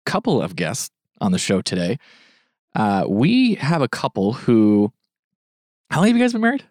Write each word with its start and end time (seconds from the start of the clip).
couple 0.06 0.40
of 0.40 0.56
guests 0.56 0.88
on 1.20 1.32
the 1.32 1.38
show 1.38 1.60
today. 1.60 1.98
Uh, 2.74 3.04
we 3.06 3.56
have 3.56 3.82
a 3.82 3.88
couple 3.88 4.32
who, 4.32 4.90
how 5.90 5.98
long 5.98 6.06
have 6.06 6.16
you 6.16 6.22
guys 6.22 6.32
been 6.32 6.40
married? 6.40 6.64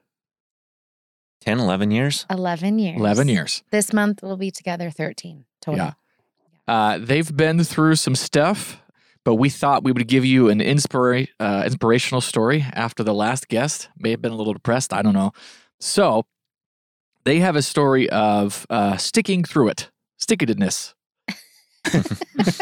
10, 1.41 1.59
11 1.59 1.91
years. 1.91 2.25
11 2.31 2.79
years. 2.79 2.97
11 2.97 3.27
years. 3.27 3.63
This 3.69 3.93
month 3.93 4.23
we'll 4.23 4.37
be 4.37 4.49
together 4.49 4.89
13 4.89 5.45
total. 5.61 5.77
Yeah. 5.77 5.93
Uh, 6.67 6.97
they've 6.97 7.37
been 7.37 7.63
through 7.63 7.93
some 7.95 8.15
stuff, 8.15 8.81
but 9.23 9.35
we 9.35 9.49
thought 9.51 9.83
we 9.83 9.91
would 9.91 10.07
give 10.07 10.25
you 10.25 10.49
an 10.49 10.61
inspira- 10.61 11.27
uh, 11.39 11.61
inspirational 11.63 12.21
story 12.21 12.65
after 12.73 13.03
the 13.03 13.13
last 13.13 13.49
guest. 13.49 13.87
May 13.99 14.09
have 14.09 14.21
been 14.21 14.31
a 14.31 14.35
little 14.35 14.53
depressed. 14.53 14.93
I 14.93 15.03
don't 15.03 15.13
know. 15.13 15.31
So 15.79 16.25
they 17.25 17.39
have 17.39 17.55
a 17.55 17.61
story 17.61 18.09
of 18.09 18.65
uh, 18.69 18.97
sticking 18.97 19.43
through 19.43 19.69
it, 19.69 19.89
stickedness, 20.21 20.93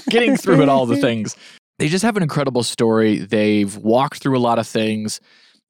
getting 0.09 0.37
through 0.37 0.61
it, 0.61 0.69
all 0.69 0.85
the 0.85 0.97
things. 0.97 1.35
They 1.79 1.89
just 1.89 2.03
have 2.03 2.17
an 2.17 2.23
incredible 2.23 2.63
story. 2.63 3.19
They've 3.19 3.75
walked 3.77 4.21
through 4.21 4.37
a 4.37 4.39
lot 4.39 4.57
of 4.59 4.67
things 4.67 5.21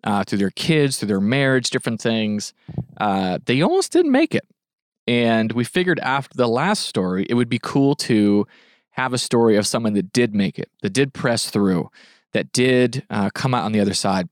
uh, 0.03 0.23
through 0.23 0.37
their 0.37 0.51
kids, 0.51 0.99
through 0.99 1.09
their 1.09 1.21
marriage, 1.21 1.69
different 1.69 2.01
things. 2.01 2.53
Uh, 2.97 3.39
they 3.45 3.61
almost 3.61 3.91
didn't 3.91 4.11
make 4.11 4.33
it. 4.33 4.45
And 5.07 5.51
we 5.53 5.63
figured 5.63 5.99
after 5.99 6.35
the 6.35 6.47
last 6.47 6.83
story, 6.83 7.25
it 7.29 7.33
would 7.33 7.49
be 7.49 7.59
cool 7.61 7.95
to 7.95 8.45
have 8.91 9.13
a 9.13 9.17
story 9.17 9.55
of 9.55 9.67
someone 9.67 9.93
that 9.93 10.11
did 10.11 10.33
make 10.33 10.57
it, 10.59 10.69
that 10.81 10.91
did 10.91 11.13
press 11.13 11.49
through, 11.49 11.89
that 12.33 12.51
did 12.51 13.05
uh, 13.09 13.29
come 13.29 13.53
out 13.53 13.63
on 13.63 13.71
the 13.71 13.79
other 13.79 13.93
side. 13.93 14.27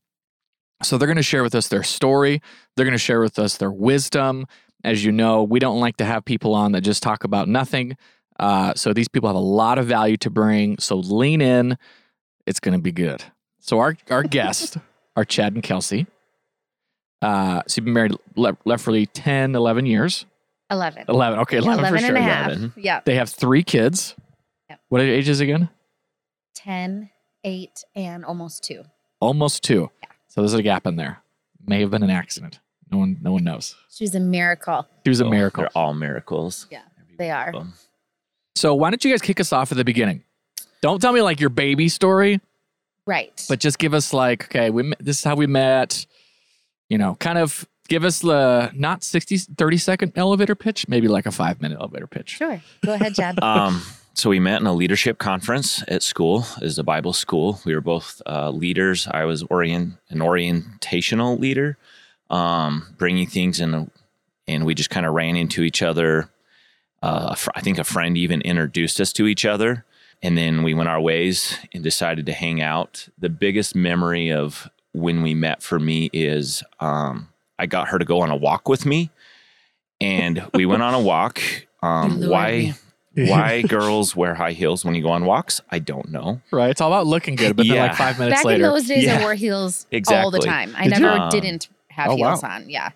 So 0.82 0.98
they're 0.98 1.06
going 1.06 1.16
to 1.16 1.22
share 1.22 1.42
with 1.42 1.54
us 1.54 1.68
their 1.68 1.82
story. 1.82 2.42
They're 2.76 2.84
going 2.84 2.92
to 2.92 2.98
share 2.98 3.20
with 3.20 3.38
us 3.38 3.56
their 3.56 3.70
wisdom. 3.70 4.46
As 4.84 5.04
you 5.04 5.10
know, 5.12 5.42
we 5.42 5.58
don't 5.58 5.80
like 5.80 5.96
to 5.98 6.04
have 6.04 6.24
people 6.24 6.54
on 6.54 6.72
that 6.72 6.82
just 6.82 7.02
talk 7.02 7.24
about 7.24 7.48
nothing. 7.48 7.96
Uh, 8.38 8.74
so 8.74 8.92
these 8.92 9.08
people 9.08 9.28
have 9.28 9.36
a 9.36 9.38
lot 9.38 9.78
of 9.78 9.86
value 9.86 10.16
to 10.18 10.30
bring. 10.30 10.78
So 10.78 10.96
lean 10.96 11.40
in. 11.40 11.78
It's 12.46 12.60
going 12.60 12.74
to 12.76 12.82
be 12.82 12.92
good. 12.92 13.24
So 13.58 13.78
our 13.80 13.96
our 14.10 14.22
guests 14.38 14.76
are 15.16 15.24
Chad 15.24 15.54
and 15.54 15.62
Kelsey. 15.62 16.06
Uh, 17.22 17.62
so 17.66 17.78
you've 17.78 17.86
been 17.86 17.94
married 17.94 18.12
le- 18.36 18.56
roughly 18.66 19.06
10, 19.06 19.54
11 19.54 19.86
years. 19.86 20.26
11. 20.70 21.04
11. 21.08 21.38
Okay, 21.40 21.56
11, 21.56 21.78
11 21.78 21.88
for 21.88 21.96
and 21.96 22.06
sure. 22.06 22.16
a 22.16 22.20
half. 22.20 22.46
11. 22.48 22.72
Yeah. 22.76 23.00
They 23.04 23.14
have 23.14 23.30
three 23.30 23.62
kids. 23.62 24.14
Yep. 24.68 24.80
What 24.90 25.00
are 25.00 25.04
ages 25.04 25.40
again? 25.40 25.70
10, 26.54 27.10
8, 27.44 27.84
and 27.94 28.24
almost 28.24 28.62
2. 28.64 28.82
Almost 29.20 29.62
two. 29.64 29.90
So 30.36 30.42
there's 30.42 30.52
a 30.54 30.62
gap 30.62 30.86
in 30.86 30.96
there. 30.96 31.22
May 31.66 31.80
have 31.80 31.90
been 31.90 32.02
an 32.02 32.10
accident. 32.10 32.60
No 32.92 32.98
one, 32.98 33.16
no 33.22 33.32
one 33.32 33.42
knows. 33.42 33.74
She's 33.90 34.14
a 34.14 34.20
miracle. 34.20 34.86
She 35.04 35.08
was 35.08 35.20
a 35.20 35.24
Oh, 35.24 35.30
miracle. 35.30 35.62
They're 35.62 35.70
all 35.76 35.94
miracles. 35.94 36.66
Yeah, 36.70 36.82
they 37.18 37.30
are. 37.30 37.56
Um, 37.56 37.72
So 38.54 38.74
why 38.74 38.90
don't 38.90 39.02
you 39.04 39.10
guys 39.10 39.22
kick 39.22 39.40
us 39.40 39.52
off 39.52 39.72
at 39.72 39.78
the 39.78 39.84
beginning? 39.84 40.22
Don't 40.82 41.00
tell 41.00 41.12
me 41.12 41.22
like 41.22 41.40
your 41.40 41.48
baby 41.50 41.88
story, 41.88 42.40
Right. 43.06 43.44
but 43.48 43.58
just 43.60 43.78
give 43.78 43.94
us 43.94 44.12
like, 44.12 44.44
okay, 44.44 44.68
we 44.70 44.82
met- 44.84 44.98
this 45.00 45.18
is 45.18 45.24
how 45.24 45.34
we 45.36 45.46
met. 45.46 46.06
You 46.90 46.98
know, 46.98 47.16
kind 47.16 47.38
of 47.38 47.66
give 47.86 48.04
us 48.04 48.20
the 48.20 48.70
not 48.74 49.02
60, 49.02 49.38
30 49.38 49.76
second 49.76 50.12
elevator 50.16 50.54
pitch, 50.54 50.88
maybe 50.88 51.08
like 51.08 51.26
a 51.26 51.32
five 51.32 51.60
minute 51.60 51.78
elevator 51.80 52.06
pitch. 52.06 52.30
sure. 52.30 52.60
Go 52.84 52.94
ahead, 52.94 53.14
Chad. 53.14 53.38
um, 53.42 53.82
so 54.16 54.30
we 54.30 54.40
met 54.40 54.62
in 54.62 54.66
a 54.66 54.72
leadership 54.72 55.18
conference 55.18 55.84
at 55.88 56.02
school. 56.02 56.46
is 56.56 56.62
was 56.62 56.78
a 56.78 56.82
Bible 56.82 57.12
school. 57.12 57.60
We 57.66 57.74
were 57.74 57.82
both 57.82 58.22
uh, 58.24 58.50
leaders. 58.50 59.06
I 59.10 59.24
was 59.24 59.42
orient 59.50 59.94
an 60.08 60.20
orientational 60.20 61.38
leader, 61.38 61.76
um, 62.30 62.94
bringing 62.96 63.26
things 63.26 63.60
in, 63.60 63.90
and 64.48 64.64
we 64.64 64.74
just 64.74 64.88
kind 64.88 65.04
of 65.04 65.12
ran 65.12 65.36
into 65.36 65.62
each 65.62 65.82
other. 65.82 66.30
Uh, 67.02 67.34
fr- 67.34 67.50
I 67.54 67.60
think 67.60 67.78
a 67.78 67.84
friend 67.84 68.16
even 68.16 68.40
introduced 68.40 69.00
us 69.02 69.12
to 69.12 69.26
each 69.26 69.44
other, 69.44 69.84
and 70.22 70.38
then 70.38 70.62
we 70.62 70.72
went 70.72 70.88
our 70.88 71.00
ways 71.00 71.58
and 71.74 71.84
decided 71.84 72.24
to 72.24 72.32
hang 72.32 72.62
out. 72.62 73.08
The 73.18 73.28
biggest 73.28 73.74
memory 73.74 74.32
of 74.32 74.70
when 74.92 75.20
we 75.20 75.34
met 75.34 75.62
for 75.62 75.78
me 75.78 76.08
is 76.14 76.62
um, 76.80 77.28
I 77.58 77.66
got 77.66 77.88
her 77.88 77.98
to 77.98 78.04
go 78.04 78.20
on 78.20 78.30
a 78.30 78.36
walk 78.36 78.68
with 78.68 78.84
me, 78.86 79.10
and 80.00 80.46
we 80.54 80.66
went 80.66 80.82
on 80.82 80.94
a 80.94 81.00
walk. 81.12 81.40
Um, 81.82 82.20
why? 82.28 82.74
Why 83.14 83.62
girls 83.68 84.14
wear 84.14 84.34
high 84.34 84.52
heels 84.52 84.84
when 84.84 84.94
you 84.94 85.02
go 85.02 85.08
on 85.10 85.24
walks? 85.24 85.60
I 85.70 85.78
don't 85.78 86.10
know. 86.10 86.40
Right. 86.50 86.70
It's 86.70 86.80
all 86.82 86.92
about 86.92 87.06
looking 87.06 87.34
good, 87.34 87.56
but 87.56 87.66
then 87.66 87.76
Yeah. 87.76 87.82
like 87.86 87.94
five 87.96 88.18
minutes 88.18 88.38
Back 88.40 88.44
later. 88.44 88.64
in 88.64 88.70
those 88.70 88.86
days, 88.86 89.04
Yeah. 89.04 89.18
I 89.20 89.22
wore 89.22 89.34
heels 89.34 89.86
all 90.10 90.30
the 90.30 90.38
time. 90.38 90.74
I 90.76 90.84
Did 90.88 91.00
never 91.00 91.08
Um, 91.20 91.30
didn't 91.30 91.68
have 91.88 92.10
oh, 92.10 92.16
heels 92.16 92.42
wow. 92.42 92.50
on. 92.56 92.68
Yeah. 92.68 92.90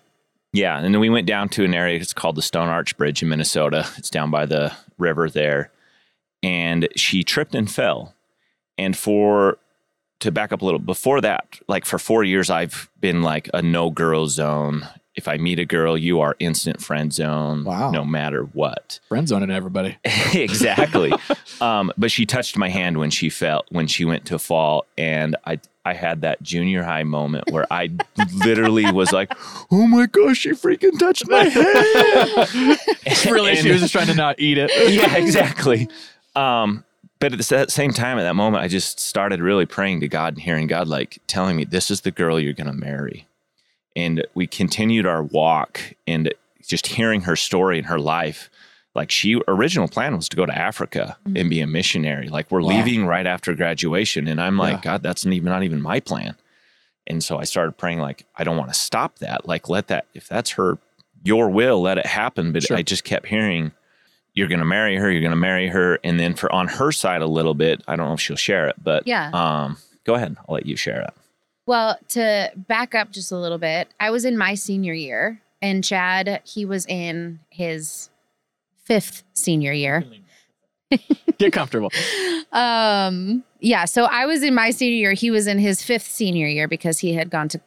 Yeah, 0.53 0.75
and 0.77 0.93
then 0.93 0.99
we 0.99 1.09
went 1.09 1.25
down 1.25 1.47
to 1.49 1.63
an 1.63 1.73
area. 1.73 1.97
It's 1.99 2.13
called 2.13 2.35
the 2.35 2.41
Stone 2.43 2.67
Arch 2.67 2.97
Bridge 2.97 3.23
in 3.23 3.29
Minnesota. 3.29 3.87
It's 3.97 4.09
down 4.09 4.29
by 4.29 4.45
the 4.45 4.73
river 4.99 5.29
there, 5.29 5.71
and 6.43 6.87
she 6.95 7.23
tripped 7.23 7.55
and 7.55 7.71
fell. 7.71 8.13
And 8.77 8.95
for 8.97 9.57
to 10.21 10.31
back 10.31 10.51
up 10.51 10.61
a 10.61 10.65
little, 10.65 10.79
before 10.79 11.21
that, 11.21 11.59
like 11.67 11.85
for 11.85 11.99
four 11.99 12.23
years, 12.23 12.49
I've 12.49 12.89
been 12.99 13.21
like 13.21 13.49
a 13.53 13.61
no 13.61 13.89
girl 13.91 14.27
zone. 14.27 14.87
If 15.13 15.27
I 15.27 15.35
meet 15.37 15.59
a 15.59 15.65
girl, 15.65 15.97
you 15.97 16.21
are 16.21 16.35
instant 16.39 16.81
friend 16.81 17.11
zone, 17.11 17.65
Wow. 17.65 17.91
no 17.91 18.05
matter 18.05 18.43
what. 18.43 18.99
Friend 19.09 19.27
zoning 19.27 19.51
everybody. 19.51 19.97
exactly. 20.33 21.11
um, 21.59 21.91
but 21.97 22.11
she 22.11 22.25
touched 22.25 22.57
my 22.57 22.69
hand 22.69 22.97
when 22.97 23.09
she 23.09 23.29
fell 23.29 23.65
when 23.69 23.87
she 23.87 24.05
went 24.05 24.25
to 24.27 24.39
fall, 24.39 24.85
and 24.97 25.35
I 25.45 25.59
I 25.83 25.93
had 25.95 26.21
that 26.21 26.41
junior 26.43 26.83
high 26.83 27.03
moment 27.03 27.51
where 27.51 27.65
I 27.73 27.89
literally 28.45 28.89
was 28.91 29.11
like, 29.11 29.33
"Oh 29.71 29.85
my 29.87 30.05
gosh, 30.05 30.37
she 30.37 30.51
freaking 30.51 30.97
touched 30.97 31.27
my 31.27 31.43
hand!" 31.43 32.79
really, 33.25 33.51
And- 33.51 33.59
she 33.59 33.71
was 33.71 33.81
just 33.81 33.91
trying 33.91 34.07
to 34.07 34.15
not 34.15 34.39
eat 34.39 34.57
it. 34.57 34.71
yeah, 34.93 35.17
exactly. 35.17 35.89
Um, 36.35 36.85
but 37.21 37.31
at 37.31 37.37
the 37.37 37.65
same 37.69 37.91
time, 37.93 38.19
at 38.19 38.23
that 38.23 38.35
moment, 38.35 38.63
I 38.63 38.67
just 38.67 38.99
started 38.99 39.39
really 39.39 39.65
praying 39.65 40.01
to 40.01 40.09
God 40.09 40.33
and 40.33 40.41
hearing 40.41 40.67
God 40.67 40.89
like 40.89 41.19
telling 41.27 41.55
me, 41.55 41.63
"This 41.63 41.89
is 41.89 42.01
the 42.01 42.11
girl 42.11 42.37
you're 42.39 42.51
going 42.51 42.67
to 42.67 42.73
marry." 42.73 43.27
And 43.95 44.25
we 44.33 44.47
continued 44.47 45.05
our 45.05 45.23
walk, 45.23 45.79
and 46.05 46.33
just 46.67 46.87
hearing 46.87 47.21
her 47.21 47.35
story 47.37 47.77
and 47.77 47.87
her 47.87 47.99
life. 47.99 48.49
Like 48.93 49.09
she 49.09 49.41
original 49.47 49.87
plan 49.87 50.17
was 50.17 50.27
to 50.29 50.35
go 50.35 50.45
to 50.45 50.57
Africa 50.57 51.17
mm-hmm. 51.25 51.37
and 51.37 51.49
be 51.49 51.61
a 51.61 51.67
missionary. 51.67 52.27
Like 52.27 52.51
we're 52.51 52.61
Wow. 52.61 52.69
leaving 52.69 53.05
right 53.05 53.25
after 53.25 53.53
graduation, 53.55 54.27
and 54.27 54.41
I'm 54.41 54.57
like, 54.57 54.77
Yeah. 54.83 54.91
God, 54.91 55.03
that's 55.03 55.25
not 55.25 55.33
even 55.33 55.49
not 55.49 55.63
even 55.63 55.81
my 55.81 56.01
plan. 56.01 56.35
And 57.07 57.23
so 57.23 57.37
I 57.39 57.45
started 57.45 57.77
praying, 57.77 57.99
like, 57.99 58.25
I 58.35 58.43
don't 58.43 58.57
want 58.57 58.71
to 58.71 58.77
stop 58.79 59.19
that. 59.19 59.47
Like, 59.47 59.69
let 59.69 59.87
that 59.87 60.05
if 60.13 60.27
that's 60.27 60.51
her, 60.51 60.77
your 61.23 61.49
will, 61.49 61.81
let 61.81 61.97
it 61.97 62.05
happen. 62.05 62.51
But 62.51 62.63
Sure. 62.63 62.77
I 62.77 62.81
just 62.83 63.03
kept 63.03 63.27
hearing, 63.27 63.71
you're 64.33 64.47
going 64.47 64.59
to 64.59 64.65
marry 64.65 64.95
her, 64.95 65.11
you're 65.11 65.21
going 65.21 65.31
to 65.31 65.35
marry 65.35 65.67
her, 65.67 65.99
and 66.03 66.19
then 66.19 66.33
for 66.33 66.51
on 66.51 66.67
her 66.67 66.91
side 66.91 67.21
a 67.21 67.27
little 67.27 67.53
bit, 67.53 67.81
I 67.87 67.95
don't 67.95 68.07
know 68.07 68.13
if 68.13 68.21
she'll 68.21 68.35
share 68.37 68.67
it, 68.69 68.75
but 68.83 69.05
Yeah. 69.05 69.29
um, 69.33 69.77
go 70.05 70.15
ahead, 70.15 70.37
I'll 70.47 70.55
let 70.55 70.65
you 70.65 70.75
share 70.75 71.01
it. 71.01 71.09
Well, 71.65 71.97
to 72.09 72.51
back 72.55 72.95
up 72.95 73.11
just 73.11 73.31
a 73.31 73.37
little 73.37 73.57
bit, 73.57 73.89
I 73.99 74.09
was 74.09 74.25
in 74.25 74.37
my 74.37 74.55
senior 74.55 74.93
year, 74.93 75.41
and 75.61 75.83
Chad, 75.83 76.41
he 76.43 76.65
was 76.65 76.85
in 76.87 77.39
his 77.49 78.09
fifth 78.85 79.23
senior 79.33 79.71
year. 79.73 80.03
Get 81.37 81.53
comfortable. 81.53 81.91
Um, 82.51 83.43
yeah, 83.59 83.85
so 83.85 84.05
I 84.05 84.25
was 84.25 84.43
in 84.43 84.53
my 84.55 84.71
senior 84.71 84.95
year. 84.97 85.13
He 85.13 85.29
was 85.31 85.47
in 85.47 85.59
his 85.59 85.81
fifth 85.83 86.07
senior 86.07 86.47
year 86.47 86.67
because 86.67 86.99
he 86.99 87.13
had 87.13 87.29
gone 87.29 87.47
to 87.49 87.61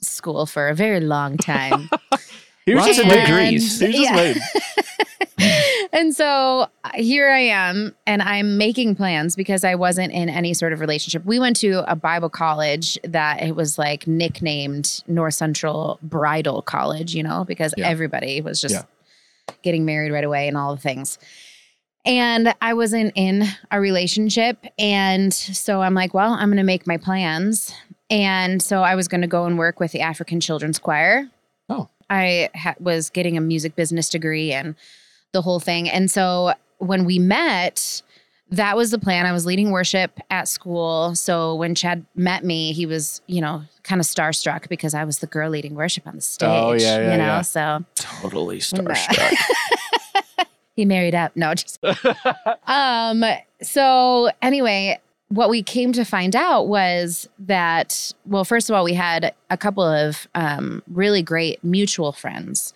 school 0.00 0.46
for 0.46 0.68
a 0.68 0.74
very 0.74 1.00
long 1.00 1.36
time. 1.36 1.88
He 2.66 2.74
was 2.74 2.86
Lots 2.86 2.96
just 2.96 3.00
of 3.06 3.10
waiting. 3.10 3.26
degrees. 3.26 3.78
He 3.78 3.86
was 3.86 3.96
just 3.96 4.10
Yeah. 4.14 4.34
and 5.94 6.14
so 6.14 6.68
uh, 6.84 6.90
here 6.94 7.30
I 7.30 7.38
am, 7.40 7.94
and 8.06 8.20
I'm 8.20 8.58
making 8.58 8.96
plans 8.96 9.36
because 9.36 9.64
I 9.64 9.74
wasn't 9.76 10.12
in 10.12 10.28
any 10.28 10.52
sort 10.52 10.72
of 10.74 10.80
relationship. 10.80 11.24
We 11.24 11.38
went 11.38 11.56
to 11.60 11.90
a 11.90 11.96
Bible 11.96 12.28
college 12.28 12.98
that 13.04 13.42
it 13.42 13.56
was 13.56 13.78
like 13.78 14.06
nicknamed 14.06 15.02
North 15.06 15.34
Central 15.34 15.98
Bridal 16.02 16.60
College, 16.62 17.14
you 17.14 17.22
know, 17.22 17.44
because 17.44 17.72
Yeah. 17.78 17.88
everybody 17.88 18.40
was 18.42 18.60
just 18.60 18.74
Yeah. 18.74 18.82
getting 19.62 19.84
married 19.86 20.12
right 20.12 20.24
away 20.24 20.48
and 20.48 20.56
all 20.58 20.74
the 20.74 20.80
things. 20.82 21.16
And 22.04 22.52
I 22.60 22.74
wasn't 22.74 23.12
in 23.14 23.44
a 23.70 23.80
relationship. 23.80 24.58
And 24.78 25.32
so 25.32 25.80
I'm 25.80 25.94
like, 25.94 26.12
well, 26.12 26.32
I'm 26.34 26.48
going 26.48 26.58
to 26.58 26.62
make 26.62 26.86
my 26.86 26.98
plans. 26.98 27.72
And 28.10 28.62
so 28.62 28.82
I 28.82 28.94
was 28.94 29.08
going 29.08 29.22
to 29.22 29.26
go 29.26 29.46
and 29.46 29.56
work 29.56 29.80
with 29.80 29.92
the 29.92 30.02
African 30.02 30.38
Children's 30.38 30.78
Choir. 30.78 31.28
Oh. 31.70 31.88
I 32.10 32.50
ha- 32.54 32.74
was 32.78 33.08
getting 33.08 33.38
a 33.38 33.40
music 33.40 33.74
business 33.74 34.10
degree 34.10 34.52
and 34.52 34.74
the 35.34 35.42
whole 35.42 35.60
thing. 35.60 35.90
And 35.90 36.10
so 36.10 36.54
when 36.78 37.04
we 37.04 37.18
met, 37.18 38.00
that 38.50 38.76
was 38.76 38.90
the 38.90 38.98
plan. 38.98 39.26
I 39.26 39.32
was 39.32 39.44
leading 39.44 39.70
worship 39.70 40.18
at 40.30 40.48
school. 40.48 41.14
So 41.14 41.54
when 41.54 41.74
Chad 41.74 42.06
met 42.14 42.44
me, 42.44 42.72
he 42.72 42.86
was, 42.86 43.20
you 43.26 43.40
know, 43.40 43.64
kind 43.82 44.00
of 44.00 44.06
starstruck 44.06 44.68
because 44.68 44.94
I 44.94 45.04
was 45.04 45.18
the 45.18 45.26
girl 45.26 45.50
leading 45.50 45.74
worship 45.74 46.06
on 46.06 46.14
the 46.14 46.22
stage. 46.22 46.48
Oh, 46.48 46.72
yeah, 46.72 46.98
yeah, 46.98 47.12
you 47.12 47.18
know, 47.18 47.24
yeah. 47.24 47.40
so 47.42 47.84
Totally 47.96 48.58
starstruck. 48.60 49.34
he 50.76 50.84
married 50.84 51.14
up. 51.14 51.36
No, 51.36 51.54
just 51.54 51.78
um. 52.66 53.24
So 53.60 54.30
anyway, 54.40 55.00
what 55.28 55.48
we 55.48 55.62
came 55.62 55.92
to 55.92 56.04
find 56.04 56.36
out 56.36 56.68
was 56.68 57.28
that 57.40 58.12
well, 58.26 58.44
first 58.44 58.70
of 58.70 58.76
all, 58.76 58.84
we 58.84 58.94
had 58.94 59.34
a 59.50 59.56
couple 59.56 59.82
of 59.82 60.28
um, 60.34 60.82
really 60.88 61.22
great 61.22 61.62
mutual 61.64 62.12
friends, 62.12 62.72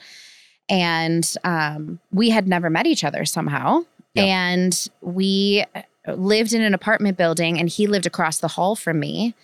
and 0.69 1.35
um, 1.45 1.99
we 2.13 2.31
had 2.31 2.47
never 2.49 2.69
met 2.71 2.87
each 2.87 3.05
other 3.05 3.25
somehow, 3.25 3.85
Yeah. 4.15 4.25
and 4.25 4.89
we 5.01 5.65
lived 6.07 6.53
in 6.53 6.63
an 6.63 6.75
apartment 6.75 7.17
building, 7.17 7.59
and 7.59 7.69
he 7.69 7.87
lived 7.87 8.07
across 8.07 8.39
the 8.39 8.49
hall 8.49 8.77
from 8.77 8.99
me. 9.01 9.35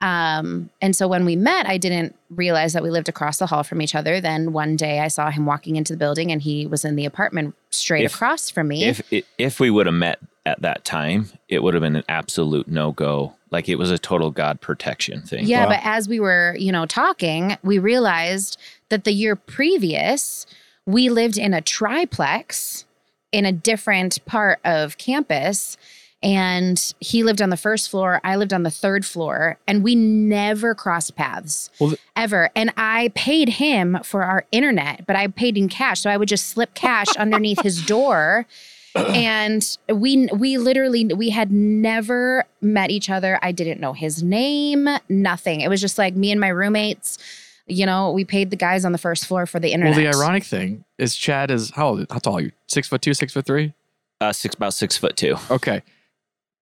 Um, 0.00 0.68
and 0.82 0.94
so 0.94 1.08
when 1.08 1.24
we 1.24 1.34
met, 1.34 1.66
I 1.66 1.78
didn't 1.78 2.14
realize 2.28 2.72
that 2.74 2.82
we 2.82 2.90
lived 2.90 3.08
across 3.08 3.38
the 3.38 3.46
hall 3.46 3.62
from 3.62 3.80
each 3.80 3.94
other. 3.94 4.20
Then 4.20 4.52
one 4.52 4.76
day 4.76 5.00
I 5.00 5.08
saw 5.08 5.30
him 5.30 5.46
walking 5.46 5.76
into 5.76 5.94
the 5.94 5.96
building 5.96 6.30
and 6.30 6.42
he 6.42 6.66
was 6.66 6.84
in 6.84 6.96
the 6.96 7.06
apartment 7.06 7.54
straight 7.70 8.04
If- 8.04 8.14
across 8.14 8.50
from 8.50 8.68
me. 8.68 8.84
if 8.84 9.00
if 9.38 9.60
we 9.60 9.70
would 9.70 9.86
have 9.86 9.94
met 9.94 10.18
at 10.44 10.60
that 10.60 10.84
time, 10.84 11.30
it 11.48 11.62
would 11.62 11.72
have 11.72 11.80
been 11.80 11.96
an 11.96 12.04
absolute 12.08 12.68
no 12.68 12.92
go. 12.92 13.34
Like 13.50 13.66
it 13.68 13.76
was 13.76 13.90
a 13.90 13.96
total 13.98 14.30
God 14.30 14.60
protection 14.60 15.22
thing. 15.22 15.46
yeah, 15.46 15.62
Wow. 15.64 15.70
but 15.70 15.80
as 15.84 16.06
we 16.06 16.20
were, 16.20 16.54
you 16.58 16.70
know, 16.70 16.84
talking, 16.84 17.56
we 17.62 17.78
realized 17.78 18.58
that 18.90 19.04
the 19.04 19.12
year 19.12 19.36
previous, 19.36 20.44
we 20.86 21.08
lived 21.08 21.38
in 21.38 21.54
a 21.54 21.60
triplex 21.60 22.84
in 23.32 23.44
a 23.44 23.52
different 23.52 24.24
part 24.26 24.60
of 24.64 24.96
campus. 24.98 25.76
And 26.22 26.94
he 27.00 27.22
lived 27.22 27.42
on 27.42 27.50
the 27.50 27.56
first 27.56 27.90
floor, 27.90 28.18
I 28.24 28.36
lived 28.36 28.54
on 28.54 28.62
the 28.62 28.70
third 28.70 29.04
floor, 29.04 29.58
and 29.68 29.84
we 29.84 29.94
never 29.94 30.74
crossed 30.74 31.16
paths 31.16 31.68
Well, 31.78 31.90
th- 31.90 32.00
ever. 32.16 32.48
And 32.56 32.72
I 32.78 33.12
paid 33.14 33.50
him 33.50 33.98
for 34.02 34.22
our 34.22 34.46
internet, 34.50 35.06
but 35.06 35.16
I 35.16 35.26
paid 35.26 35.58
in 35.58 35.68
cash. 35.68 36.00
So 36.00 36.08
I 36.08 36.16
would 36.16 36.28
just 36.28 36.48
slip 36.48 36.72
cash 36.72 37.08
underneath 37.18 37.60
his 37.62 37.84
door. 37.84 38.46
And 38.94 39.76
we 39.92 40.28
we 40.32 40.56
literally 40.56 41.04
we 41.06 41.28
had 41.28 41.50
never 41.50 42.44
met 42.62 42.90
each 42.90 43.10
other. 43.10 43.38
I 43.42 43.50
didn't 43.52 43.80
know 43.80 43.92
his 43.92 44.22
name, 44.22 44.88
nothing. 45.08 45.60
It 45.60 45.68
was 45.68 45.80
just 45.80 45.98
like 45.98 46.14
me 46.14 46.30
and 46.30 46.40
my 46.40 46.48
roommates. 46.48 47.18
You 47.66 47.86
know, 47.86 48.10
we 48.10 48.24
paid 48.24 48.50
the 48.50 48.56
guys 48.56 48.84
on 48.84 48.92
the 48.92 48.98
first 48.98 49.26
floor 49.26 49.46
for 49.46 49.58
the 49.58 49.72
internet. 49.72 49.96
Well, 49.96 50.12
the 50.12 50.18
ironic 50.18 50.44
thing 50.44 50.84
is 50.98 51.16
Chad 51.16 51.50
is 51.50 51.70
how 51.70 51.88
old? 51.88 52.06
How 52.10 52.18
tall 52.18 52.38
are 52.38 52.42
you? 52.42 52.52
Six 52.68 52.88
foot 52.88 53.00
two, 53.00 53.14
six 53.14 53.32
foot 53.32 53.46
three? 53.46 53.72
Uh, 54.20 54.32
six 54.32 54.54
about 54.54 54.74
six 54.74 54.96
foot 54.96 55.16
two. 55.16 55.36
Okay. 55.50 55.82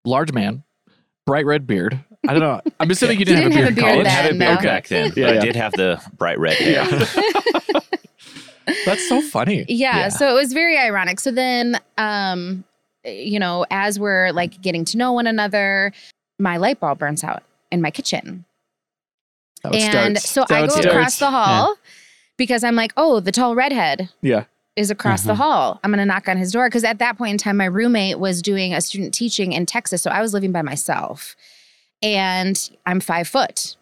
Large 0.05 0.33
man, 0.33 0.63
bright 1.25 1.45
red 1.45 1.67
beard. 1.67 1.99
I 2.27 2.31
don't 2.33 2.41
know. 2.41 2.61
I'm 2.79 2.89
assuming 2.89 3.19
you 3.19 3.25
didn't, 3.25 3.51
didn't 3.51 3.57
have 3.57 3.65
a 3.65 3.67
in 3.69 3.75
beard 3.75 3.85
college. 3.85 4.07
I 4.07 4.09
have 4.09 4.25
a 4.25 4.29
then, 4.29 4.39
beard 4.39 4.59
no. 4.59 4.63
back 4.63 4.87
then. 4.87 5.05
Yeah, 5.15 5.25
but 5.27 5.35
yeah. 5.35 5.41
I 5.41 5.45
did 5.45 5.55
have 5.57 5.71
the 5.73 6.01
bright 6.17 6.39
red 6.39 6.57
hair. 6.57 6.85
That's 8.85 9.07
so 9.09 9.21
funny. 9.21 9.65
yeah, 9.67 9.97
Yeah. 9.97 10.09
so 10.09 10.29
it 10.29 10.33
was 10.39 10.53
very 10.53 10.77
ironic 10.77 11.19
so 11.19 11.31
then 11.31 11.79
um 11.97 12.63
you 13.03 13.39
know 13.39 13.65
as 13.69 13.99
we're 13.99 14.31
like 14.31 14.61
getting 14.61 14.85
to 14.85 14.97
know 14.97 15.11
one 15.11 15.27
another 15.27 15.91
my 16.39 16.55
light 16.55 16.79
bulb 16.79 16.99
burns 16.99 17.25
out 17.25 17.43
in 17.71 17.81
my 17.81 17.91
kitchen 17.91 18.21
That's 18.21 18.35
how 18.35 18.45
it 18.45 18.52
and 19.71 20.17
starts. 20.17 20.29
so 20.29 20.41
That's 20.41 20.51
i 20.51 20.61
go 20.61 20.67
starts. 20.67 20.85
across 20.87 21.19
the 21.19 21.29
hall 21.31 21.75
because 22.37 22.63
i'm 22.63 22.75
like 22.75 22.91
oh 22.97 23.19
the 23.19 23.31
tall 23.31 23.55
redhead 23.55 24.09
Yeah. 24.21 24.45
is 24.75 24.91
across 24.91 25.23
the 25.23 25.33
Mhm. 25.33 25.37
hall 25.37 25.79
i'm 25.83 25.91
gonna 25.91 26.05
knock 26.05 26.27
on 26.27 26.37
his 26.37 26.51
door 26.51 26.67
because 26.67 26.83
at 26.83 26.99
that 26.99 27.17
point 27.17 27.31
in 27.31 27.37
time 27.37 27.57
my 27.57 27.65
roommate 27.65 28.19
was 28.19 28.41
doing 28.41 28.73
a 28.73 28.81
student 28.81 29.13
teaching 29.13 29.53
in 29.53 29.65
texas 29.65 30.01
so 30.01 30.11
i 30.11 30.21
was 30.21 30.33
living 30.33 30.51
by 30.51 30.61
myself 30.61 31.35
and 32.01 32.69
i'm 32.85 32.99
five 32.99 33.27
foot 33.27 33.75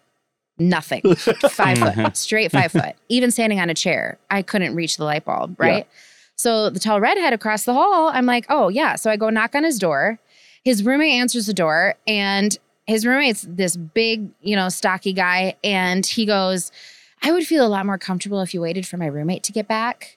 nothing 0.58 1.02
five 1.48 1.78
foot 1.78 1.94
Mhm. 1.94 2.16
straight 2.16 2.52
five 2.52 2.70
foot 2.72 2.94
even 3.08 3.30
standing 3.30 3.58
on 3.60 3.70
a 3.70 3.74
chair 3.74 4.18
i 4.30 4.42
couldn't 4.42 4.74
reach 4.74 4.96
the 4.96 5.04
light 5.04 5.24
bulb 5.24 5.58
right 5.58 5.86
so 6.36 6.70
the 6.70 6.78
tall 6.78 7.00
redhead 7.00 7.32
across 7.32 7.64
the 7.64 7.72
hall 7.74 8.08
i'm 8.12 8.26
like 8.26 8.46
oh 8.48 8.68
yeah 8.68 8.94
so 8.94 9.10
i 9.10 9.16
go 9.16 9.30
knock 9.30 9.54
on 9.54 9.64
his 9.64 9.78
door 9.78 10.18
his 10.64 10.84
roommate 10.84 11.14
answers 11.14 11.46
the 11.46 11.54
door 11.54 11.94
and 12.06 12.58
his 12.86 13.06
roommate's 13.06 13.46
this 13.48 13.76
big 13.76 14.28
you 14.40 14.56
know 14.56 14.68
stocky 14.68 15.12
guy 15.12 15.54
and 15.62 16.04
he 16.04 16.26
goes 16.26 16.72
i 17.22 17.30
would 17.32 17.46
feel 17.46 17.64
a 17.66 17.68
lot 17.68 17.86
more 17.86 17.98
comfortable 17.98 18.40
if 18.40 18.52
you 18.54 18.60
waited 18.60 18.86
for 18.86 18.96
my 18.96 19.06
roommate 19.06 19.42
to 19.44 19.52
get 19.52 19.68
back 19.68 20.16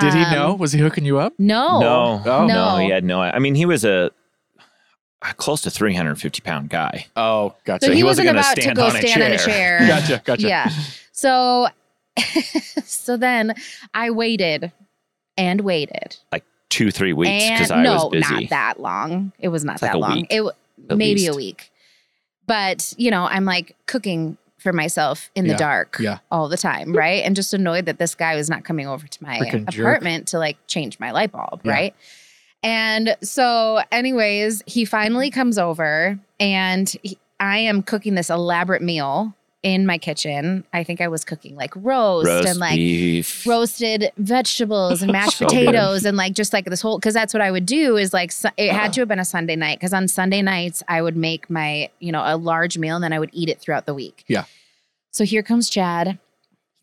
Did 0.00 0.14
he 0.14 0.22
Um, 0.22 0.32
know? 0.32 0.54
Was 0.54 0.72
he 0.72 0.80
hooking 0.80 1.04
you 1.04 1.18
up? 1.18 1.34
no 1.38 1.80
No, 1.80 2.22
Oh. 2.24 2.46
no, 2.46 2.76
No. 2.76 2.76
he 2.78 2.90
had 2.90 3.04
no. 3.04 3.20
I 3.20 3.38
mean, 3.40 3.54
he 3.56 3.66
was 3.66 3.84
a, 3.84 4.10
a 5.22 5.34
close 5.34 5.60
to 5.62 5.70
350 5.70 6.40
pound 6.42 6.70
guy. 6.70 7.06
Oh, 7.16 7.54
gotcha. 7.64 7.86
so 7.86 7.90
he 7.92 7.98
he, 7.98 8.04
wasn't 8.04 8.26
wasn't, 8.28 8.36
gonna 8.36 8.38
about 8.40 8.56
to 8.56 8.74
go 8.74 8.84
on 8.86 8.96
a 8.96 9.08
stand 9.08 9.22
on 9.22 9.32
a 9.32 9.38
chair. 9.38 9.78
chair 9.80 9.88
gotcha. 9.88 10.22
Gotcha. 10.24 10.46
Yeah. 10.48 10.70
So 11.12 11.68
so 12.84 13.16
then 13.16 13.54
I 13.94 14.10
waited 14.10 14.72
and 15.36 15.60
waited. 15.62 16.16
like 16.32 16.44
Two, 16.68 16.90
three 16.92 17.12
weeks 17.12 17.50
because 17.50 17.70
I 17.72 17.82
no, 17.82 17.94
was 18.06 18.08
busy. 18.10 18.44
not 18.44 18.50
that 18.50 18.80
long. 18.80 19.32
It 19.40 19.48
was 19.48 19.64
not 19.64 19.74
It's 19.74 19.82
like 19.82 19.90
that 19.92 19.96
a 19.96 19.98
long. 19.98 20.12
week, 20.18 20.26
It 20.30 20.36
w- 20.36 20.52
at 20.88 20.96
maybe 20.96 21.26
a 21.26 21.34
week. 21.34 21.69
But, 22.50 22.92
you 22.98 23.12
know, 23.12 23.26
I'm 23.26 23.44
like 23.44 23.76
cooking 23.86 24.36
for 24.58 24.72
myself 24.72 25.30
in 25.36 25.46
Yeah, 25.46 25.52
the 25.52 25.58
dark 25.58 25.96
yeah. 26.00 26.18
all 26.32 26.48
the 26.48 26.56
time, 26.56 26.92
right? 26.92 27.22
And 27.24 27.36
just 27.36 27.54
annoyed 27.54 27.86
that 27.86 27.98
this 28.00 28.16
guy 28.16 28.34
was 28.34 28.50
not 28.50 28.64
coming 28.64 28.88
over 28.88 29.06
to 29.06 29.22
my 29.22 29.38
jerk. 29.70 29.78
apartment 29.78 30.26
to 30.28 30.38
like 30.38 30.56
change 30.66 30.98
my 30.98 31.12
light 31.12 31.30
bulb, 31.32 31.60
Yeah. 31.62 31.72
right? 31.72 31.94
And 32.64 33.16
so, 33.22 33.80
anyways, 33.92 34.62
he 34.66 34.84
finally 34.84 35.30
comes 35.30 35.58
over 35.58 36.18
and 36.40 36.92
he, 37.04 37.16
I 37.38 37.58
am 37.58 37.82
cooking 37.82 38.16
this 38.16 38.28
elaborate 38.30 38.82
meal 38.82 39.32
in 39.62 39.84
my 39.84 39.98
kitchen. 39.98 40.64
I 40.72 40.84
think 40.84 41.00
I 41.02 41.08
was 41.08 41.24
cooking 41.24 41.54
like 41.54 41.72
roast, 41.76 42.26
Roast 42.26 42.48
and 42.48 42.58
like 42.58 42.76
beef. 42.76 43.46
roasted 43.46 44.10
vegetables 44.16 45.02
and 45.02 45.12
mashed 45.18 45.36
So 45.38 45.46
good. 45.46 45.66
potatoes 45.66 46.04
and 46.06 46.16
like 46.16 46.32
just 46.32 46.52
like 46.54 46.64
this 46.64 46.80
whole 46.80 46.98
because 46.98 47.12
that's 47.14 47.34
what 47.34 47.42
I 47.42 47.50
would 47.50 47.66
do 47.66 47.96
is 47.98 48.12
like 48.14 48.32
su- 48.32 48.48
it 48.56 48.72
had 48.72 48.92
to 48.94 49.00
have 49.02 49.08
been 49.08 49.18
a 49.18 49.24
Sunday 49.24 49.56
night 49.56 49.78
because 49.78 49.92
on 49.92 50.08
Sunday 50.08 50.40
nights 50.40 50.82
I 50.88 51.02
would 51.02 51.16
make 51.16 51.50
my 51.50 51.90
you 51.98 52.10
know 52.10 52.22
a 52.24 52.36
large 52.36 52.78
meal 52.78 52.94
and 52.94 53.04
then 53.04 53.12
I 53.12 53.18
would 53.18 53.30
eat 53.34 53.48
it 53.50 53.60
throughout 53.60 53.84
the 53.84 53.92
week. 53.94 54.24
Yeah. 54.28 54.44
So 55.10 55.24
here 55.24 55.42
comes 55.42 55.68
Chad. 55.68 56.18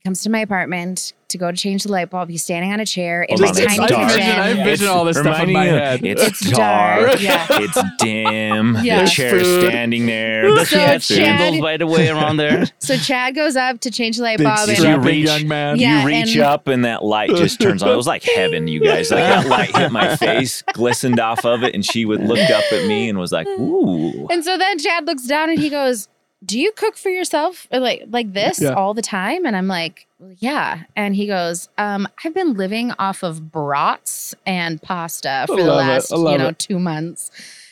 He 0.04 0.08
comes 0.10 0.22
to 0.22 0.30
my 0.30 0.40
apartment 0.40 1.12
to 1.30 1.38
go 1.38 1.52
to 1.52 1.58
change 1.58 1.84
the 1.84 1.92
light 1.92 2.10
bulb. 2.10 2.30
He's 2.30 2.42
standing 2.44 2.72
on 2.72 2.80
a 2.80 2.86
chair 2.86 3.24
in 3.24 3.38
Hold 3.38 3.42
my 3.42 3.48
on, 3.48 3.58
it's 3.58 3.76
tiny 3.76 3.88
dark. 3.88 4.12
kitchen. 4.12 4.30
I 4.40 4.52
envision 4.52 4.88
all 4.88 5.04
this 5.04 5.18
stuff 5.18 5.40
in 5.42 5.52
my 5.52 5.66
head. 5.66 6.06
It's, 6.06 6.22
It's 6.24 6.52
dark. 6.52 7.08
dark, 7.08 7.22
yeah. 7.22 7.46
It's 7.52 7.78
dim. 7.98 8.78
Yeah. 8.84 9.04
The 9.04 9.10
chair's 9.10 9.42
Food. 9.44 9.68
standing 9.68 10.06
there. 10.06 10.44
Does 10.44 10.70
So 10.70 10.78
he 10.78 10.82
have 10.86 11.02
Chad- 11.04 11.18
candles 11.18 11.62
by 11.62 11.76
the 11.76 11.88
way 11.88 12.08
around 12.10 12.38
there? 12.38 12.66
So 12.80 12.96
Chad 12.96 13.36
goes 13.36 13.58
up 13.58 13.82
to 13.82 13.92
change 13.92 14.16
the 14.18 14.24
light 14.24 14.38
Big 14.38 14.46
bulb. 14.46 14.60
and- 14.60 14.70
you 14.70 14.76
strapping 14.76 15.04
reach- 15.04 15.26
young 15.26 15.48
man. 15.50 15.78
Yeah. 15.78 16.02
you 16.02 16.08
reach 16.08 16.36
and- 16.36 16.44
up 16.46 16.68
and 16.70 16.86
that 16.86 17.04
light 17.04 17.32
just 17.32 17.60
turns 17.60 17.84
on. 17.84 17.90
It 17.92 17.96
was 17.98 18.08
like 18.08 18.24
heaven, 18.24 18.68
you 18.70 18.80
guys. 18.80 19.12
Like 19.12 19.20
that 19.20 19.48
light 19.48 19.76
hit 19.76 19.92
my 19.92 20.16
face, 20.16 20.62
glistened 20.74 21.20
off 21.20 21.44
of 21.44 21.64
it, 21.64 21.74
and 21.76 21.84
she 21.86 22.06
would 22.06 22.22
look 22.22 22.40
up 22.52 22.64
at 22.72 22.88
me 22.88 23.10
and 23.10 23.18
was 23.20 23.34
like, 23.34 23.48
"Ooh." 23.48 24.28
And 24.30 24.46
so 24.46 24.58
then 24.58 24.78
Chad 24.80 25.06
looks 25.06 25.26
down 25.26 25.50
and 25.50 25.60
he 25.60 25.70
goes, 25.70 26.08
"Do 26.46 26.60
you 26.60 26.72
cook 26.74 26.98
for 26.98 27.10
yourself 27.10 27.68
Or 27.72 27.80
like 27.80 28.04
like 28.10 28.34
this 28.34 28.62
Yeah. 28.62 28.74
all 28.74 28.94
the 28.94 29.02
time?" 29.02 29.46
And 29.46 29.56
I'm 29.56 29.68
like, 29.68 30.08
"Yeah." 30.40 30.84
And 30.96 31.16
he 31.16 31.28
goes, 31.28 31.70
um, 31.78 32.08
"I've 32.24 32.34
been 32.34 32.54
living 32.54 32.92
off 33.00 33.24
of 33.24 33.52
brats 33.52 34.36
and 34.46 34.82
pasta 34.82 35.46
for 35.48 35.58
the 35.58 35.74
last 35.74 36.12
you 36.12 36.18
know 36.38 36.48
it. 36.50 36.60
two 36.60 36.80
months." 36.80 37.32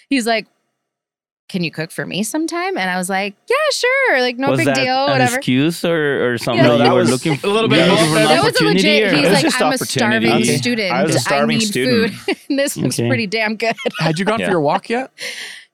He's 0.10 0.26
like. 0.28 0.48
Can 1.48 1.64
you 1.64 1.70
cook 1.70 1.92
for 1.92 2.08
me 2.08 2.24
sometime? 2.24 2.76
And 2.76 2.90
I 2.90 2.98
was 2.98 3.08
like, 3.08 3.36
yeah, 3.48 3.56
sure. 3.72 4.20
Like, 4.20 4.38
no 4.38 4.50
was 4.50 4.58
big 4.62 4.66
that 4.66 4.78
deal, 4.78 5.06
an 5.06 5.12
whatever. 5.12 5.36
excuse 5.38 5.86
or, 5.86 6.34
or 6.34 6.38
something 6.40 6.66
Yeah. 6.66 6.70
No, 6.72 6.78
that 6.80 6.86
that 6.86 6.88
you 6.90 6.94
were 6.94 7.00
was 7.02 7.12
looking 7.12 7.34
a 7.44 7.48
little 7.54 7.70
bit 7.70 7.86
you 7.86 7.92
were 7.92 8.00
of 8.00 8.04
an 8.04 8.14
both. 8.16 8.28
That 8.30 8.44
was 8.44 8.62
a 8.62 8.64
legit. 8.66 9.14
He's 9.14 9.22
was 9.22 9.32
like, 9.32 9.44
just 9.44 9.62
I'm 9.62 9.74
a 9.74 9.78
starving 9.78 10.32
Okay. 10.32 10.58
student. 10.58 10.92
I 10.92 11.04
was 11.04 11.16
a 11.16 11.20
starving 11.20 11.60
need 11.60 11.68
student. 11.68 12.14
food. 12.16 12.38
this 12.50 12.76
was 12.76 13.00
Okay. 13.00 13.08
pretty 13.08 13.28
damn 13.28 13.58
good. 13.58 13.76
Had 14.00 14.18
you 14.18 14.26
gone 14.26 14.40
Yeah. 14.40 14.48
for 14.48 14.52
your 14.54 14.60
walk 14.60 14.90
yet? 14.90 15.12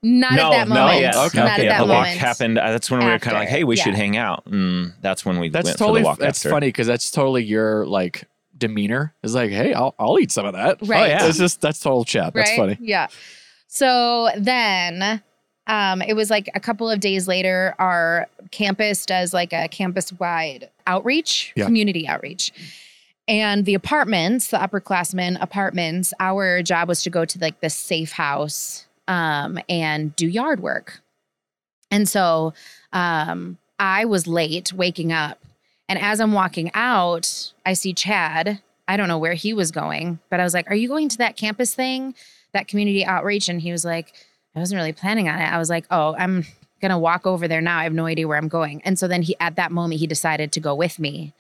Not 0.04 0.34
no, 0.34 0.48
at 0.48 0.50
that 0.52 0.68
no, 0.68 0.76
moment. 0.76 1.02
yes. 1.02 1.16
Okay. 1.16 1.38
Not 1.38 1.60
okay. 1.60 1.68
at 1.68 1.78
that 1.78 1.86
the 1.86 1.94
walk 1.94 2.08
happened. 2.08 2.58
uh, 2.58 2.72
That's 2.72 2.90
when 2.90 3.02
we 3.02 3.06
were 3.06 3.20
kind 3.20 3.38
of 3.38 3.42
like, 3.42 3.50
"Hey, 3.50 3.64
we 3.64 3.76
should 3.76 3.94
hang 3.94 4.18
out." 4.18 4.44
And 4.48 4.94
that's 5.02 5.24
when 5.26 5.40
we 5.40 5.50
That's 5.50 5.66
went 5.68 5.78
totally 5.78 6.00
for 6.00 6.04
the 6.04 6.08
walk 6.10 6.20
that's 6.20 6.40
after. 6.40 6.50
funny 6.50 6.68
because 6.70 6.88
that's 6.88 7.12
totally 7.12 7.44
your 7.44 7.86
like 7.86 8.28
demeanor. 8.58 9.14
Is 9.22 9.36
like, 9.36 9.52
hey, 9.52 9.74
I'll 9.76 9.94
I'll 10.00 10.18
eat 10.20 10.32
some 10.32 10.46
of 10.48 10.54
that. 10.54 10.80
Right. 10.82 11.04
Oh, 11.04 11.06
yeah. 11.06 11.28
It's 11.28 11.38
just 11.38 11.62
that's 11.62 11.80
total 11.80 12.04
Chad. 12.04 12.34
That's 12.34 12.50
right? 12.52 12.58
funny. 12.58 12.78
Yeah. 12.82 13.08
So 13.68 14.30
then 14.38 15.22
um, 15.68 16.02
it 16.02 16.16
was 16.16 16.32
like 16.32 16.50
a 16.56 16.60
couple 16.60 16.90
of 16.90 17.00
days 17.00 17.28
later, 17.28 17.76
our 17.78 18.28
campus 18.50 19.06
does 19.06 19.34
like 19.36 19.54
a 19.54 19.68
campus 19.68 20.12
wide 20.14 20.70
outreach, 20.88 21.54
Yeah. 21.56 21.66
community 21.66 22.08
outreach. 22.08 22.52
And 23.28 23.66
the 23.66 23.76
apartments, 23.76 24.48
the 24.48 24.58
upperclassmen 24.58 25.38
apartments, 25.42 26.12
our 26.20 26.64
job 26.64 26.88
was 26.90 27.04
to 27.04 27.10
go 27.12 27.24
to 27.24 27.40
like 27.40 27.62
the 27.62 27.70
safe 27.70 28.14
house 28.14 28.88
um, 29.08 29.60
and 29.70 30.16
do 30.16 30.28
yard 30.28 30.62
work. 30.62 31.02
And 31.90 32.08
so 32.08 32.54
um, 32.94 33.58
I 33.80 34.06
was 34.06 34.28
late 34.28 34.72
waking 34.74 35.12
up 35.12 35.40
And 35.90 36.00
as 36.00 36.22
I'm 36.22 36.32
walking 36.32 36.72
out, 36.74 37.52
I 37.66 37.74
see 37.74 37.94
Chad. 37.94 38.62
I 38.88 38.96
don't 38.96 39.10
know 39.10 39.18
where 39.18 39.34
he 39.34 39.54
was 39.54 39.72
going, 39.72 40.20
but 40.30 40.40
I 40.40 40.44
was 40.44 40.54
like, 40.54 40.70
Are 40.72 40.76
you 40.76 40.88
going 40.88 41.10
to 41.10 41.18
that 41.18 41.36
campus 41.36 41.74
thing, 41.76 42.16
that 42.54 42.70
community 42.70 43.04
outreach? 43.06 43.50
And 43.50 43.62
he 43.62 43.74
was 43.74 43.84
like, 43.84 44.14
I 44.56 44.60
wasn't 44.60 44.80
really 44.80 44.94
planning 44.94 45.28
on 45.28 45.40
it. 45.40 45.52
I 45.52 45.58
was 45.58 45.70
like, 45.70 45.86
Oh, 45.92 46.16
I'm 46.18 46.46
gonna 46.82 46.98
walk 46.98 47.28
over 47.28 47.46
there 47.46 47.60
now. 47.60 47.78
I 47.78 47.84
have 47.84 47.94
no 47.94 48.06
idea 48.06 48.26
where 48.28 48.38
I'm 48.38 48.48
going. 48.48 48.82
And 48.84 48.98
so 48.98 49.08
then 49.08 49.22
he 49.22 49.36
at 49.42 49.58
that 49.58 49.72
moment 49.74 50.00
he 50.00 50.08
decided 50.08 50.54
to 50.54 50.62
go 50.62 50.74
with 50.74 50.98
me. 50.98 51.34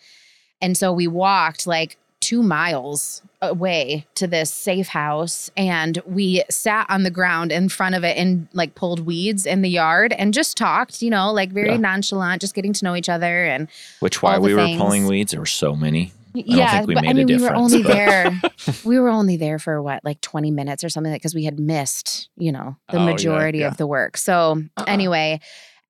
And 0.62 0.78
so 0.78 0.92
we 0.92 1.08
walked 1.08 1.66
like 1.66 1.98
two 2.20 2.44
miles 2.44 3.22
away 3.42 4.06
to 4.16 4.28
this 4.28 4.52
safe 4.54 4.88
house 4.88 5.50
and 5.58 6.00
we 6.06 6.44
sat 6.50 6.86
on 6.90 7.04
the 7.04 7.10
ground 7.10 7.52
in 7.52 7.70
front 7.70 7.96
of 7.96 8.04
it 8.04 8.16
and 8.18 8.48
like 8.54 8.76
pulled 8.76 9.00
weeds 9.02 9.46
in 9.46 9.62
the 9.64 9.70
yard 9.70 10.14
and 10.14 10.34
just 10.34 10.56
talked, 10.58 11.02
you 11.02 11.10
know, 11.10 11.32
like 11.32 11.52
very 11.52 11.70
Yeah. 11.72 11.78
nonchalant, 11.78 12.42
just 12.42 12.54
getting 12.54 12.74
to 12.74 12.86
know 12.86 12.96
each 12.96 13.10
other. 13.10 13.46
And 13.46 13.68
Which 14.00 14.22
why 14.22 14.36
all 14.36 14.42
the 14.42 14.48
we 14.48 14.54
were 14.54 14.68
pulling 14.78 15.08
weeds, 15.08 15.32
there 15.32 15.40
were 15.42 15.46
so 15.48 15.76
many. 15.76 16.14
yeah, 16.34 16.72
think 16.78 16.88
we 16.88 16.94
but 16.94 17.04
I 17.04 17.08
made 17.08 17.12
a 17.12 17.14
mean, 17.26 17.28
we 17.28 17.34
were 17.34 17.50
difference, 17.50 17.74
only 17.74 17.84
but- 17.84 17.94
there. 17.94 18.42
we 18.86 19.00
were 19.00 19.10
only 19.10 19.38
there 19.38 19.60
for 19.60 19.82
what, 19.82 20.06
like 20.06 20.22
20 20.22 20.52
minutes 20.52 20.84
or 20.84 20.90
something 20.90 21.12
because 21.12 21.34
we 21.36 21.44
had 21.46 21.60
missed, 21.60 22.30
you 22.38 22.52
know, 22.52 22.78
the 22.92 22.98
Oh, 23.00 23.06
majority 23.06 23.60
yeah. 23.60 23.68
of 23.68 23.78
the 23.78 23.88
work. 23.88 24.18
So, 24.18 24.62
uh-uh. 24.78 24.86
anyway, 24.88 25.40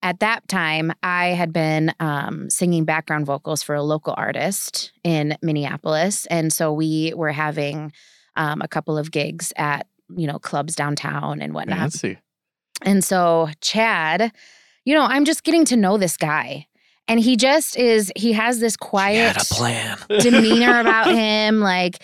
at 0.04 0.20
that 0.20 0.48
time, 0.48 0.92
I 1.04 1.28
had 1.28 1.54
been 1.54 1.94
um, 2.00 2.50
singing 2.50 2.86
background 2.86 3.26
vocals 3.26 3.62
for 3.62 3.76
a 3.76 3.84
local 3.84 4.14
artist 4.18 4.92
in 5.04 5.38
Minneapolis. 5.42 6.26
And 6.28 6.52
so 6.52 6.74
we 6.74 7.14
were 7.16 7.32
having 7.32 7.92
um, 8.36 8.62
a 8.62 8.68
couple 8.68 8.98
of 8.98 9.12
gigs 9.12 9.54
at, 9.58 9.88
you 10.16 10.28
know, 10.28 10.40
clubs 10.40 10.76
downtown 10.76 11.42
and 11.42 11.54
whatnot. 11.54 11.80
Fancy. 11.80 12.18
And 12.84 13.04
so 13.04 13.50
Chad, 13.62 14.32
you 14.86 14.96
know, 14.96 15.04
I'm 15.04 15.26
just 15.26 15.44
getting 15.44 15.66
to 15.66 15.78
know 15.78 15.98
this 15.98 16.18
guy. 16.18 16.68
And 17.08 17.20
he 17.20 17.36
just 17.36 17.78
is, 17.78 18.12
he 18.16 18.32
has 18.34 18.60
this 18.60 18.78
quiet 18.78 19.36
a 19.36 19.54
plan. 19.54 19.98
demeanor 20.20 20.80
about 20.80 21.12
him. 21.12 21.60
Like, 21.60 22.02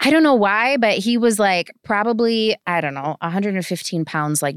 I 0.00 0.10
don't 0.10 0.22
know 0.22 0.34
why, 0.34 0.76
but 0.76 0.98
he 0.98 1.16
was 1.18 1.38
like 1.38 1.70
probably, 1.82 2.56
I 2.66 2.80
don't 2.80 2.94
know, 2.94 3.16
115 3.20 4.04
pounds, 4.04 4.42
like 4.42 4.56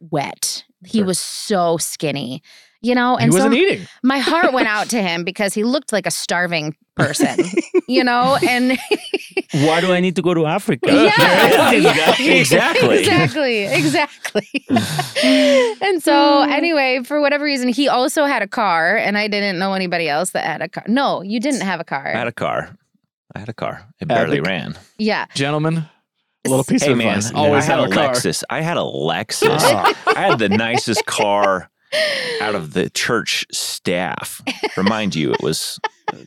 wet. 0.00 0.64
He 0.86 0.98
Sure. 0.98 1.06
was 1.06 1.18
so 1.18 1.76
skinny, 1.78 2.42
you 2.82 2.94
know? 2.94 3.16
And 3.16 3.32
so 3.32 3.38
wasn't 3.38 3.54
eating. 3.54 3.86
my 4.02 4.18
heart 4.18 4.52
went 4.52 4.68
out 4.68 4.88
to 4.94 5.02
him 5.02 5.24
because 5.24 5.54
he 5.54 5.64
looked 5.64 5.92
like 5.92 6.06
a 6.06 6.10
starving 6.10 6.76
person, 6.96 7.44
you 7.88 8.04
know? 8.04 8.38
And 8.48 8.78
Why 9.52 9.80
do 9.80 9.92
I 9.92 10.00
need 10.00 10.16
to 10.16 10.22
go 10.22 10.34
to 10.34 10.46
Africa? 10.46 10.86
yeah, 10.92 11.70
yeah. 11.72 12.16
guy. 12.16 12.22
Exactly. 12.24 12.98
exactly, 12.98 13.64
exactly. 13.64 14.64
and 15.82 16.02
so, 16.02 16.44
Hmm. 16.44 16.50
anyway, 16.52 17.00
for 17.04 17.20
whatever 17.20 17.44
reason, 17.44 17.68
he 17.68 17.88
also 17.88 18.24
had 18.24 18.42
a 18.42 18.48
car, 18.48 18.96
and 18.96 19.16
I 19.18 19.28
didn't 19.28 19.58
know 19.58 19.74
anybody 19.74 20.08
else 20.08 20.30
that 20.30 20.44
had 20.44 20.62
a 20.62 20.68
car. 20.68 20.84
No, 20.88 21.22
you 21.22 21.40
didn't 21.40 21.60
have 21.62 21.80
a 21.80 21.84
car. 21.84 22.06
I 22.08 22.18
had 22.18 22.26
a 22.28 22.32
car. 22.32 22.76
I 23.34 23.38
had 23.40 23.48
a 23.48 23.52
car. 23.54 23.84
It 24.00 24.02
Had 24.02 24.08
barely 24.08 24.36
the- 24.38 24.42
ran. 24.42 24.76
yeah. 24.98 25.26
Gentlemen, 25.34 25.84
a 26.44 26.48
little 26.48 26.64
piece 26.64 26.82
Hey 26.82 26.92
of 26.92 26.98
man, 26.98 27.18
advice. 27.18 27.32
I 27.32 27.38
Always 27.38 27.66
had 27.66 27.78
a 27.80 27.84
a 27.84 27.88
car. 27.90 28.10
Lexus. 28.12 28.42
I 28.50 28.60
had 28.60 28.76
a 28.76 28.80
Lexus. 28.80 29.58
Ah. 29.60 30.12
I 30.16 30.20
had 30.20 30.38
the 30.38 30.48
nicest 30.48 31.06
car 31.06 31.70
out 32.40 32.54
of 32.54 32.72
the 32.72 32.90
church 32.90 33.46
staff. 33.52 34.42
Remind 34.76 35.14
you, 35.14 35.32
it 35.32 35.42
was 35.42 35.78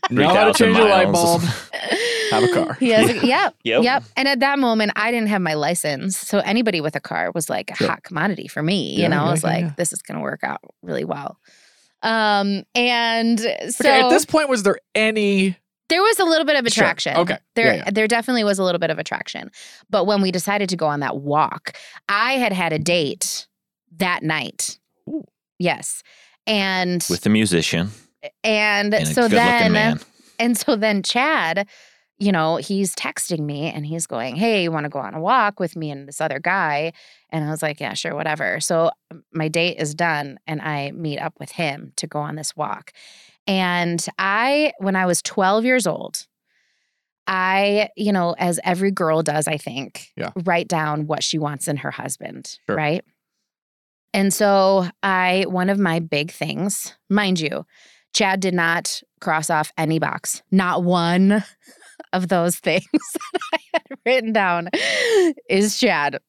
Know 0.09 0.27
how 0.29 0.45
to 0.45 0.53
3,000 0.53 0.53
change 0.53 0.77
a 0.77 0.83
light 0.85 1.11
bulb. 1.11 1.41
Have 2.31 2.43
a 2.43 2.47
car. 2.53 2.73
He 2.73 2.89
has 2.89 3.09
a, 3.09 3.13
yep, 3.25 3.55
Yep. 3.63 3.83
yep. 3.83 4.03
And 4.17 4.27
at 4.27 4.41
that 4.41 4.59
moment, 4.59 4.91
I 4.97 5.11
didn't 5.11 5.29
have 5.29 5.41
my 5.41 5.53
license. 5.53 6.17
So 6.17 6.39
anybody 6.39 6.81
with 6.81 6.93
a 6.97 6.99
car 6.99 7.31
was 7.33 7.49
like 7.49 7.71
a 7.71 7.75
Sure. 7.75 7.87
hot 7.87 8.03
commodity 8.03 8.49
for 8.49 8.61
me. 8.61 8.95
You 9.01 9.07
know, 9.07 9.15
yeah, 9.15 9.23
I 9.23 9.31
was 9.31 9.43
yeah, 9.43 9.49
like, 9.49 9.61
yeah. 9.63 9.73
this 9.77 9.93
is 9.93 10.01
going 10.01 10.17
to 10.17 10.21
work 10.21 10.43
out 10.43 10.59
really 10.81 11.05
well. 11.05 11.37
Um, 12.03 12.63
and 12.75 13.39
so 13.39 13.49
okay, 13.79 14.01
at 14.01 14.09
this 14.09 14.25
point, 14.25 14.49
was 14.49 14.63
there 14.63 14.77
any? 14.93 15.57
There 15.89 16.01
was 16.01 16.19
a 16.19 16.25
little 16.25 16.45
bit 16.45 16.55
of 16.57 16.71
Sure. 16.71 16.83
attraction. 16.83 17.15
Okay. 17.17 17.37
There, 17.55 17.67
Yeah, 17.67 17.83
yeah. 17.85 17.91
there 17.91 18.07
definitely 18.07 18.43
was 18.43 18.59
a 18.59 18.63
little 18.63 18.79
bit 18.79 18.89
of 18.89 18.99
attraction. 18.99 19.49
But 19.89 20.05
when 20.05 20.21
we 20.21 20.31
decided 20.31 20.69
to 20.69 20.75
go 20.75 20.87
on 20.87 20.99
that 21.01 21.17
walk, 21.17 21.75
I 22.09 22.33
had 22.33 22.51
had 22.53 22.73
a 22.73 22.79
date 22.79 23.47
that 23.97 24.23
night. 24.23 24.79
Ooh. 25.09 25.23
Yes. 25.59 26.03
And 26.45 27.05
with 27.09 27.21
the 27.21 27.29
musician 27.29 27.89
and 28.43 28.93
and 28.93 29.07
so 29.07 29.23
good-looking 29.23 29.37
then 29.39 29.71
man. 29.73 29.99
and 30.39 30.57
so 30.57 30.75
then 30.75 31.03
Chad, 31.03 31.67
you 32.19 32.31
know, 32.31 32.55
he's 32.57 32.95
texting 32.95 33.39
me 33.39 33.71
and 33.71 33.85
he's 33.85 34.07
going, 34.07 34.35
Hey, 34.35 34.63
you 34.63 34.71
want 34.71 34.85
to 34.85 34.89
go 34.89 34.99
on 34.99 35.13
a 35.13 35.19
walk 35.21 35.59
with 35.59 35.75
me 35.75 35.89
and 35.91 36.07
this 36.07 36.19
other 36.21 36.39
guy? 36.39 36.93
And 37.31 37.43
I 37.45 37.49
was 37.49 37.61
like, 37.61 37.79
Yeah, 37.79 37.93
sure, 37.93 38.15
whatever. 38.15 38.59
So 38.59 38.91
um, 39.11 39.23
my 39.33 39.47
date 39.47 39.77
is 39.79 39.93
done 39.95 40.39
and 40.47 40.61
I 40.61 40.91
meet 40.91 41.19
up 41.19 41.33
with 41.39 41.51
him 41.51 41.93
to 41.97 42.07
go 42.07 42.19
on 42.19 42.35
this 42.35 42.55
walk. 42.55 42.91
And 43.47 44.05
I, 44.19 44.73
when 44.79 44.95
I 44.95 45.05
was 45.05 45.21
12 45.21 45.63
years 45.65 45.87
old, 45.87 46.25
I, 47.27 47.89
you 47.95 48.11
know, 48.11 48.35
as 48.37 48.59
every 48.63 48.91
girl 48.91 49.21
does, 49.23 49.47
I 49.47 49.57
think, 49.57 50.07
Yeah. 50.15 50.31
write 50.45 50.67
down 50.67 51.07
what 51.07 51.23
she 51.23 51.37
wants 51.39 51.67
in 51.67 51.77
her 51.77 51.91
husband, 51.91 52.57
Sure. 52.67 52.75
right? 52.75 53.03
And 54.13 54.33
so 54.33 54.87
I, 55.03 55.45
one 55.49 55.69
of 55.69 55.77
my 55.79 55.99
big 55.99 56.31
things, 56.31 56.95
mind 57.09 57.39
you, 57.39 57.65
Chad 58.13 58.39
did 58.39 58.53
not 58.53 59.01
cross 59.19 59.49
off 59.49 59.71
any 59.77 59.99
box, 59.99 60.41
not 60.51 60.83
one 60.83 61.43
of 62.13 62.27
those 62.29 62.57
things 62.57 62.85
that 62.93 63.41
I 63.53 63.57
had 63.73 63.83
written 64.05 64.33
down 64.33 64.69
is 65.49 65.77
Chad. 65.79 66.19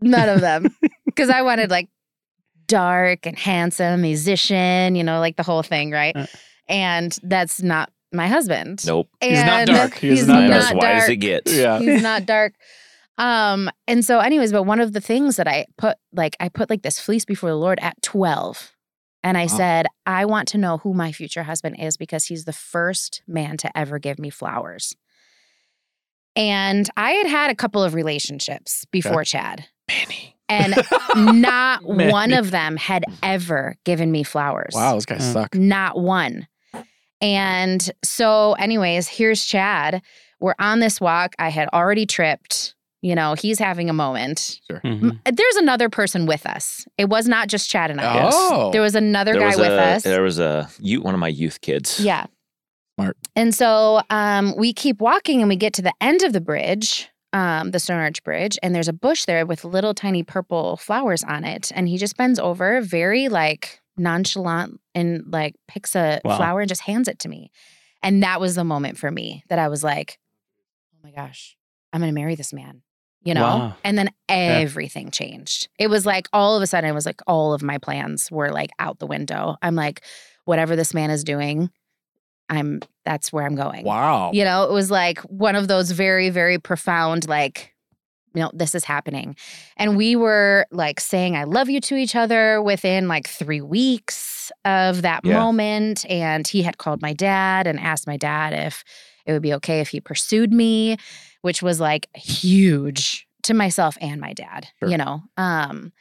None 0.00 0.28
of 0.28 0.40
them. 0.40 0.74
Because 1.06 1.28
I 1.28 1.42
wanted 1.42 1.70
like 1.70 1.88
dark 2.70 3.26
and 3.26 3.38
handsome 3.38 4.00
musician, 4.02 4.94
you 4.94 5.04
know, 5.04 5.20
like 5.20 5.36
the 5.36 5.42
whole 5.42 5.62
thing, 5.62 5.90
right? 5.90 6.16
Uh. 6.16 6.26
And 6.68 7.16
that's 7.22 7.62
not 7.62 7.90
my 8.12 8.26
husband. 8.28 8.84
Nope. 8.86 9.08
He's 9.20 9.42
not 9.42 9.60
And 9.60 9.70
dark. 9.70 9.94
He 9.94 10.08
is 10.08 10.18
he's 10.20 10.28
not 10.28 10.44
I'm 10.44 10.50
dark. 10.50 10.62
as 10.64 10.72
white 10.74 10.94
as 10.96 11.04
it 11.04 11.06
dark. 11.08 11.20
gets. 11.20 11.52
Yeah. 11.54 11.78
He's 11.78 12.02
not 12.02 12.26
dark. 12.26 12.54
Um, 13.18 13.68
and 13.86 14.04
so, 14.04 14.18
anyways, 14.20 14.50
but 14.52 14.62
one 14.62 14.80
of 14.80 14.92
the 14.92 15.00
things 15.00 15.36
that 15.36 15.46
I 15.46 15.66
put, 15.76 15.96
like, 16.12 16.36
I 16.40 16.48
put 16.48 16.70
like 16.70 16.82
this 16.82 16.98
fleece 16.98 17.24
before 17.26 17.50
the 17.50 17.56
Lord 17.56 17.78
at 17.82 18.00
12. 18.02 18.72
And 19.22 19.36
I 19.36 19.42
Wow. 19.42 19.56
said, 19.58 19.86
I 20.06 20.24
want 20.24 20.48
to 20.48 20.58
know 20.58 20.78
who 20.78 20.94
my 20.94 21.12
future 21.12 21.42
husband 21.42 21.76
is 21.78 21.98
because 21.98 22.24
he's 22.26 22.46
the 22.46 22.52
first 22.54 23.22
man 23.28 23.58
to 23.58 23.76
ever 23.76 23.98
give 23.98 24.18
me 24.18 24.30
flowers. 24.30 24.96
And 26.36 26.88
I 26.96 27.10
had 27.12 27.26
had 27.26 27.50
a 27.50 27.54
couple 27.54 27.82
of 27.82 27.94
relationships 27.94 28.86
before 28.90 29.24
Chad, 29.24 29.66
Manny. 29.88 30.19
And 30.50 30.74
not 31.40 31.82
Man. 31.88 32.10
one 32.10 32.32
of 32.34 32.50
them 32.50 32.76
had 32.76 33.04
ever 33.22 33.76
given 33.84 34.10
me 34.12 34.22
flowers. 34.24 34.72
Wow, 34.74 34.92
those 34.94 35.06
guys 35.06 35.20
Uh, 35.22 35.32
suck. 35.32 35.54
Not 35.54 35.98
one. 35.98 36.46
And 37.22 37.90
so, 38.02 38.54
anyways, 38.54 39.08
here's 39.08 39.44
Chad. 39.44 40.02
We're 40.40 40.54
on 40.58 40.80
this 40.80 41.00
walk. 41.00 41.34
I 41.38 41.50
had 41.50 41.68
already 41.72 42.06
tripped. 42.06 42.74
You 43.02 43.14
know, 43.14 43.32
he's 43.34 43.58
having 43.58 43.88
a 43.88 43.94
moment. 43.94 44.60
Mhm. 44.70 45.18
There's 45.24 45.56
another 45.56 45.88
person 45.88 46.26
with 46.26 46.44
us. 46.44 46.84
It 46.98 47.08
was 47.08 47.26
not 47.28 47.48
just 47.48 47.70
Chad 47.70 47.90
and 47.90 47.98
I. 48.00 48.28
Oh, 48.30 48.70
There 48.72 48.82
was 48.82 48.94
another 48.94 49.32
There 49.32 49.40
guy 49.40 49.46
was 49.48 49.56
with 49.56 49.70
a, 49.70 49.82
us. 49.82 50.02
There 50.02 50.22
was 50.22 50.38
a 50.38 50.68
youth, 50.78 51.02
one 51.04 51.14
of 51.14 51.20
my 51.20 51.28
youth 51.28 51.62
kids. 51.62 51.98
Yeah. 52.00 52.26
Smart. 52.98 53.16
And 53.34 53.54
so 53.54 54.02
um, 54.10 54.54
we 54.54 54.74
keep 54.74 55.00
walking 55.00 55.40
and 55.40 55.48
we 55.48 55.56
get 55.56 55.72
to 55.74 55.82
the 55.82 55.94
end 56.02 56.22
of 56.22 56.34
the 56.34 56.42
bridge, 56.42 57.08
um, 57.32 57.70
the 57.70 57.78
Stone 57.78 58.00
Arch 58.00 58.22
Bridge, 58.24 58.58
and 58.62 58.74
there's 58.74 58.88
a 58.88 58.92
bush 58.92 59.24
there 59.24 59.46
with 59.46 59.64
little 59.64 59.94
tiny 59.94 60.22
purple 60.22 60.76
flowers 60.76 61.22
on 61.24 61.44
it. 61.44 61.70
And 61.74 61.88
he 61.88 61.96
just 61.98 62.16
bends 62.16 62.38
over, 62.38 62.80
very 62.80 63.28
like 63.28 63.80
nonchalant, 63.96 64.80
and 64.94 65.24
like 65.32 65.54
picks 65.68 65.94
a 65.94 66.20
Wow. 66.24 66.36
flower 66.36 66.60
and 66.60 66.68
just 66.68 66.82
hands 66.82 67.08
it 67.08 67.18
to 67.20 67.28
me. 67.28 67.50
And 68.02 68.22
that 68.22 68.40
was 68.40 68.54
the 68.54 68.64
moment 68.64 68.98
for 68.98 69.10
me 69.10 69.44
that 69.48 69.58
I 69.58 69.68
was 69.68 69.84
like, 69.84 70.18
oh 70.94 70.98
my 71.04 71.10
gosh, 71.10 71.56
I'm 71.92 72.00
going 72.00 72.12
to 72.12 72.18
marry 72.18 72.34
this 72.34 72.52
man. 72.52 72.82
You 73.22 73.34
know? 73.34 73.42
Wow. 73.42 73.76
And 73.84 73.98
then 73.98 74.10
everything 74.30 75.10
changed. 75.10 75.68
It 75.78 75.88
was 75.88 76.06
like 76.06 76.26
all 76.32 76.56
of 76.56 76.62
a 76.62 76.66
sudden, 76.66 76.88
it 76.88 76.94
was 76.94 77.04
like 77.04 77.20
all 77.26 77.52
of 77.52 77.62
my 77.62 77.76
plans 77.76 78.30
were 78.30 78.50
like 78.50 78.70
out 78.78 78.98
the 78.98 79.06
window. 79.06 79.56
I'm 79.60 79.74
like, 79.74 80.02
whatever 80.46 80.74
this 80.74 80.94
man 80.94 81.10
is 81.10 81.22
doing, 81.22 81.70
I'm 82.50 82.80
that's 83.06 83.32
where 83.32 83.46
I'm 83.46 83.54
going. 83.54 83.84
wow. 83.86 84.30
You 84.32 84.44
know, 84.44 84.64
it 84.64 84.72
was 84.72 84.90
like 84.90 85.20
one 85.20 85.56
of 85.56 85.68
those 85.68 85.90
very, 85.92 86.28
very 86.30 86.58
profound, 86.58 87.26
like, 87.28 87.72
you 88.34 88.42
know, 88.42 88.50
this 88.52 88.74
is 88.74 88.84
happening. 88.84 89.34
And 89.76 89.96
we 89.96 90.14
were 90.16 90.66
like 90.70 91.00
saying, 91.00 91.34
I 91.36 91.44
love 91.44 91.68
you 91.70 91.80
to 91.80 91.96
each 91.96 92.14
other 92.14 92.60
within 92.62 93.08
like 93.08 93.26
three 93.26 93.60
weeks 93.62 94.52
of 94.64 95.02
that 95.02 95.24
Yeah. 95.24 95.38
moment. 95.38 96.04
And 96.10 96.46
he 96.46 96.62
had 96.62 96.76
called 96.78 97.00
my 97.02 97.12
dad 97.14 97.66
and 97.66 97.80
asked 97.80 98.06
my 98.06 98.16
dad 98.16 98.52
if 98.52 98.84
it 99.26 99.32
would 99.32 99.42
be 99.42 99.54
okay 99.54 99.80
if 99.80 99.88
he 99.88 100.00
pursued 100.00 100.52
me, 100.52 100.96
which 101.42 101.62
was 101.62 101.80
like 101.80 102.08
huge 102.16 103.26
to 103.44 103.54
myself 103.54 103.96
and 104.00 104.20
my 104.20 104.32
dad, 104.34 104.68
Sure. 104.78 104.88
you 104.90 104.98
know. 104.98 105.22
Um, 105.36 105.92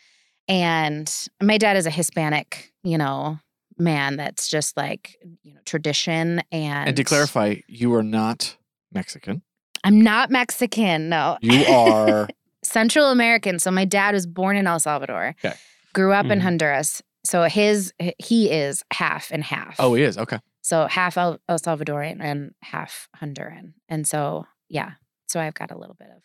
and 0.48 1.12
my 1.42 1.58
dad 1.58 1.78
is 1.78 1.86
a 1.86 1.92
Hispanic, 1.92 2.72
you 2.84 2.98
know, 2.98 3.40
man 3.80 4.18
that's 4.18 4.48
just 4.48 4.76
like, 4.78 5.18
you 5.44 5.54
know, 5.54 5.60
tradition 5.66 6.42
and 6.52 6.88
And 6.90 6.98
to 6.98 7.04
clarify, 7.04 7.56
you 7.68 7.94
are 7.96 8.04
not 8.04 8.56
Mexican. 8.92 9.42
I'm 9.84 10.02
not 10.02 10.30
Mexican. 10.30 11.10
No. 11.10 11.38
You 11.42 11.64
are. 11.66 12.28
Central 12.64 13.12
American. 13.12 13.60
So 13.60 13.72
my 13.72 13.86
dad 13.86 14.14
was 14.14 14.28
born 14.28 14.58
in 14.58 14.68
El 14.68 14.80
Salvador. 14.80 15.36
Okay. 15.44 15.56
Grew 15.94 16.12
up 16.12 16.26
in 16.26 16.40
Mhm. 16.40 16.44
Honduras. 16.44 17.02
So 17.26 17.44
his 17.44 17.94
he 18.18 18.52
is 18.52 18.84
half 18.92 19.32
and 19.32 19.44
half. 19.44 19.76
oh, 19.80 19.94
he 19.94 20.04
is. 20.04 20.18
Okay. 20.18 20.40
So 20.62 20.88
half 20.88 21.18
El, 21.18 21.40
El 21.48 21.58
Salvadorian 21.60 22.18
and 22.22 22.54
half 22.62 23.08
Honduran. 23.22 23.74
And 23.88 24.06
so, 24.08 24.46
yeah. 24.68 24.92
So 25.28 25.40
I've 25.40 25.54
got 25.54 25.72
a 25.72 25.78
little 25.78 25.96
bit 25.96 26.10
of 26.16 26.22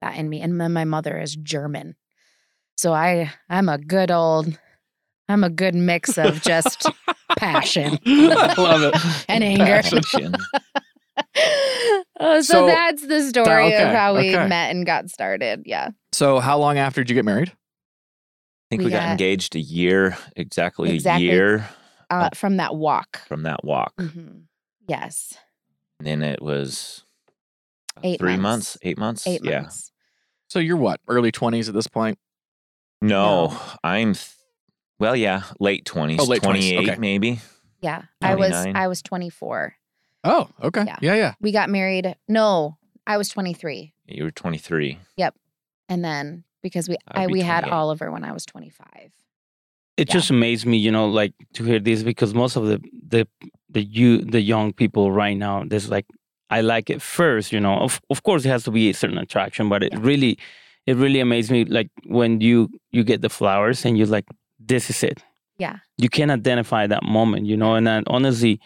that 0.00 0.16
in 0.16 0.28
me. 0.28 0.40
And 0.40 0.60
then 0.60 0.72
my 0.72 0.84
mother 0.84 1.18
is 1.20 1.36
German. 1.36 1.94
So 2.78 2.92
I 2.94 3.30
I'm 3.50 3.68
a 3.68 3.78
good 3.78 4.10
old 4.10 4.58
I'm 5.28 5.42
a 5.44 5.50
good 5.50 5.74
mix 5.74 6.18
of 6.18 6.40
just 6.42 6.86
passion 7.38 7.98
I 8.06 8.54
love 8.56 8.82
it. 8.82 9.24
and 9.28 9.42
anger. 9.44 9.82
Passion. 9.82 10.34
oh, 12.20 12.40
so, 12.40 12.42
So- 12.42 12.66
that's 12.66 13.06
the 13.06 13.22
story 13.28 13.66
okay, 13.74 13.82
of 13.82 13.94
how 13.94 14.14
we 14.16 14.34
okay. 14.36 14.46
met 14.48 14.70
and 14.70 14.84
got 14.86 15.10
started. 15.10 15.62
Yeah. 15.66 15.90
So, 16.12 16.40
how 16.40 16.58
long 16.58 16.78
after 16.78 17.02
did 17.02 17.10
you 17.10 17.14
get 17.14 17.24
married? 17.24 17.48
I 17.50 17.54
think 18.70 18.80
We 18.80 18.86
we, 18.86 18.90
got, 18.90 19.00
got- 19.02 19.10
engaged 19.12 19.54
a 19.56 19.60
year, 19.60 20.16
exactly, 20.36 20.94
Exactly. 20.94 21.28
a 21.28 21.32
year 21.32 21.68
Uh, 22.10 22.30
from 22.34 22.56
that 22.58 22.74
walk. 22.74 23.20
from 23.26 23.42
that 23.44 23.64
walk. 23.64 23.94
Mhm. 23.98 24.42
Yes. 24.88 25.34
And 25.98 26.06
then 26.06 26.22
it 26.22 26.40
was 26.42 27.04
uh, 27.96 28.00
Eight 28.04 28.18
three 28.20 28.36
months. 28.36 28.42
months, 28.42 28.78
eight 28.82 28.98
months. 28.98 29.26
Eight 29.26 29.40
yeah. 29.44 29.60
months. 29.62 29.92
So, 30.48 30.58
you're 30.60 30.76
what, 30.76 31.00
early 31.08 31.32
20s 31.32 31.68
at 31.68 31.74
this 31.74 31.88
point? 31.88 32.18
No, 33.02 33.48
No. 33.48 33.60
I'm, 33.82 34.14
th- 34.14 34.26
well, 34.98 35.16
yeah, 35.16 35.42
late 35.60 35.84
20s, 35.84 36.18
Oh, 36.20 36.24
late 36.24 36.42
20s, 36.42 36.42
28 36.42 36.78
okay. 36.90 37.00
maybe. 37.00 37.40
Yeah. 37.82 38.02
I 38.22 38.34
was 38.34 38.52
I 38.52 38.88
was 38.88 39.02
24. 39.02 39.74
Oh, 40.24 40.48
okay. 40.62 40.84
Yeah. 40.86 40.96
Yeah, 41.00 41.14
yeah. 41.14 41.34
We 41.40 41.52
got 41.52 41.70
married. 41.70 42.16
No, 42.28 42.78
I 43.06 43.16
was 43.16 43.28
23. 43.28 43.92
You 44.06 44.24
were 44.24 44.30
23. 44.30 44.98
Yep. 45.16 45.34
And 45.88 46.04
then 46.04 46.44
because 46.62 46.88
we 46.88 46.96
I'd 47.08 47.26
be 47.28 47.34
we 47.34 47.40
had 47.42 47.64
Oliver 47.64 48.10
when 48.10 48.24
I 48.24 48.32
was 48.32 48.44
25. 48.46 48.86
It 49.96 50.08
Yeah. 50.08 50.12
just 50.14 50.30
amazed 50.30 50.66
me, 50.66 50.76
you 50.76 50.90
know, 50.90 51.06
like 51.06 51.32
to 51.54 51.64
hear 51.64 51.78
this 51.78 52.02
because 52.02 52.34
most 52.34 52.56
of 52.56 52.66
the 52.66 52.80
the 53.08 53.26
the 53.70 53.82
you 53.82 54.18
the 54.18 54.40
young 54.40 54.72
people 54.72 55.12
right 55.12 55.36
now, 55.36 55.64
there's 55.66 55.88
like 55.90 56.06
I 56.50 56.60
like 56.60 56.90
it 56.90 57.00
first, 57.02 57.52
you 57.52 57.60
know. 57.60 57.78
Of 57.78 58.00
of 58.10 58.22
course, 58.22 58.44
it 58.44 58.48
has 58.48 58.64
to 58.64 58.70
be 58.70 58.90
a 58.90 58.94
certain 58.94 59.18
attraction, 59.18 59.68
but 59.68 59.82
it 59.82 59.92
Yeah. 59.92 60.00
really, 60.02 60.38
it 60.86 60.96
really 60.96 61.20
amazed 61.20 61.50
me, 61.50 61.64
like 61.64 61.90
when 62.06 62.40
you 62.40 62.68
you 62.90 63.04
get 63.04 63.20
the 63.22 63.28
flowers 63.28 63.84
and 63.84 63.96
you're 63.96 64.06
like, 64.06 64.26
this 64.66 64.90
is 64.90 65.02
it. 65.02 65.22
Yeah. 65.58 65.76
You 65.96 66.08
can 66.08 66.30
identify 66.30 66.86
that 66.86 67.02
moment, 67.02 67.46
you 67.46 67.56
know. 67.56 67.74
And 67.74 67.86
then 67.86 68.04
honestly, 68.06 68.60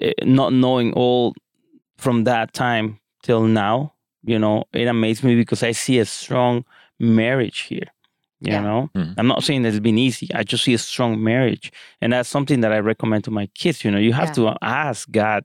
eh, 0.00 0.12
not 0.24 0.52
knowing 0.52 0.92
all 0.92 1.34
from 1.98 2.24
that 2.24 2.52
time 2.52 2.98
till 3.22 3.42
now, 3.44 3.92
you 4.24 4.38
know, 4.38 4.64
it 4.72 4.86
amazes 4.86 5.24
me 5.24 5.34
because 5.34 5.62
I 5.62 5.72
see 5.72 5.98
a 5.98 6.04
strong 6.04 6.64
marriage 6.98 7.60
here. 7.60 7.86
You 8.40 8.52
Yeah. 8.52 8.60
know, 8.60 8.90
Mhm. 8.94 9.14
I'm 9.16 9.26
not 9.26 9.42
saying 9.44 9.62
that 9.62 9.68
it's 9.70 9.80
been 9.80 9.98
easy. 9.98 10.28
I 10.34 10.42
just 10.44 10.62
see 10.64 10.74
a 10.74 10.78
strong 10.78 11.22
marriage, 11.24 11.72
and 12.02 12.12
that's 12.12 12.28
something 12.28 12.60
that 12.60 12.70
I 12.70 12.78
recommend 12.80 13.24
to 13.24 13.30
my 13.30 13.46
kids. 13.54 13.82
You 13.84 13.90
know, 13.90 13.98
you 13.98 14.12
have 14.12 14.32
to 14.34 14.54
ask 14.62 15.10
God 15.10 15.42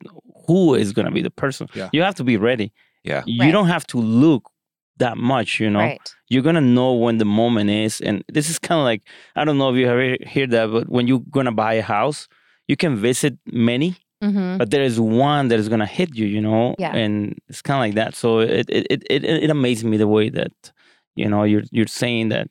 who 0.48 0.75
is 0.75 0.91
going 0.91 1.06
to 1.06 1.12
be 1.12 1.22
the 1.22 1.32
person. 1.32 1.68
Yeah. 1.74 1.89
You 1.94 2.01
have 2.03 2.15
to 2.15 2.24
be 2.25 2.36
ready. 2.36 2.74
Yeah. 3.03 3.24
You 3.25 3.39
Right. 3.44 3.51
don't 3.51 3.68
have 3.68 3.88
to 3.88 3.98
look 3.98 4.51
that 4.98 5.17
much. 5.17 5.60
You 5.60 5.69
know, 5.69 5.79
Right. 5.79 6.15
you're 6.29 6.43
gonna 6.43 6.62
know 6.62 6.93
when 6.93 7.17
the 7.17 7.25
moment 7.25 7.69
is, 7.69 8.01
and 8.01 8.24
this 8.27 8.50
is 8.50 8.60
kind 8.60 8.79
of 8.79 8.86
like 8.86 9.01
I 9.36 9.45
don't 9.45 9.57
know 9.57 9.69
if 9.71 9.77
you 9.77 9.88
ever 9.88 10.17
hear 10.27 10.48
that, 10.48 10.71
but 10.71 10.89
when 10.89 11.07
you're 11.07 11.24
gonna 11.31 11.51
buy 11.51 11.74
a 11.75 11.81
house, 11.81 12.27
you 12.67 12.75
can 12.77 12.95
visit 12.98 13.38
many, 13.45 13.95
hmm 14.21 14.57
but 14.57 14.69
there 14.69 14.83
is 14.83 15.00
one 15.00 15.48
that 15.48 15.60
is 15.60 15.69
gonna 15.69 15.86
hit 15.88 16.15
you. 16.15 16.25
You 16.27 16.41
know, 16.41 16.75
Yeah. 16.77 16.93
and 16.95 17.39
it's 17.50 17.62
kind 17.62 17.77
of 17.77 17.81
like 17.88 17.95
that. 17.95 18.15
So 18.15 18.39
it 18.39 18.65
it 18.69 18.86
it 18.89 19.03
it, 19.10 19.24
it 19.45 19.50
amazes 19.50 19.83
me 19.86 19.98
the 19.98 20.07
way 20.07 20.29
that 20.29 20.51
you 21.15 21.27
know 21.27 21.43
you're 21.43 21.63
you're 21.71 21.88
saying 21.88 22.29
that 22.29 22.48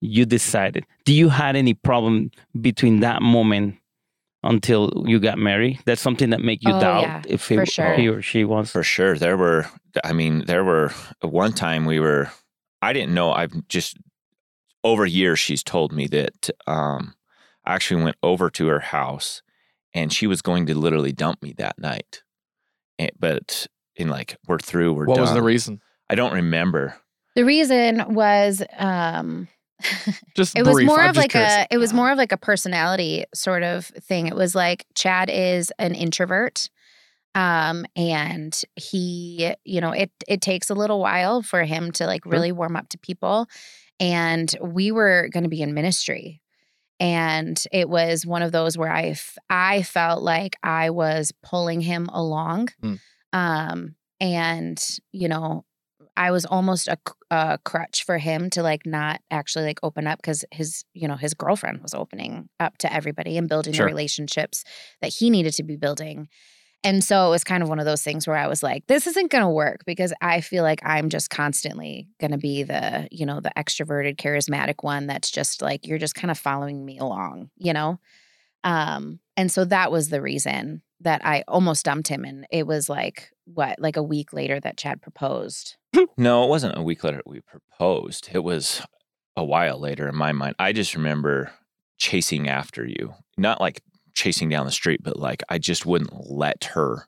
you 0.00 0.24
decided. 0.26 0.84
Do 1.04 1.12
you 1.12 1.28
had 1.28 1.54
any 1.56 1.74
problem 1.74 2.30
between 2.60 3.00
that 3.00 3.22
moment? 3.22 3.76
Until 4.44 5.04
you 5.06 5.20
got 5.20 5.38
married, 5.38 5.78
that's 5.84 6.00
something 6.00 6.30
that 6.30 6.40
make 6.40 6.64
you 6.64 6.72
Oh, 6.74 6.80
doubt 6.80 7.02
yeah, 7.02 7.22
if 7.28 7.42
for 7.42 7.64
sure. 7.64 7.94
he 7.94 8.08
or 8.08 8.20
she 8.22 8.44
was. 8.44 8.72
For 8.72 8.82
sure. 8.82 9.16
There 9.16 9.36
were, 9.36 9.66
I 10.02 10.12
mean, 10.12 10.44
there 10.46 10.64
were, 10.64 10.90
one 11.20 11.52
time 11.52 11.84
we 11.84 12.00
were, 12.00 12.28
I 12.80 12.92
didn't 12.92 13.14
know, 13.14 13.30
I've 13.32 13.52
just, 13.68 13.96
over 14.82 15.06
years, 15.06 15.38
she's 15.38 15.62
told 15.62 15.92
me 15.92 16.08
that 16.08 16.50
um, 16.66 17.14
I 17.64 17.74
actually 17.74 18.02
went 18.02 18.16
over 18.20 18.50
to 18.50 18.66
her 18.66 18.80
house 18.80 19.42
and 19.94 20.12
she 20.12 20.26
was 20.26 20.42
going 20.42 20.66
to 20.66 20.74
literally 20.76 21.12
dump 21.12 21.40
me 21.40 21.54
that 21.58 21.78
night. 21.78 22.24
And, 22.98 23.12
but 23.20 23.68
in 23.94 24.08
like, 24.08 24.38
we're 24.48 24.58
through, 24.58 24.94
we're 24.94 25.06
What 25.06 25.14
done. 25.18 25.22
was 25.22 25.34
the 25.34 25.42
reason? 25.42 25.80
I 26.10 26.16
don't 26.16 26.34
remember. 26.34 26.96
The 27.36 27.44
reason 27.44 28.12
was 28.12 28.60
um 28.76 29.46
Just 30.36 30.56
it 30.56 30.64
was 30.64 30.74
brief. 30.74 30.86
more 30.86 31.00
I'm 31.00 31.10
of 31.10 31.16
like 31.16 31.32
curious. 31.32 31.52
a 31.52 31.66
it 31.70 31.78
was 31.78 31.92
more 31.92 32.10
of 32.12 32.18
like 32.18 32.32
a 32.32 32.36
personality 32.36 33.24
sort 33.34 33.62
of 33.62 33.86
thing 33.86 34.26
it 34.28 34.34
was 34.36 34.54
like 34.54 34.86
chad 34.94 35.28
is 35.28 35.72
an 35.78 35.94
introvert 35.94 36.70
um 37.34 37.84
and 37.96 38.60
he 38.76 39.54
you 39.64 39.80
know 39.80 39.90
it 39.90 40.10
it 40.28 40.40
takes 40.40 40.70
a 40.70 40.74
little 40.74 41.00
while 41.00 41.42
for 41.42 41.64
him 41.64 41.90
to 41.92 42.06
like 42.06 42.24
really 42.26 42.52
warm 42.52 42.76
up 42.76 42.88
to 42.90 42.98
people 42.98 43.48
and 43.98 44.54
we 44.60 44.92
were 44.92 45.28
going 45.32 45.42
to 45.44 45.48
be 45.50 45.62
in 45.62 45.74
ministry 45.74 46.40
and 47.00 47.64
it 47.72 47.88
was 47.88 48.24
one 48.26 48.42
of 48.42 48.52
those 48.52 48.76
where 48.78 48.92
i 48.92 49.04
f- 49.06 49.38
i 49.50 49.82
felt 49.82 50.22
like 50.22 50.56
i 50.62 50.90
was 50.90 51.32
pulling 51.42 51.80
him 51.80 52.06
along 52.12 52.68
Hmm. 52.82 52.94
um 53.32 53.94
and 54.20 54.98
you 55.10 55.28
know 55.28 55.64
I 56.16 56.30
was 56.30 56.44
almost 56.44 56.88
a, 56.88 56.98
a 57.30 57.58
crutch 57.64 58.04
for 58.04 58.18
him 58.18 58.50
to 58.50 58.62
like 58.62 58.84
not 58.84 59.20
actually 59.30 59.64
like 59.64 59.80
open 59.82 60.06
up 60.06 60.18
because 60.18 60.44
his, 60.50 60.84
you 60.92 61.08
know, 61.08 61.16
his 61.16 61.34
girlfriend 61.34 61.82
was 61.82 61.94
opening 61.94 62.48
up 62.60 62.78
to 62.78 62.92
everybody 62.92 63.38
and 63.38 63.48
building 63.48 63.72
Sure. 63.72 63.86
the 63.86 63.90
relationships 63.92 64.64
that 65.00 65.12
he 65.12 65.30
needed 65.30 65.54
to 65.54 65.62
be 65.62 65.76
building. 65.76 66.28
And 66.84 67.02
so 67.02 67.28
it 67.28 67.30
was 67.30 67.44
kind 67.44 67.62
of 67.62 67.68
one 67.68 67.78
of 67.78 67.86
those 67.86 68.02
things 68.02 68.26
where 68.26 68.36
I 68.36 68.48
was 68.48 68.62
like, 68.62 68.86
this 68.88 69.06
isn't 69.06 69.30
going 69.30 69.44
to 69.44 69.48
work 69.48 69.84
because 69.86 70.12
I 70.20 70.40
feel 70.40 70.64
like 70.64 70.80
I'm 70.84 71.08
just 71.10 71.30
constantly 71.30 72.08
going 72.20 72.32
to 72.32 72.38
be 72.38 72.64
the, 72.64 73.08
you 73.12 73.24
know, 73.24 73.40
the 73.40 73.52
extroverted, 73.56 74.16
charismatic 74.16 74.82
one 74.82 75.06
that's 75.06 75.30
just 75.30 75.62
like, 75.62 75.86
you're 75.86 75.98
just 75.98 76.16
kind 76.16 76.30
of 76.30 76.38
following 76.38 76.84
me 76.84 76.98
along, 76.98 77.50
you 77.56 77.72
know? 77.72 78.00
Um, 78.64 79.20
and 79.36 79.50
so 79.50 79.64
that 79.66 79.92
was 79.92 80.08
the 80.08 80.20
reason 80.20 80.82
that 81.00 81.24
I 81.24 81.44
almost 81.46 81.84
dumped 81.84 82.08
him. 82.08 82.24
And 82.24 82.46
it 82.50 82.66
was 82.66 82.88
like, 82.88 83.30
what, 83.44 83.78
like 83.78 83.96
a 83.96 84.02
week 84.02 84.32
later 84.32 84.58
that 84.60 84.76
Chad 84.76 85.00
proposed. 85.02 85.76
No, 86.16 86.44
it 86.44 86.48
wasn't 86.48 86.76
a 86.78 86.82
week 86.82 87.04
later 87.04 87.20
we 87.26 87.40
proposed. 87.40 88.30
It 88.32 88.42
was 88.44 88.82
a 89.36 89.44
while 89.44 89.78
later 89.78 90.08
in 90.08 90.16
my 90.16 90.32
mind. 90.32 90.54
I 90.58 90.72
just 90.72 90.94
remember 90.94 91.52
chasing 91.98 92.48
after 92.48 92.86
you. 92.86 93.14
Not 93.36 93.60
like 93.60 93.82
chasing 94.14 94.48
down 94.48 94.66
the 94.66 94.72
street, 94.72 95.00
but 95.02 95.18
like 95.18 95.42
I 95.48 95.58
just 95.58 95.84
wouldn't 95.86 96.30
let 96.30 96.64
her 96.74 97.06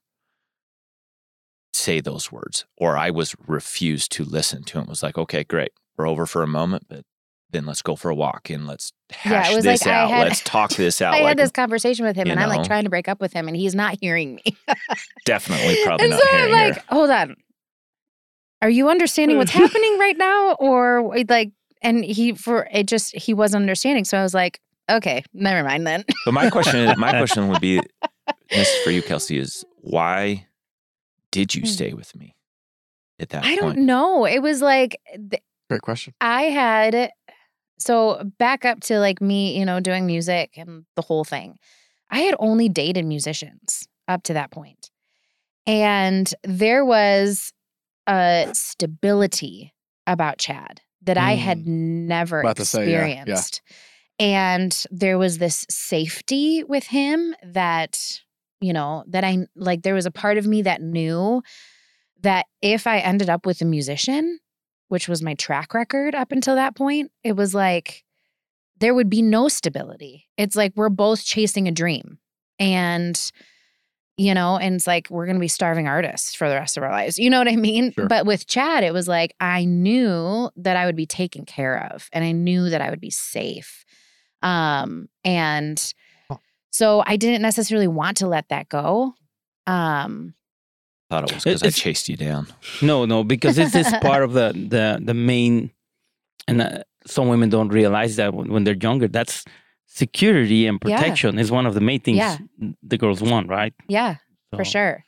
say 1.72 2.00
those 2.00 2.30
words. 2.30 2.64
Or 2.78 2.96
I 2.96 3.10
was 3.10 3.34
refused 3.46 4.12
to 4.12 4.24
listen 4.24 4.64
to 4.64 4.78
him. 4.78 4.84
It 4.84 4.90
was 4.90 5.02
like, 5.02 5.18
okay, 5.18 5.44
great. 5.44 5.72
We're 5.96 6.08
over 6.08 6.26
for 6.26 6.42
a 6.42 6.46
moment, 6.46 6.86
but 6.88 7.04
then 7.50 7.66
let's 7.66 7.82
go 7.82 7.94
for 7.94 8.10
a 8.10 8.14
walk 8.14 8.50
and 8.50 8.66
let's 8.66 8.92
Yeah, 9.10 9.16
it 9.16 9.20
hash 9.44 9.54
was 9.54 9.64
this 9.64 9.86
like 9.86 9.94
I 9.94 10.00
out. 10.02 10.08
had- 10.10 10.28
let's 10.28 10.40
talk 10.40 10.70
this 10.72 11.00
out. 11.02 11.14
I 11.14 11.18
like 11.18 11.28
had 11.28 11.38
this 11.38 11.50
conversation 11.52 12.04
with 12.04 12.16
him 12.16 12.28
and 12.30 12.40
I'm 12.40 12.48
like 12.48 12.64
trying 12.66 12.84
to 12.84 12.90
break 12.90 13.08
up 13.08 13.20
with 13.20 13.32
him 13.32 13.46
and 13.48 13.56
he's 13.56 13.74
not 13.74 13.96
hearing 14.00 14.34
me. 14.36 14.56
definitely 15.24 15.76
probably 15.84 16.04
and 16.06 16.10
not 16.12 16.20
so 16.22 16.28
I'm 16.32 16.50
like, 16.50 16.74
her. 16.76 16.82
hold 16.88 17.10
on. 17.10 17.36
Are 18.64 18.70
you 18.70 18.88
understanding 18.88 19.36
what's 19.36 19.50
happening 19.62 19.98
right 19.98 20.16
now? 20.16 20.52
Or 20.54 21.14
like, 21.28 21.52
and 21.82 22.02
he, 22.02 22.32
for 22.32 22.66
it 22.72 22.86
just, 22.86 23.14
he 23.14 23.34
wasn't 23.34 23.60
understanding. 23.62 24.04
So 24.06 24.16
I 24.18 24.22
was 24.22 24.32
like, 24.32 24.58
okay, 24.90 25.22
never 25.34 25.62
mind 25.68 25.86
then. 25.86 26.04
But 26.24 26.32
my 26.32 26.50
question, 26.50 26.98
my 26.98 27.10
question 27.18 27.48
would 27.48 27.60
be, 27.60 27.82
this 28.50 28.74
for 28.74 28.90
you, 28.90 29.02
Kelsey, 29.02 29.38
is 29.38 29.64
why 29.82 30.46
did 31.30 31.54
you 31.54 31.60
Hmm. 31.62 31.66
stay 31.66 31.92
with 31.92 32.16
me 32.16 32.34
at 33.20 33.28
that 33.30 33.44
I 33.44 33.48
point? 33.58 33.76
don't 33.76 33.86
know. 33.86 34.24
It 34.24 34.38
was 34.40 34.62
like, 34.62 34.98
th- 35.14 35.42
Great 35.68 35.82
question. 35.82 36.14
I 36.22 36.44
had, 36.44 37.10
so 37.78 38.22
back 38.38 38.64
up 38.64 38.80
to 38.84 38.98
like 38.98 39.20
me, 39.20 39.58
you 39.58 39.66
know, 39.66 39.78
doing 39.80 40.06
music 40.06 40.52
and 40.56 40.86
the 40.96 41.02
whole 41.02 41.24
thing. 41.24 41.56
I 42.10 42.20
had 42.20 42.34
only 42.38 42.70
dated 42.70 43.04
musicians 43.04 43.86
up 44.08 44.22
to 44.24 44.32
that 44.34 44.50
point. 44.50 44.90
And 45.66 46.32
there 46.44 46.84
was 46.84 47.52
a 48.06 48.50
stability 48.52 49.74
about 50.06 50.38
Chad 50.38 50.80
that 51.02 51.18
I 51.18 51.32
had 51.32 51.60
mm. 51.60 51.66
never 51.66 52.40
About 52.40 52.56
to 52.56 52.64
say, 52.64 52.90
yeah, 52.90 53.06
yeah. 53.06 53.12
experienced. 53.14 53.62
And 54.18 54.84
there 54.90 55.18
was 55.18 55.38
this 55.38 55.66
safety 55.68 56.62
with 56.64 56.84
him 56.84 57.34
that, 57.42 58.20
you 58.60 58.72
know, 58.72 59.04
that 59.08 59.24
I 59.24 59.46
like, 59.56 59.82
there 59.82 59.94
was 59.94 60.06
a 60.06 60.10
part 60.10 60.38
of 60.38 60.46
me 60.46 60.62
that 60.62 60.80
knew 60.80 61.42
that 62.20 62.46
if 62.62 62.86
I 62.86 62.98
ended 62.98 63.28
up 63.28 63.44
with 63.44 63.60
a 63.60 63.66
musician, 63.66 64.38
which 64.88 65.08
was 65.08 65.22
my 65.22 65.34
track 65.34 65.74
record 65.74 66.14
up 66.14 66.32
until 66.32 66.54
that 66.54 66.76
point, 66.76 67.10
it 67.22 67.34
was 67.36 67.54
like 67.54 68.04
there 68.78 68.94
would 68.94 69.10
be 69.10 69.22
no 69.22 69.48
stability. 69.48 70.26
It's 70.36 70.56
like 70.56 70.72
we're 70.76 70.88
both 70.88 71.24
chasing 71.24 71.68
a 71.68 71.72
dream. 71.72 72.18
And, 72.58 73.20
you 74.16 74.32
know, 74.34 74.56
and 74.56 74.76
it's 74.76 74.86
like 74.86 75.08
we're 75.10 75.26
going 75.26 75.36
to 75.36 75.40
be 75.40 75.48
starving 75.48 75.88
artists 75.88 76.34
for 76.34 76.48
the 76.48 76.54
rest 76.54 76.76
of 76.76 76.82
our 76.82 76.90
lives. 76.90 77.18
You 77.18 77.30
know 77.30 77.38
what 77.38 77.48
I 77.48 77.56
mean? 77.56 77.92
Sure. 77.92 78.06
But 78.06 78.26
with 78.26 78.46
Chad, 78.46 78.84
it 78.84 78.92
was 78.92 79.08
like 79.08 79.34
I 79.40 79.64
knew 79.64 80.50
that 80.56 80.76
I 80.76 80.86
would 80.86 80.96
be 80.96 81.06
taken 81.06 81.44
care 81.44 81.90
of 81.92 82.08
and 82.12 82.24
I 82.24 82.32
knew 82.32 82.70
that 82.70 82.80
I 82.80 82.90
would 82.90 83.00
be 83.00 83.10
safe. 83.10 83.84
Um, 84.42 85.08
and 85.24 85.94
Huh. 86.28 86.36
So 86.70 87.02
I 87.06 87.16
didn't 87.16 87.42
necessarily 87.42 87.86
want 87.86 88.16
to 88.18 88.26
let 88.26 88.48
that 88.48 88.68
go. 88.68 89.14
Um, 89.66 90.34
Thought 91.10 91.30
it 91.30 91.34
was 91.34 91.44
because 91.44 91.62
I 91.62 91.70
chased 91.70 92.08
you 92.08 92.16
down. 92.16 92.48
No, 92.82 93.04
no, 93.04 93.22
because 93.24 93.56
this 93.56 93.74
is 93.74 93.92
part 94.00 94.22
of 94.22 94.32
the 94.32 94.52
the 94.68 95.00
the 95.02 95.14
main, 95.14 95.70
and 96.48 96.62
uh, 96.62 96.82
some 97.06 97.28
women 97.28 97.50
don't 97.50 97.68
realize 97.68 98.16
that 98.16 98.34
when, 98.34 98.50
when 98.50 98.64
they're 98.64 98.74
younger. 98.74 99.06
That's 99.06 99.44
security 99.86 100.66
and 100.66 100.78
Yeah. 100.84 100.96
protection 100.98 101.38
is 101.38 101.50
one 101.50 101.66
of 101.66 101.74
the 101.74 101.80
main 101.80 102.00
things 102.00 102.18
Yeah. 102.18 102.38
the 102.82 102.98
girls 102.98 103.22
want, 103.22 103.48
right? 103.48 103.74
yeah, 103.88 104.16
for 104.54 104.64
sure. 104.64 105.04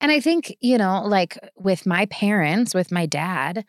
And 0.00 0.12
I 0.12 0.20
think, 0.20 0.54
you 0.60 0.78
know, 0.78 1.02
like 1.04 1.36
with 1.56 1.84
my 1.86 2.06
parents, 2.06 2.72
with 2.74 2.92
my 2.92 3.06
dad, 3.06 3.64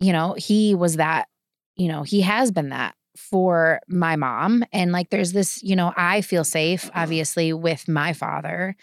you 0.00 0.12
know, 0.12 0.34
he 0.36 0.74
was 0.74 0.96
that, 0.96 1.28
you 1.76 1.88
know, 1.88 2.02
he 2.02 2.20
has 2.20 2.50
been 2.52 2.68
that 2.70 2.94
for 3.16 3.80
my 3.88 4.16
mom. 4.16 4.64
And 4.72 4.92
like 4.92 5.08
there's 5.10 5.32
this, 5.32 5.62
you 5.62 5.74
know, 5.76 5.92
I 5.96 6.20
feel 6.20 6.44
safe, 6.44 6.90
obviously, 6.94 7.52
with 7.54 7.88
my 7.88 8.12
father. 8.12 8.74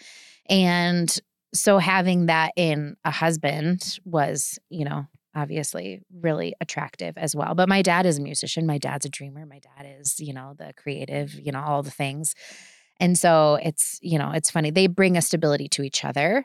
And 0.48 1.16
so 1.54 1.78
having 1.78 2.26
that 2.26 2.52
in 2.56 2.96
a 3.04 3.10
husband 3.10 3.98
was, 4.04 4.58
you 4.68 4.84
know, 4.84 5.06
obviously 5.34 6.00
really 6.12 6.54
attractive 6.60 7.16
as 7.16 7.34
well. 7.36 7.54
But 7.54 7.68
my 7.68 7.82
dad 7.82 8.06
is 8.06 8.18
a 8.18 8.22
musician. 8.22 8.66
My 8.66 8.78
dad's 8.78 9.06
a 9.06 9.08
dreamer. 9.08 9.46
My 9.46 9.60
dad 9.60 9.86
is, 9.98 10.18
you 10.20 10.32
know, 10.32 10.54
the 10.58 10.72
creative, 10.76 11.34
you 11.34 11.52
know, 11.52 11.60
all 11.60 11.82
the 11.82 11.90
things. 11.90 12.34
And 12.98 13.18
so 13.18 13.58
it's, 13.62 13.98
you 14.02 14.18
know, 14.18 14.32
it's 14.32 14.50
funny. 14.50 14.70
They 14.70 14.86
bring 14.86 15.16
a 15.16 15.22
stability 15.22 15.68
to 15.70 15.82
each 15.82 16.04
other. 16.04 16.44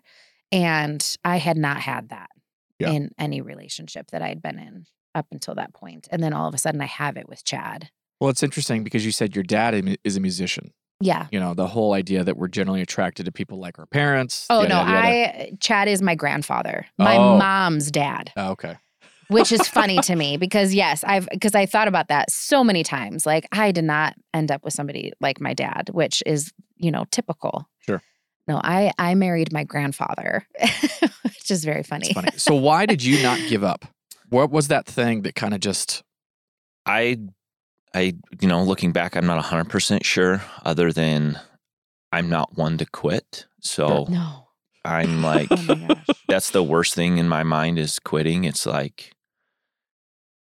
And 0.52 1.06
I 1.24 1.38
had 1.38 1.58
not 1.58 1.78
had 1.78 2.10
that 2.10 2.30
Yeah. 2.80 2.92
in 2.92 3.12
any 3.18 3.42
relationship 3.42 4.12
that 4.12 4.22
I 4.22 4.30
had 4.30 4.42
been 4.42 4.60
in 4.60 4.86
up 5.14 5.28
until 5.32 5.56
that 5.56 5.74
point. 5.74 6.08
And 6.12 6.22
then 6.24 6.34
all 6.34 6.48
of 6.48 6.54
a 6.54 6.58
sudden 6.58 6.82
I 6.82 6.86
have 6.86 7.18
it 7.18 7.28
with 7.28 7.44
Chad. 7.44 7.90
Well, 8.20 8.30
it's 8.30 8.44
interesting 8.44 8.84
because 8.84 9.06
you 9.06 9.12
said 9.12 9.36
your 9.36 9.44
dad 9.44 9.98
is 10.04 10.16
a 10.16 10.20
musician. 10.20 10.72
Yeah. 11.02 11.28
You 11.32 11.40
know, 11.40 11.54
the 11.54 11.68
whole 11.68 11.94
idea 11.94 12.24
that 12.24 12.38
we're 12.38 12.48
generally 12.48 12.82
attracted 12.82 13.26
to 13.26 13.32
people 13.32 13.60
like 13.60 13.78
our 13.80 13.86
parents. 13.86 14.46
Oh 14.50 14.62
yada, 14.62 14.70
no, 14.70 14.76
yada, 14.82 14.92
yada. 14.92 15.02
I 15.44 15.52
Chad 15.60 15.88
is 15.88 16.02
my 16.02 16.16
grandfather. 16.16 16.86
My 16.98 17.18
Oh. 17.18 17.38
mom's 17.38 17.92
dad. 17.92 18.32
Oh, 18.38 18.52
okay. 18.52 18.78
which 19.28 19.52
is 19.52 19.68
funny 19.68 19.98
to 20.00 20.16
me 20.24 20.38
because 20.38 20.74
yes, 20.74 21.04
I've 21.04 21.28
because 21.32 21.54
I 21.56 21.66
thought 21.66 21.88
about 21.88 22.08
that 22.08 22.32
so 22.32 22.64
many 22.64 22.84
times. 22.84 23.26
Like 23.26 23.48
I 23.52 23.72
did 23.72 23.84
not 23.84 24.14
end 24.34 24.52
up 24.52 24.64
with 24.64 24.74
somebody 24.74 25.12
like 25.20 25.42
my 25.42 25.54
dad, 25.54 25.90
which 25.92 26.24
is 26.26 26.52
you 26.78 26.92
know 26.92 27.06
typical. 27.12 27.68
Sure. 27.80 28.02
No, 28.48 28.62
I 28.64 28.92
I 28.98 29.16
married 29.16 29.52
my 29.52 29.64
grandfather, 29.64 30.48
which 31.24 31.50
is 31.52 31.66
very 31.66 31.84
funny. 31.84 32.06
It's 32.08 32.14
funny. 32.14 32.30
so 32.38 32.56
why 32.56 32.86
did 32.86 33.04
you 33.04 33.22
not 33.24 33.40
give 33.50 33.64
up? 33.64 33.86
What 34.30 34.50
was 34.52 34.70
that 34.70 34.86
thing 34.86 35.24
that 35.24 35.36
kind 35.36 35.54
of 35.54 35.60
just 35.60 36.04
I, 36.86 37.18
I, 37.96 38.14
you 38.42 38.48
know, 38.50 38.62
looking 38.62 38.92
back, 38.92 39.16
I'm 39.16 39.26
not 39.26 39.44
100% 39.44 40.04
sure, 40.04 40.44
other 40.66 40.92
than 40.92 41.40
I'm 42.12 42.30
not 42.30 42.58
one 42.58 42.78
to 42.80 42.86
quit. 42.86 43.46
So 43.62 44.06
No. 44.10 44.48
I'm 44.84 45.24
like, 45.24 45.48
Oh 45.50 45.96
that's 46.28 46.52
the 46.52 46.62
worst 46.64 46.94
thing 46.94 47.18
in 47.18 47.30
my 47.30 47.44
mind 47.44 47.80
is 47.80 47.98
quitting. 48.00 48.44
It's 48.44 48.66
like, 48.66 49.14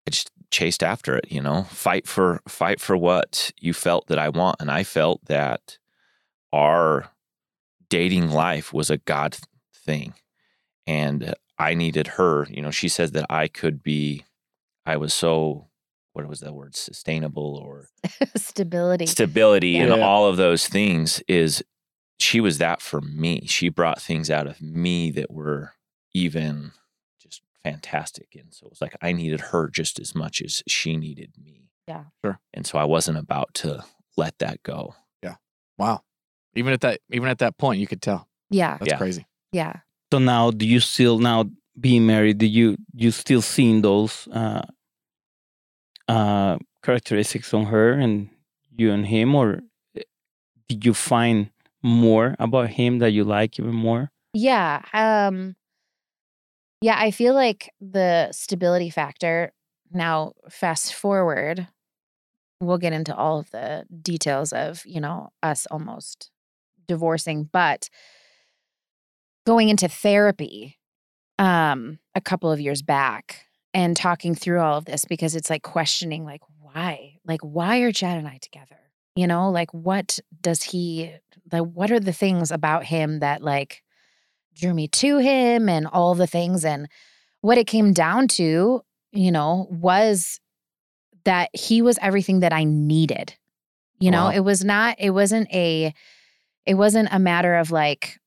I 0.06 0.10
just 0.10 0.30
chased 0.50 0.82
after 0.82 1.16
it, 1.16 1.32
you 1.32 1.40
know, 1.40 1.62
fight 1.64 2.06
for, 2.06 2.40
fight 2.46 2.78
for 2.78 2.96
what 2.96 3.52
you 3.58 3.72
felt 3.72 4.08
that 4.08 4.18
I 4.18 4.28
want. 4.28 4.56
And 4.60 4.70
I 4.70 4.82
felt 4.82 5.24
that 5.24 5.78
our 6.52 7.10
dating 7.88 8.30
life 8.30 8.72
was 8.72 8.90
a 8.90 8.98
God 8.98 9.38
thing. 9.74 10.12
And 10.86 11.34
I 11.58 11.72
needed 11.74 12.06
her, 12.06 12.46
you 12.50 12.60
know, 12.60 12.70
she 12.70 12.88
said 12.88 13.14
that 13.14 13.26
I 13.30 13.48
could 13.48 13.82
be, 13.82 14.24
I 14.84 14.96
was 14.98 15.14
so, 15.14 15.69
what 16.12 16.26
was 16.28 16.40
that 16.40 16.54
word, 16.54 16.74
sustainable 16.76 17.56
or 17.56 17.88
Stability. 18.36 19.06
stability 19.06 19.76
and 19.78 19.90
Yeah. 19.90 20.04
all 20.06 20.26
of 20.26 20.36
those 20.36 20.66
things 20.68 21.22
is 21.28 21.62
she 22.18 22.40
was 22.40 22.58
that 22.58 22.82
for 22.82 23.00
me. 23.00 23.46
She 23.46 23.68
brought 23.68 24.00
things 24.00 24.30
out 24.30 24.46
of 24.46 24.60
me 24.60 25.10
that 25.12 25.30
were 25.30 25.72
even 26.12 26.72
just 27.22 27.42
fantastic. 27.62 28.28
And 28.34 28.52
so 28.52 28.66
it 28.66 28.70
was 28.70 28.80
like 28.80 28.96
I 29.00 29.12
needed 29.12 29.40
her 29.40 29.68
just 29.68 29.98
as 30.00 30.14
much 30.14 30.42
as 30.42 30.62
she 30.68 30.96
needed 30.96 31.32
me. 31.42 31.68
Yeah. 31.88 32.04
Sure. 32.24 32.38
And 32.52 32.66
so 32.66 32.78
I 32.78 32.84
wasn't 32.84 33.18
about 33.18 33.54
to 33.54 33.84
let 34.16 34.38
that 34.40 34.62
go. 34.62 34.94
Yeah. 35.22 35.36
Wow? 35.78 36.02
Even 36.54 36.72
at 36.72 36.80
that 36.82 37.00
even 37.10 37.28
at 37.28 37.38
that 37.38 37.56
point, 37.56 37.80
you 37.80 37.86
could 37.86 38.02
tell. 38.02 38.28
yeah. 38.50 38.76
That's 38.78 38.90
Yeah. 38.90 38.98
crazy. 38.98 39.26
Yeah. 39.52 39.76
So 40.12 40.18
now, 40.18 40.50
do 40.50 40.66
you 40.66 40.80
still 40.80 41.18
now 41.20 41.44
being 41.80 42.04
married? 42.06 42.38
Do 42.38 42.46
you 42.46 42.76
you 42.94 43.12
still 43.12 43.40
seeing 43.42 43.80
those 43.82 44.28
uh, 44.32 44.62
uh, 46.10 46.58
characteristics 46.82 47.54
on 47.54 47.66
her 47.66 47.92
and 47.92 48.28
you 48.76 48.90
and 48.90 49.06
him, 49.06 49.34
or 49.34 49.60
eh, 49.96 50.02
did 50.68 50.84
you 50.84 50.94
find 50.94 51.50
more 51.82 52.34
about 52.38 52.70
him 52.70 52.98
that 52.98 53.12
you 53.12 53.24
like 53.24 53.58
even 53.58 53.74
more? 53.74 54.10
Yeah. 54.34 54.82
Um 54.92 55.56
yeah, 56.82 56.96
I 56.98 57.10
feel 57.10 57.34
like 57.34 57.70
the 57.80 58.32
stability 58.32 58.90
factor 58.90 59.52
now 59.92 60.32
fast 60.48 60.94
forward 60.94 61.68
we'll 62.62 62.78
get 62.78 62.92
into 62.92 63.16
all 63.16 63.38
of 63.38 63.50
the 63.52 63.86
details 64.02 64.52
of, 64.52 64.82
you 64.84 65.00
know, 65.00 65.30
us 65.42 65.66
almost 65.70 66.30
divorcing, 66.86 67.48
but 67.50 67.88
going 69.46 69.68
into 69.68 69.88
therapy 69.88 70.76
um 71.38 71.98
a 72.14 72.20
couple 72.20 72.52
of 72.52 72.60
years 72.60 72.82
back 72.82 73.46
and 73.72 73.96
talking 73.96 74.34
through 74.34 74.60
all 74.60 74.78
of 74.78 74.84
this 74.84 75.04
because 75.04 75.34
it's 75.34 75.50
like 75.50 75.62
questioning 75.62 76.24
like 76.24 76.42
why? 76.60 77.18
Like 77.24 77.40
why 77.40 77.78
are 77.78 77.92
Chad 77.92 78.18
and 78.18 78.28
I 78.28 78.38
together? 78.38 78.76
You 79.16 79.26
know, 79.26 79.50
like 79.50 79.72
what 79.72 80.18
does 80.40 80.62
he 80.62 81.12
like 81.52 81.62
what 81.62 81.90
are 81.90 82.00
the 82.00 82.12
things 82.12 82.50
about 82.50 82.84
him 82.84 83.20
that 83.20 83.42
like 83.42 83.82
drew 84.54 84.74
me 84.74 84.88
to 84.88 85.18
him 85.18 85.68
and 85.68 85.86
all 85.86 86.14
the 86.14 86.26
things 86.26 86.64
and 86.64 86.88
what 87.40 87.58
it 87.58 87.66
came 87.66 87.92
down 87.92 88.28
to, 88.28 88.82
you 89.12 89.32
know, 89.32 89.66
was 89.70 90.40
that 91.24 91.50
he 91.52 91.82
was 91.82 91.98
everything 92.00 92.40
that 92.40 92.52
I 92.52 92.64
needed. 92.64 93.34
You 93.98 94.10
know, 94.10 94.28
it 94.28 94.40
was 94.40 94.64
not 94.64 94.96
it 94.98 95.10
wasn't 95.10 95.52
a 95.52 95.92
it 96.64 96.74
wasn't 96.74 97.08
a 97.12 97.18
matter 97.18 97.56
of 97.56 97.70
like 97.70 98.19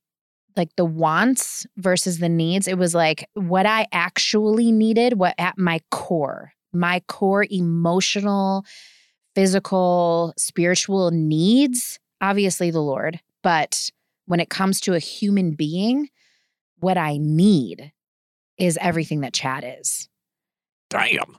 like 0.56 0.76
the 0.76 0.86
wants 0.86 1.66
versus 1.78 2.20
the 2.20 2.30
needs. 2.30 2.68
It 2.68 2.78
was 2.78 2.94
like 2.96 3.30
what 3.34 3.66
I 3.66 3.88
actually 3.92 4.72
needed, 4.72 5.14
what 5.14 5.36
at 5.38 5.58
my 5.58 5.80
core, 5.92 6.54
my 6.72 7.02
core 7.08 7.46
emotional, 7.50 8.66
physical, 9.36 10.34
spiritual 10.38 11.12
needs, 11.12 12.00
obviously 12.22 12.72
the 12.72 12.82
Lord, 12.82 13.20
but 13.42 13.90
when 14.26 14.40
it 14.40 14.50
comes 14.50 14.80
to 14.82 14.94
a 14.94 15.00
human 15.00 15.52
being, 15.52 16.10
what 16.80 16.98
I 16.98 17.18
need 17.18 17.92
is 18.58 18.78
everything 18.82 19.22
that 19.22 19.34
Chad 19.34 19.64
is. 19.80 20.08
Damn. 20.90 21.38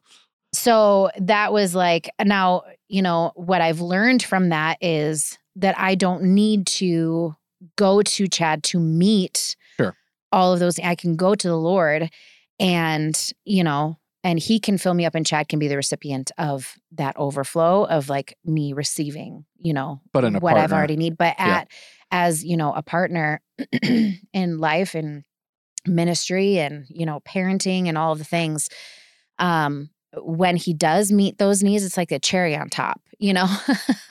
So 0.52 1.10
that 1.18 1.52
was 1.52 1.74
like, 1.74 2.10
now, 2.22 2.62
you 2.88 3.02
know, 3.02 3.32
what 3.34 3.60
I've 3.60 3.80
learned 3.80 4.22
from 4.22 4.50
that 4.50 4.78
is 4.80 5.38
that 5.56 5.78
I 5.78 5.94
don't 5.94 6.22
need 6.22 6.66
to 6.66 7.34
go 7.76 8.02
to 8.02 8.26
Chad 8.28 8.62
to 8.64 8.78
meet 8.80 9.56
Sure. 9.78 9.96
all 10.32 10.52
of 10.52 10.60
those. 10.60 10.78
I 10.78 10.94
can 10.94 11.16
go 11.16 11.34
to 11.34 11.48
the 11.48 11.56
Lord 11.56 12.10
and, 12.58 13.30
you 13.44 13.64
know, 13.64 13.98
and 14.22 14.38
he 14.38 14.58
can 14.58 14.78
fill 14.78 14.94
me 14.94 15.04
up 15.04 15.14
and 15.14 15.26
Chad 15.26 15.48
can 15.48 15.58
be 15.58 15.68
the 15.68 15.76
recipient 15.76 16.30
of 16.38 16.76
that 16.92 17.16
overflow 17.16 17.84
of 17.84 18.08
like 18.08 18.36
me 18.44 18.72
receiving, 18.72 19.44
you 19.58 19.72
know, 19.74 20.00
But 20.12 20.24
what 20.40 20.56
I've 20.56 20.72
already 20.72 20.96
need. 20.96 21.16
But 21.18 21.34
Yeah. 21.38 21.58
at 21.58 21.68
as, 22.10 22.44
you 22.44 22.56
know, 22.56 22.72
a 22.72 22.82
partner 22.82 23.42
in 24.32 24.58
life 24.58 24.94
and 24.94 25.24
ministry 25.86 26.58
and, 26.58 26.86
you 26.88 27.04
know, 27.06 27.20
parenting 27.20 27.88
and 27.88 27.98
all 27.98 28.12
of 28.12 28.18
the 28.18 28.24
things, 28.24 28.68
um, 29.38 29.90
when 30.18 30.56
he 30.56 30.74
does 30.74 31.12
meet 31.12 31.38
those 31.38 31.62
needs, 31.62 31.84
it's 31.84 31.96
like 31.96 32.12
a 32.12 32.18
cherry 32.18 32.56
on 32.56 32.68
top, 32.68 33.00
you 33.18 33.32
know? 33.32 33.46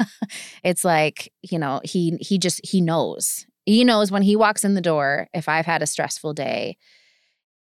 it's 0.63 0.83
like, 0.83 1.31
you 1.41 1.59
know, 1.59 1.81
he 1.83 2.17
he 2.19 2.37
just 2.37 2.61
he 2.65 2.81
knows. 2.81 3.45
He 3.65 3.83
knows 3.83 4.11
when 4.11 4.23
he 4.23 4.35
walks 4.35 4.63
in 4.63 4.73
the 4.73 4.81
door, 4.81 5.27
if 5.33 5.47
I've 5.47 5.65
had 5.65 5.81
a 5.81 5.87
stressful 5.87 6.33
day, 6.33 6.77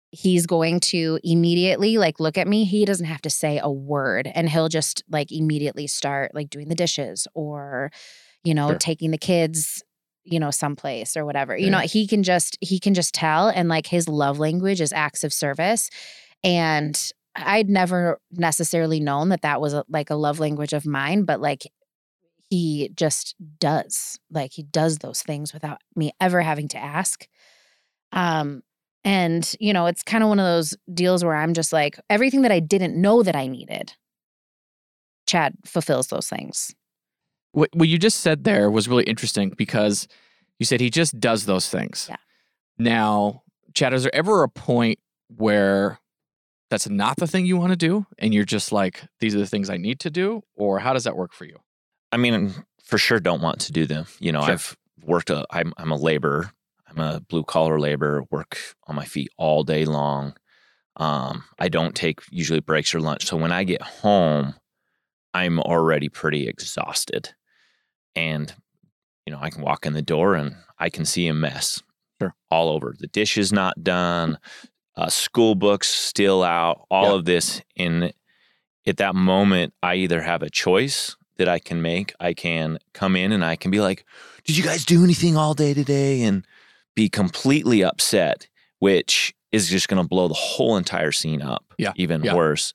he's 0.09 0.45
going 0.45 0.79
to 0.79 1.19
immediately 1.23 1.97
like 1.97 2.19
look 2.19 2.37
at 2.37 2.47
me. 2.47 2.65
He 2.65 2.85
doesn't 2.85 3.05
have 3.05 3.21
to 3.23 3.29
say 3.29 3.59
a 3.61 3.71
word 3.71 4.29
and 4.33 4.49
he'll 4.49 4.69
just 4.69 5.03
like 5.09 5.31
immediately 5.31 5.87
start 5.87 6.33
like 6.33 6.49
doing 6.49 6.69
the 6.69 6.75
dishes 6.75 7.27
or, 7.33 7.91
you 8.43 8.53
know, 8.53 8.69
Sure. 8.69 8.77
taking 8.77 9.11
the 9.11 9.17
kids 9.17 9.83
you 10.25 10.39
know 10.39 10.51
someplace 10.51 11.17
or 11.17 11.25
whatever 11.25 11.57
you 11.57 11.69
know 11.69 11.79
he 11.79 12.07
can 12.07 12.23
just 12.23 12.57
he 12.61 12.79
can 12.79 12.93
just 12.93 13.13
tell 13.13 13.49
and 13.49 13.67
like 13.67 13.87
his 13.87 14.07
love 14.07 14.39
language 14.39 14.79
is 14.79 14.93
acts 14.93 15.25
of 15.25 15.33
service 15.33 15.89
and 16.45 17.11
i'd 17.35 17.69
never 17.69 18.19
necessarily 18.31 18.99
known 18.99 19.29
that 19.29 19.41
that 19.41 19.61
was 19.61 19.73
a, 19.73 19.83
like 19.89 20.09
a 20.09 20.15
love 20.15 20.39
language 20.39 20.73
of 20.73 20.85
mine 20.85 21.23
but 21.23 21.41
like 21.41 21.63
he 22.49 22.91
just 22.95 23.35
does 23.59 24.19
like 24.31 24.51
he 24.53 24.63
does 24.63 24.99
those 24.99 25.21
things 25.21 25.53
without 25.53 25.79
me 25.95 26.11
ever 26.19 26.41
having 26.41 26.67
to 26.67 26.77
ask 26.77 27.27
um 28.11 28.61
and 29.03 29.55
you 29.59 29.73
know 29.73 29.85
it's 29.87 30.03
kind 30.03 30.23
of 30.23 30.29
one 30.29 30.39
of 30.39 30.45
those 30.45 30.75
deals 30.93 31.23
where 31.23 31.35
i'm 31.35 31.53
just 31.53 31.73
like 31.73 31.99
everything 32.09 32.43
that 32.43 32.51
i 32.51 32.59
didn't 32.59 32.99
know 32.99 33.23
that 33.23 33.35
i 33.35 33.47
needed 33.47 33.93
chad 35.25 35.55
fulfills 35.65 36.07
those 36.07 36.29
things 36.29 36.75
what, 37.53 37.69
what 37.73 37.87
you 37.87 37.97
just 37.97 38.19
said 38.19 38.43
there 38.43 38.69
was 38.69 38.87
really 38.87 39.03
interesting 39.03 39.53
because 39.55 40.07
you 40.59 40.65
said 40.65 40.81
he 40.81 40.89
just 40.89 41.19
does 41.19 41.45
those 41.45 41.69
things. 41.69 42.07
Yeah. 42.09 42.17
Now, 42.77 43.43
Chad, 43.73 43.93
is 43.93 44.03
there 44.03 44.15
ever 44.15 44.43
a 44.43 44.49
point 44.49 44.99
where 45.27 45.99
that's 46.73 46.89
not 46.89 47.17
the 47.17 47.27
thing 47.27 47.45
you 47.45 47.55
want 47.55 47.69
to 47.69 47.75
do 47.75 48.03
and 48.17 48.33
you're 48.33 48.43
just 48.43 48.71
like, 48.71 49.03
these 49.19 49.36
are 49.36 49.38
the 49.38 49.45
things 49.45 49.69
I 49.69 49.77
need 49.77 49.99
to 49.99 50.09
do? 50.09 50.41
Or 50.55 50.79
how 50.79 50.93
does 50.93 51.03
that 51.03 51.15
work 51.15 51.31
for 51.31 51.45
you? 51.45 51.57
I 52.12 52.17
mean, 52.17 52.51
for 52.83 52.97
sure, 52.97 53.19
don't 53.19 53.43
want 53.43 53.59
to 53.62 53.71
do 53.71 53.86
them. 53.86 54.07
You 54.19 54.31
know, 54.31 54.41
Sure. 54.41 54.53
I've 54.53 54.77
worked. 55.05 55.29
A, 55.29 55.45
I'm 55.51 55.71
I'm 55.77 55.91
a 55.91 55.95
laborer. 55.95 56.51
I'm 56.89 56.99
a 56.99 57.19
blue 57.19 57.43
collar 57.43 57.79
laborer. 57.79 58.23
Work 58.31 58.57
on 58.88 58.95
my 58.95 59.05
feet 59.05 59.29
all 59.38 59.63
day 59.63 59.86
long. 59.86 60.33
Um, 60.97 61.43
I 61.59 61.69
don't 61.69 61.93
take 61.95 62.21
usually 62.31 62.59
breaks 62.59 62.95
or 62.95 62.99
lunch. 63.01 63.25
So 63.27 63.38
when 63.38 63.51
I 63.51 63.63
get 63.63 63.83
home, 63.83 64.55
I'm 65.36 65.59
already 65.59 66.09
pretty 66.09 66.47
exhausted, 66.47 67.36
and 68.15 68.51
you 69.27 69.33
know, 69.33 69.39
I 69.39 69.51
can 69.51 69.62
walk 69.62 69.86
in 69.86 69.93
the 69.93 70.01
door 70.01 70.33
and 70.33 70.55
I 70.79 70.89
can 70.89 71.05
see 71.05 71.27
a 71.27 71.36
mess. 71.36 71.83
All 72.49 72.69
over. 72.69 72.95
The 72.97 73.07
dish 73.07 73.38
is 73.38 73.51
not 73.51 73.83
done. 73.83 74.38
Uh, 74.95 75.10
school 75.10 75.56
books 75.56 75.88
still 75.88 76.43
out. 76.43 76.86
All 76.91 77.10
Yeah. 77.12 77.15
of 77.15 77.25
this 77.25 77.62
in 77.75 78.12
at 78.86 78.97
that 78.97 79.15
moment, 79.15 79.73
I 79.82 79.95
either 79.95 80.21
have 80.21 80.43
a 80.43 80.49
choice 80.49 81.15
that 81.38 81.47
I 81.47 81.58
can 81.60 81.82
make. 81.82 82.13
I 82.19 82.34
can 82.34 82.77
come 82.93 83.15
in 83.15 83.32
and 83.32 83.43
I 83.43 83.56
can 83.56 83.71
be 83.71 83.79
like, 83.79 84.06
Did 84.43 84.58
you 84.58 84.63
guys 84.63 84.86
do 84.86 85.03
anything 85.03 85.36
all 85.38 85.53
day 85.53 85.73
today? 85.73 86.21
And 86.23 86.45
be 86.95 87.10
completely 87.10 87.84
upset, 87.84 88.47
which 88.79 89.34
is 89.51 89.67
just 89.69 89.88
going 89.88 90.01
to 90.01 90.08
blow 90.08 90.27
the 90.27 90.34
whole 90.36 90.77
entire 90.77 91.12
scene 91.12 91.41
up. 91.41 91.63
Yeah, 91.77 91.93
Even 91.95 92.23
yeah. 92.23 92.36
worse. 92.36 92.73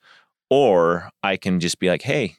Or 0.50 1.10
I 1.22 1.36
can 1.36 1.60
just 1.60 1.78
be 1.78 1.88
like, 1.88 2.02
Hey, 2.02 2.36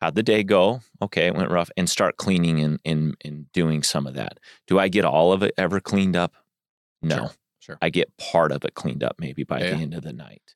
how'd 0.00 0.14
the 0.16 0.22
day 0.22 0.42
go? 0.42 0.80
Okay, 1.00 1.26
it 1.28 1.34
went 1.34 1.50
rough. 1.50 1.70
And 1.76 1.88
start 1.88 2.16
cleaning 2.16 2.60
and, 2.60 2.80
and, 2.84 3.16
and 3.24 3.50
doing 3.52 3.82
some 3.82 4.06
of 4.06 4.14
that. 4.14 4.38
Do 4.66 4.78
I 4.78 4.88
get 4.88 5.04
all 5.04 5.32
of 5.32 5.42
it 5.42 5.54
ever 5.56 5.80
cleaned 5.80 6.16
up? 6.16 6.34
No. 7.02 7.16
Sure, 7.16 7.30
sure. 7.64 7.78
I 7.82 7.90
get 7.90 8.16
part 8.18 8.52
of 8.52 8.64
it 8.64 8.74
cleaned 8.74 9.02
up 9.04 9.16
maybe 9.18 9.44
by 9.44 9.60
Yeah, 9.60 9.70
the 9.70 9.76
end 9.82 9.94
of 9.94 10.02
the 10.02 10.12
night. 10.12 10.54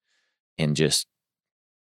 And 0.58 0.76
just 0.76 1.06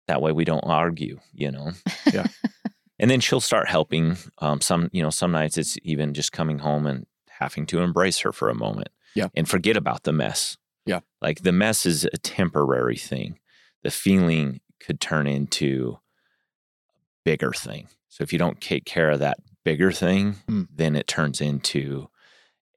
that 0.07 0.21
way 0.23 0.33
we 0.33 0.45
don't 0.45 0.65
argue, 0.65 1.19
you 1.35 1.51
know? 1.51 1.73
Yeah. 2.13 2.27
and 2.99 3.11
then 3.11 3.21
she'll 3.21 3.41
start 3.41 3.69
helping. 3.69 4.17
Um, 4.39 4.61
some, 4.61 4.89
you 4.93 5.03
know, 5.03 5.11
some 5.11 5.33
nights 5.33 5.59
it's 5.59 5.77
even 5.83 6.15
just 6.15 6.33
coming 6.33 6.59
home 6.59 6.87
and 6.87 7.07
having 7.29 7.67
to 7.67 7.81
embrace 7.81 8.19
her 8.21 8.33
for 8.33 8.49
a 8.51 8.55
moment. 8.55 8.89
Yeah. 9.15 9.29
And 9.35 9.49
forget 9.49 9.77
about 9.77 10.03
the 10.05 10.13
mess. 10.13 10.57
Yeah. 10.87 11.01
Like 11.21 11.43
the 11.43 11.53
mess 11.53 11.85
is 11.87 12.05
a 12.05 12.19
temporary 12.19 12.97
thing. 12.97 13.39
The 13.83 13.91
feeling 13.91 14.61
could 14.81 15.01
turn 15.01 15.27
into 15.27 15.99
a 15.99 16.95
bigger 17.25 17.53
thing. 17.53 17.89
So 18.09 18.23
if 18.23 18.33
you 18.33 18.39
don't 18.39 18.61
take 18.61 18.85
care 18.85 19.11
of 19.11 19.19
that 19.21 19.39
bigger 19.65 19.93
thing, 19.93 20.33
Hmm. 20.47 20.63
then 20.75 20.97
it 20.97 21.07
turns 21.07 21.41
into 21.41 22.09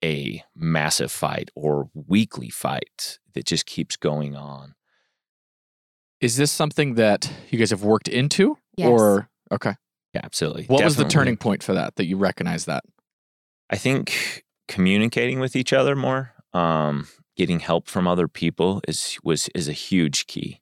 a 0.03 0.43
massive 0.55 1.11
fight 1.11 1.49
or 1.55 1.89
weekly 1.93 2.49
fight 2.49 3.19
that 3.33 3.45
just 3.45 3.65
keeps 3.65 3.95
going 3.95 4.35
on. 4.35 4.75
Is 6.19 6.37
this 6.37 6.51
something 6.51 6.95
that 6.95 7.31
you 7.49 7.57
guys 7.57 7.71
have 7.71 7.83
worked 7.83 8.07
into? 8.07 8.57
Yes. 8.77 8.89
Or, 8.89 9.29
okay. 9.51 9.75
Yeah, 10.13 10.21
absolutely. 10.23 10.65
What 10.65 10.83
was 10.83 10.97
the 10.97 11.05
turning 11.05 11.37
point 11.37 11.63
for 11.63 11.73
that, 11.73 11.95
that 11.95 12.05
you 12.05 12.17
recognize 12.17 12.65
that? 12.65 12.83
I 13.69 13.77
think 13.77 14.43
communicating 14.67 15.39
with 15.39 15.55
each 15.55 15.73
other 15.73 15.95
more, 15.95 16.33
um, 16.53 17.07
getting 17.37 17.59
help 17.59 17.87
from 17.87 18.07
other 18.07 18.27
people 18.27 18.81
is 18.87 19.17
was 19.23 19.49
is 19.55 19.67
a 19.69 19.73
huge 19.73 20.27
key. 20.27 20.61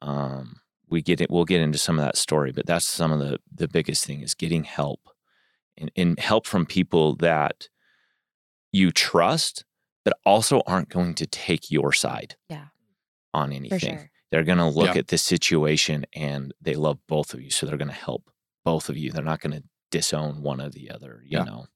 Um, 0.00 0.60
we 0.88 1.02
get 1.02 1.20
it. 1.20 1.30
We'll 1.30 1.44
get 1.44 1.60
into 1.60 1.78
some 1.78 1.98
of 1.98 2.04
that 2.04 2.16
story, 2.16 2.50
but 2.50 2.66
that's 2.66 2.86
some 2.86 3.12
of 3.12 3.18
the 3.18 3.38
the 3.52 3.68
biggest 3.68 4.04
thing 4.06 4.22
is 4.22 4.34
getting 4.34 4.64
help, 4.64 5.00
and, 5.76 5.90
and 5.94 6.18
help 6.18 6.46
from 6.46 6.64
people 6.64 7.14
that 7.16 7.68
you 8.72 8.90
trust, 8.90 9.64
that 10.04 10.16
also 10.24 10.62
aren't 10.66 10.88
going 10.88 11.14
to 11.14 11.26
take 11.26 11.70
your 11.70 11.92
side. 11.92 12.36
Yeah. 12.48 12.66
On 13.34 13.50
For 13.50 13.54
anything, 13.56 13.78
sure. 13.98 14.10
they're 14.30 14.44
going 14.44 14.58
to 14.58 14.66
look 14.66 14.94
Yeah. 14.94 15.00
at 15.00 15.08
the 15.08 15.18
situation 15.18 16.06
and 16.14 16.52
they 16.60 16.74
love 16.74 16.98
both 17.06 17.34
of 17.34 17.40
you, 17.42 17.50
so 17.50 17.66
they're 17.66 17.76
going 17.76 17.88
to 17.88 17.94
help 17.94 18.30
both 18.64 18.88
of 18.88 18.96
you. 18.96 19.10
They're 19.12 19.22
not 19.22 19.40
going 19.40 19.52
to 19.60 19.62
disown 19.90 20.42
one 20.42 20.60
or 20.60 20.68
the 20.70 20.90
other. 20.90 21.22
You 21.24 21.38
Yeah. 21.38 21.44
know. 21.44 21.66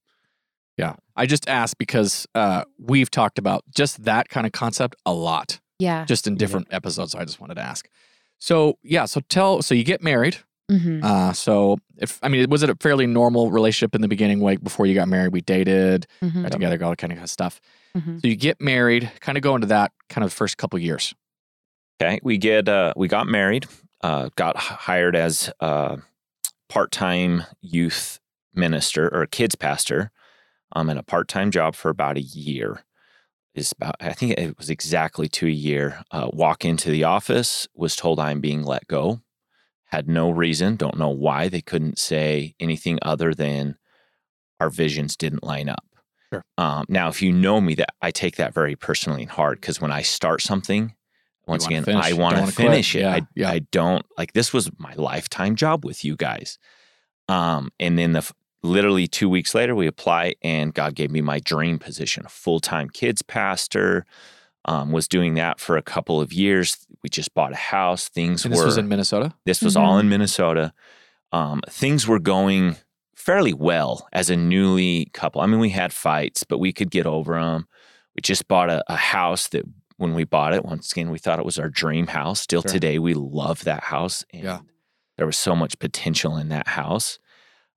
Yeah. 0.78 0.96
I 1.16 1.26
just 1.26 1.48
asked 1.48 1.76
because 1.78 2.26
uh, 2.34 2.64
we've 2.78 3.10
talked 3.10 3.38
about 3.38 3.64
just 3.74 4.04
that 4.04 4.28
kind 4.30 4.46
of 4.46 4.52
concept 4.52 4.96
a 5.04 5.12
lot, 5.12 5.60
Yeah. 5.78 6.04
just 6.06 6.26
in 6.26 6.36
different 6.36 6.68
episodes. 6.70 7.12
So 7.12 7.18
I 7.18 7.24
just 7.24 7.40
wanted 7.40 7.54
to 7.56 7.62
ask. 7.62 7.88
So, 8.38 8.78
yeah. 8.82 9.04
So 9.04 9.20
tell, 9.20 9.60
so 9.62 9.74
you 9.74 9.84
get 9.84 10.02
married. 10.02 10.38
Hmm 10.70 11.00
Uh, 11.02 11.32
so 11.32 11.78
if, 11.98 12.18
I 12.22 12.28
mean, 12.28 12.48
was 12.48 12.62
it 12.62 12.70
a 12.70 12.76
fairly 12.76 13.06
normal 13.06 13.50
relationship 13.50 13.94
in 13.94 14.00
the 14.00 14.08
beginning? 14.08 14.40
Like 14.40 14.62
before 14.62 14.86
you 14.86 14.94
got 14.94 15.08
married, 15.08 15.32
we 15.32 15.40
dated, 15.40 16.06
hmm 16.20 16.42
got 16.42 16.52
together, 16.52 16.82
all 16.84 16.90
that 16.90 16.98
kind 16.98 17.12
of 17.12 17.30
stuff. 17.30 17.60
hmm 17.96 18.18
So 18.18 18.28
you 18.28 18.36
get 18.36 18.60
married, 18.60 19.10
kind 19.20 19.36
of 19.38 19.42
go 19.42 19.54
into 19.54 19.66
that 19.68 19.92
kind 20.08 20.24
of 20.24 20.30
the 20.30 20.36
first 20.36 20.56
couple 20.56 20.78
years. 20.78 21.14
Okay, 22.00 22.20
we 22.22 22.36
get 22.38 22.68
uh, 22.68 22.92
we 22.96 23.06
got 23.08 23.26
married, 23.26 23.66
uh, 24.02 24.28
got 24.36 24.56
hired 24.56 25.14
as 25.14 25.52
a 25.60 25.98
part-time 26.68 27.44
youth 27.60 28.18
minister 28.54 29.08
or 29.14 29.26
kids 29.26 29.54
pastor, 29.54 30.10
um, 30.74 30.90
in 30.90 30.98
a 30.98 31.02
part-time 31.02 31.50
job 31.50 31.74
for 31.74 31.90
about 31.90 32.16
a 32.16 32.22
year. 32.22 32.82
Is 33.54 33.72
about 33.72 33.96
I 34.00 34.14
think 34.14 34.32
it 34.38 34.58
was 34.58 34.70
exactly 34.70 35.28
to 35.28 35.46
a 35.46 35.50
year. 35.50 36.02
Uh, 36.10 36.28
walk 36.32 36.64
into 36.64 36.90
the 36.90 37.04
office, 37.04 37.68
was 37.74 37.94
told 37.94 38.18
I'm 38.18 38.40
being 38.40 38.62
let 38.64 38.86
go. 38.88 39.20
Had 39.92 40.08
no 40.08 40.30
reason, 40.30 40.76
don't 40.76 40.96
know 40.96 41.10
why. 41.10 41.48
They 41.48 41.60
couldn't 41.60 41.98
say 41.98 42.54
anything 42.58 42.98
other 43.02 43.34
than 43.34 43.76
our 44.58 44.70
visions 44.70 45.18
didn't 45.18 45.44
line 45.44 45.68
up. 45.68 45.84
Sure. 46.32 46.42
Um, 46.56 46.86
now, 46.88 47.08
if 47.08 47.20
you 47.20 47.30
know 47.30 47.60
me, 47.60 47.74
that 47.74 47.90
I 48.00 48.10
take 48.10 48.36
that 48.36 48.54
very 48.54 48.74
personally 48.74 49.20
and 49.20 49.30
hard 49.30 49.60
because 49.60 49.82
when 49.82 49.92
I 49.92 50.00
start 50.00 50.40
something, 50.40 50.94
once 51.46 51.66
again, 51.66 51.84
finish 51.84 52.06
I 52.06 52.14
want 52.14 52.36
to 52.36 52.40
wanna 52.40 52.52
quit. 52.52 52.68
finish 52.68 52.94
it. 52.94 53.00
Yeah, 53.00 53.12
I, 53.12 53.26
yeah. 53.34 53.50
I 53.50 53.58
don't 53.70 54.06
like 54.16 54.32
this 54.32 54.50
was 54.50 54.70
my 54.78 54.94
lifetime 54.94 55.56
job 55.56 55.84
with 55.84 56.06
you 56.06 56.16
guys. 56.16 56.58
Um, 57.28 57.70
and 57.78 57.98
then 57.98 58.12
the 58.14 58.32
literally 58.62 59.06
two 59.06 59.28
weeks 59.28 59.54
later, 59.54 59.74
we 59.74 59.86
apply, 59.86 60.36
and 60.40 60.72
God 60.72 60.94
gave 60.94 61.10
me 61.10 61.20
my 61.20 61.38
dream 61.38 61.78
position, 61.78 62.24
a 62.24 62.30
full 62.30 62.60
time 62.60 62.88
kids 62.88 63.20
pastor. 63.20 64.06
Um, 64.64 64.92
was 64.92 65.08
doing 65.08 65.34
that 65.34 65.58
for 65.58 65.76
a 65.76 65.82
couple 65.82 66.20
of 66.20 66.32
years. 66.32 66.86
We 67.02 67.08
just 67.08 67.34
bought 67.34 67.52
a 67.52 67.56
house. 67.56 68.08
Things 68.08 68.44
And 68.44 68.52
this 68.54 68.60
were 68.60 68.66
was 68.66 68.78
in 68.78 68.88
Minnesota. 68.88 69.34
this 69.44 69.60
was 69.60 69.76
all 69.76 69.98
in 69.98 70.08
Minnesota. 70.08 70.72
Um, 71.32 71.62
things 71.68 72.06
were 72.06 72.20
going 72.20 72.76
fairly 73.16 73.52
well 73.54 74.08
as 74.12 74.30
a 74.30 74.36
newly 74.36 75.06
couple. 75.14 75.40
I 75.40 75.46
mean, 75.46 75.58
we 75.60 75.70
had 75.70 75.92
fights, 75.92 76.44
but 76.44 76.58
we 76.58 76.72
could 76.72 76.90
get 76.92 77.06
over 77.06 77.34
them. 77.40 77.66
We 78.14 78.20
just 78.20 78.46
bought 78.46 78.70
a, 78.70 78.84
a 78.86 78.96
house 78.96 79.48
that 79.48 79.64
when 79.96 80.14
we 80.14 80.24
bought 80.24 80.52
it, 80.54 80.64
once 80.64 80.92
again, 80.92 81.10
we 81.10 81.18
thought 81.18 81.38
it 81.40 81.44
was 81.44 81.58
our 81.58 81.68
dream 81.68 82.06
house. 82.08 82.40
Still 82.40 82.62
Sure. 82.62 82.70
today, 82.70 82.98
we 83.00 83.14
love 83.14 83.64
that 83.64 83.84
house. 83.84 84.24
And 84.32 84.44
Yeah. 84.44 84.60
there 85.16 85.26
was 85.26 85.36
so 85.36 85.56
much 85.56 85.78
potential 85.80 86.36
in 86.36 86.48
that 86.50 86.68
house. 86.68 87.18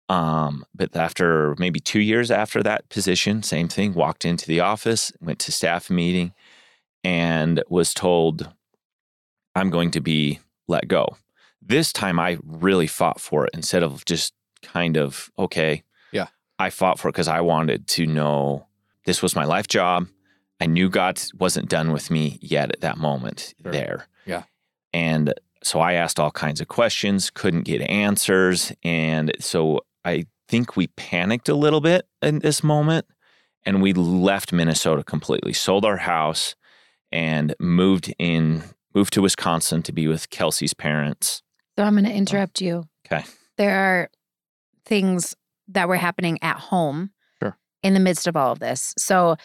Um, 0.08 0.66
but 0.76 0.96
after 0.96 1.56
maybe 1.58 1.80
two 1.80 2.00
years 2.00 2.30
after 2.30 2.62
that 2.62 2.90
position, 2.90 3.42
same 3.42 3.68
thing, 3.68 3.94
walked 3.96 4.24
into 4.24 4.46
the 4.46 4.60
office, 4.60 5.12
went 5.20 5.40
to 5.40 5.52
staff 5.52 5.90
meeting, 5.90 6.34
and 7.06 7.64
was 7.70 7.94
told, 7.94 8.52
I'm 9.54 9.70
going 9.70 9.92
to 9.92 10.02
be 10.02 10.40
let 10.68 10.88
go. 10.88 11.18
This 11.62 11.94
time 11.94 12.20
I 12.20 12.40
really 12.44 12.88
fought 12.88 13.22
for 13.22 13.46
it 13.46 13.52
instead 13.54 13.84
of 13.84 14.04
just 14.06 14.34
kind 14.64 14.98
of, 14.98 15.32
okay. 15.38 15.84
Yeah. 16.12 16.28
I 16.58 16.72
fought 16.72 17.00
for 17.00 17.08
it 17.10 17.12
because 17.12 17.28
I 17.28 17.42
wanted 17.42 17.88
to 17.90 18.08
know 18.08 18.66
this 19.06 19.22
was 19.22 19.36
my 19.36 19.46
life 19.46 19.68
job. 19.68 20.08
I 20.60 20.66
knew 20.66 20.90
God 20.90 21.22
wasn't 21.38 21.70
done 21.70 21.92
with 21.92 22.10
me 22.10 22.40
yet 22.42 22.72
at 22.72 22.82
that 22.82 22.98
moment 22.98 23.54
Sure. 23.62 23.72
there. 23.72 24.08
Yeah. 24.26 24.44
And 24.92 25.34
so 25.62 25.80
I 25.80 25.94
asked 25.94 26.20
all 26.20 26.32
kinds 26.32 26.60
of 26.60 26.68
questions, 26.68 27.30
couldn't 27.30 27.64
get 27.64 27.82
answers. 27.82 28.72
And 28.84 29.32
so 29.40 29.82
I 30.04 30.26
think 30.48 30.76
we 30.76 30.88
panicked 30.88 31.50
a 31.50 31.56
little 31.56 31.82
bit 31.82 32.08
in 32.22 32.40
this 32.40 32.64
moment 32.64 33.06
and 33.64 33.82
we 33.82 33.94
left 33.94 34.54
Minnesota 34.54 35.04
completely, 35.04 35.54
sold 35.54 35.86
our 35.86 35.98
house 35.98 36.56
and 37.16 37.56
moved 37.60 38.14
in, 38.20 38.64
moved 38.94 39.14
to 39.14 39.22
Wisconsin 39.22 39.82
to 39.84 39.92
be 39.92 40.08
with 40.08 40.30
Kelsey's 40.30 40.74
parents. 40.74 41.42
So 41.78 41.84
I'm 41.84 41.94
going 41.94 42.06
to 42.06 42.12
interrupt 42.14 42.62
you. 42.62 42.84
Okay. 43.12 43.24
There 43.58 43.76
are 43.78 44.10
things 44.86 45.36
that 45.70 45.88
were 45.88 45.96
happening 45.96 46.38
at 46.42 46.58
home 46.58 47.12
Sure. 47.42 47.58
in 47.82 47.94
the 47.94 48.00
midst 48.00 48.28
of 48.28 48.36
all 48.38 48.52
of 48.52 48.60
this. 48.60 48.94
So 48.98 49.36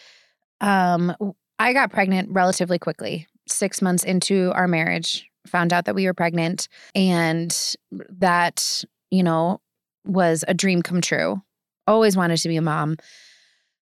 um, 0.59 1.15
I 1.57 1.73
got 1.73 1.91
pregnant 1.91 2.29
relatively 2.31 2.77
quickly, 2.77 3.27
six 3.47 3.81
months 3.81 4.03
into 4.03 4.51
our 4.53 4.67
marriage, 4.67 5.27
found 5.47 5.73
out 5.73 5.85
that 5.85 5.95
we 5.95 6.05
were 6.05 6.13
pregnant, 6.13 6.67
and 6.93 7.75
that, 7.91 8.83
you 9.09 9.23
know, 9.23 9.59
was 10.05 10.43
a 10.47 10.53
dream 10.53 10.81
come 10.83 11.01
true. 11.01 11.41
Always 11.87 12.15
wanted 12.15 12.37
to 12.37 12.47
be 12.47 12.57
a 12.57 12.61
mom. 12.61 12.97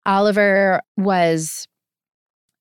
Oliver 0.07 0.81
was, 0.97 1.67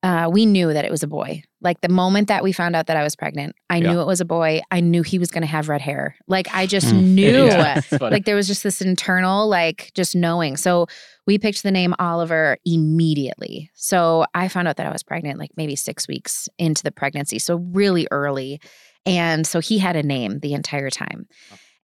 uh, 0.03 0.29
we 0.31 0.45
knew 0.45 0.71
that 0.73 0.83
it 0.85 0.91
was 0.91 1.01
a 1.01 1.07
boy. 1.07 1.41
Like 1.61 1.79
the 1.81 1.87
moment 1.89 2.27
that 2.27 2.43
we 2.43 2.51
found 2.51 2.75
out 2.75 2.87
that 2.87 2.97
I 2.97 3.03
was 3.03 3.15
pregnant, 3.15 3.55
I 3.69 3.77
Yeah. 3.77 3.93
knew 3.93 4.01
it 4.01 4.05
was 4.07 4.19
a 4.19 4.25
boy. 4.25 4.61
I 4.69 4.81
knew 4.81 5.01
he 5.01 5.17
was 5.17 5.31
going 5.31 5.43
to 5.43 5.47
have 5.47 5.69
red 5.69 5.79
hair. 5.81 6.15
Like 6.27 6.47
I 6.53 6.65
just 6.67 6.87
Mm. 6.87 7.01
knew. 7.15 7.45
Yeah. 7.45 7.79
Like 8.01 8.25
there 8.25 8.35
was 8.35 8.47
just 8.47 8.63
this 8.63 8.81
internal, 8.81 9.47
like 9.47 9.91
just 9.95 10.13
knowing. 10.15 10.57
So 10.57 10.87
we 11.25 11.37
picked 11.39 11.63
the 11.63 11.71
name 11.71 11.95
Oliver 11.99 12.57
immediately. 12.65 13.71
So 13.75 14.25
I 14.35 14.49
found 14.49 14.67
out 14.67 14.75
that 14.77 14.85
I 14.87 14.91
was 14.91 15.03
pregnant 15.03 15.39
like 15.39 15.51
maybe 15.55 15.75
six 15.77 16.07
weeks 16.07 16.49
into 16.59 16.83
the 16.83 16.91
pregnancy. 16.91 17.39
So 17.39 17.55
really 17.71 18.05
early. 18.11 18.59
And 19.05 19.47
so 19.47 19.59
he 19.61 19.77
had 19.79 19.95
a 19.95 20.03
name 20.03 20.39
the 20.39 20.53
entire 20.53 20.89
time. 20.89 21.27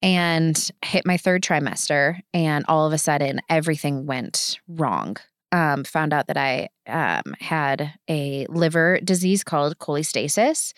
And 0.01 0.71
hit 0.85 1.05
my 1.05 1.17
third 1.17 1.43
trimester, 1.43 2.21
and 2.33 2.65
all 2.69 2.87
of 2.87 2.93
a 2.93 2.99
sudden 2.99 3.41
everything 3.51 4.07
went 4.07 4.61
wrong. 4.69 5.17
Um, 5.51 5.85
found 5.85 6.13
out 6.13 6.27
that 6.27 6.37
I 6.37 6.69
um, 6.87 7.35
had 7.41 7.93
a 8.09 8.47
liver 8.51 9.01
disease 9.03 9.43
called 9.43 9.79
cholestasis, 9.79 10.75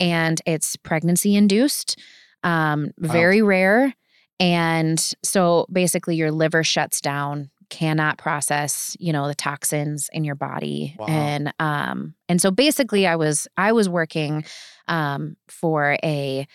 and 0.00 0.40
it's 0.46 0.76
pregnancy 0.76 1.34
induced, 1.36 1.98
um, 2.42 2.92
very 2.98 3.42
rare. 3.42 3.94
And 4.40 4.98
so 5.22 5.66
basically, 5.70 6.16
your 6.16 6.30
liver 6.30 6.64
shuts 6.64 7.00
down, 7.00 7.50
cannot 7.68 8.16
process, 8.18 8.96
you 9.00 9.12
know, 9.12 9.28
the 9.28 9.34
toxins 9.34 10.08
in 10.12 10.24
your 10.24 10.34
body, 10.34 10.94
Wow. 10.98 11.06
and 11.08 11.52
um, 11.58 12.14
and 12.28 12.40
so 12.40 12.50
basically, 12.50 13.06
I 13.06 13.16
was 13.16 13.48
I 13.56 13.72
was 13.72 13.88
working 13.88 14.44
um, 14.88 15.36
for 15.48 15.98
a 16.02 16.46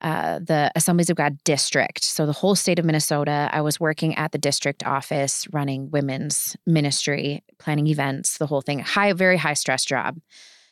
uh, 0.00 0.38
the 0.38 0.70
Assemblies 0.74 1.10
of 1.10 1.16
God 1.16 1.42
district. 1.44 2.04
So 2.04 2.26
the 2.26 2.32
whole 2.32 2.54
state 2.54 2.78
of 2.78 2.84
Minnesota, 2.84 3.50
I 3.52 3.60
was 3.60 3.78
working 3.78 4.14
at 4.16 4.32
the 4.32 4.38
district 4.38 4.86
office, 4.86 5.46
running 5.52 5.90
women's 5.90 6.56
ministry, 6.66 7.42
planning 7.58 7.86
events, 7.86 8.38
the 8.38 8.46
whole 8.46 8.62
thing. 8.62 8.78
High, 8.78 9.12
very 9.12 9.36
high 9.36 9.54
stress 9.54 9.84
job. 9.84 10.18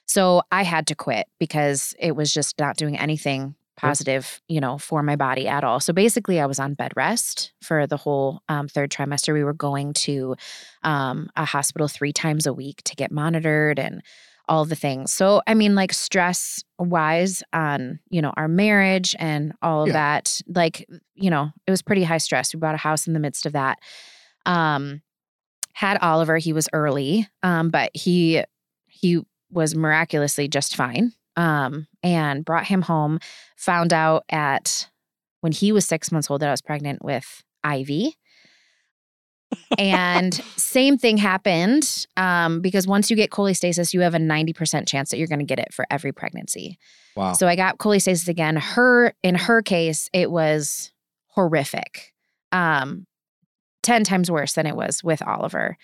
So 0.06 0.42
I 0.50 0.62
had 0.62 0.86
to 0.86 0.94
quit 0.94 1.26
because 1.38 1.94
it 1.98 2.16
was 2.16 2.32
just 2.32 2.58
not 2.58 2.76
doing 2.76 2.98
anything 2.98 3.54
positive, 3.76 4.40
you 4.48 4.60
know, 4.60 4.76
for 4.76 5.02
my 5.02 5.14
body 5.14 5.46
at 5.46 5.62
all. 5.62 5.78
So 5.80 5.92
basically, 5.92 6.40
I 6.40 6.46
was 6.46 6.58
on 6.58 6.74
bed 6.74 6.92
rest 6.96 7.52
for 7.62 7.86
the 7.86 7.96
whole 7.96 8.42
um, 8.48 8.66
third 8.66 8.90
trimester. 8.90 9.32
We 9.32 9.44
were 9.44 9.52
going 9.52 9.92
to 9.94 10.34
um, 10.82 11.30
a 11.36 11.44
hospital 11.44 11.86
three 11.86 12.12
times 12.12 12.46
a 12.46 12.52
week 12.52 12.82
to 12.84 12.96
get 12.96 13.12
monitored 13.12 13.78
and 13.78 14.02
all 14.48 14.64
the 14.64 14.74
things. 14.76 15.12
So, 15.12 15.42
I 15.46 15.54
mean, 15.54 15.74
like 15.74 15.92
stress 15.92 16.62
wise 16.78 17.42
on, 17.52 18.00
you 18.10 18.22
know, 18.22 18.32
our 18.36 18.48
marriage 18.48 19.14
and 19.18 19.52
all 19.62 19.82
of 19.82 19.88
Yeah. 19.88 19.92
that, 19.94 20.40
like, 20.48 20.88
you 21.14 21.30
know, 21.30 21.50
it 21.66 21.70
was 21.70 21.82
pretty 21.82 22.02
high 22.04 22.18
stress. 22.18 22.54
We 22.54 22.60
bought 22.60 22.74
a 22.74 22.78
house 22.78 23.06
in 23.06 23.12
the 23.12 23.20
midst 23.20 23.46
of 23.46 23.52
that. 23.52 23.78
Um, 24.46 25.02
had 25.74 25.98
Oliver, 26.02 26.38
he 26.38 26.52
was 26.52 26.68
early, 26.72 27.28
um, 27.42 27.68
but 27.70 27.90
he, 27.94 28.42
he 28.86 29.20
was 29.50 29.74
miraculously 29.74 30.48
just 30.48 30.74
fine. 30.76 31.12
Um, 31.36 31.86
and 32.02 32.44
brought 32.44 32.66
him 32.66 32.82
home, 32.82 33.20
found 33.56 33.92
out 33.92 34.24
at 34.28 34.88
when 35.40 35.52
he 35.52 35.70
was 35.70 35.86
six 35.86 36.10
months 36.10 36.28
old 36.28 36.40
that 36.40 36.48
I 36.48 36.52
was 36.52 36.60
pregnant 36.62 37.04
with 37.04 37.44
Ivy 37.62 38.16
and 39.78 40.34
same 40.56 40.98
thing 40.98 41.16
happened 41.16 42.06
um, 42.16 42.60
because 42.60 42.86
once 42.86 43.10
you 43.10 43.16
get 43.16 43.30
cholestasis, 43.30 43.92
you 43.94 44.00
have 44.00 44.14
a 44.14 44.18
90% 44.18 44.86
chance 44.86 45.10
that 45.10 45.18
you're 45.18 45.28
going 45.28 45.38
to 45.38 45.44
get 45.44 45.58
it 45.58 45.72
for 45.72 45.86
every 45.90 46.12
pregnancy. 46.12 46.78
wow. 47.16 47.32
So 47.32 47.46
I 47.46 47.56
got 47.56 47.78
cholestasis 47.78 48.28
again. 48.28 48.56
Her, 48.56 49.14
in 49.22 49.34
her 49.34 49.62
case, 49.62 50.08
it 50.12 50.30
was 50.30 50.92
horrific. 51.28 52.12
Um, 52.52 53.06
10 53.82 54.04
times 54.04 54.30
worse 54.30 54.54
than 54.54 54.66
it 54.66 54.76
was 54.76 55.02
with 55.04 55.22
Oliver. 55.22 55.76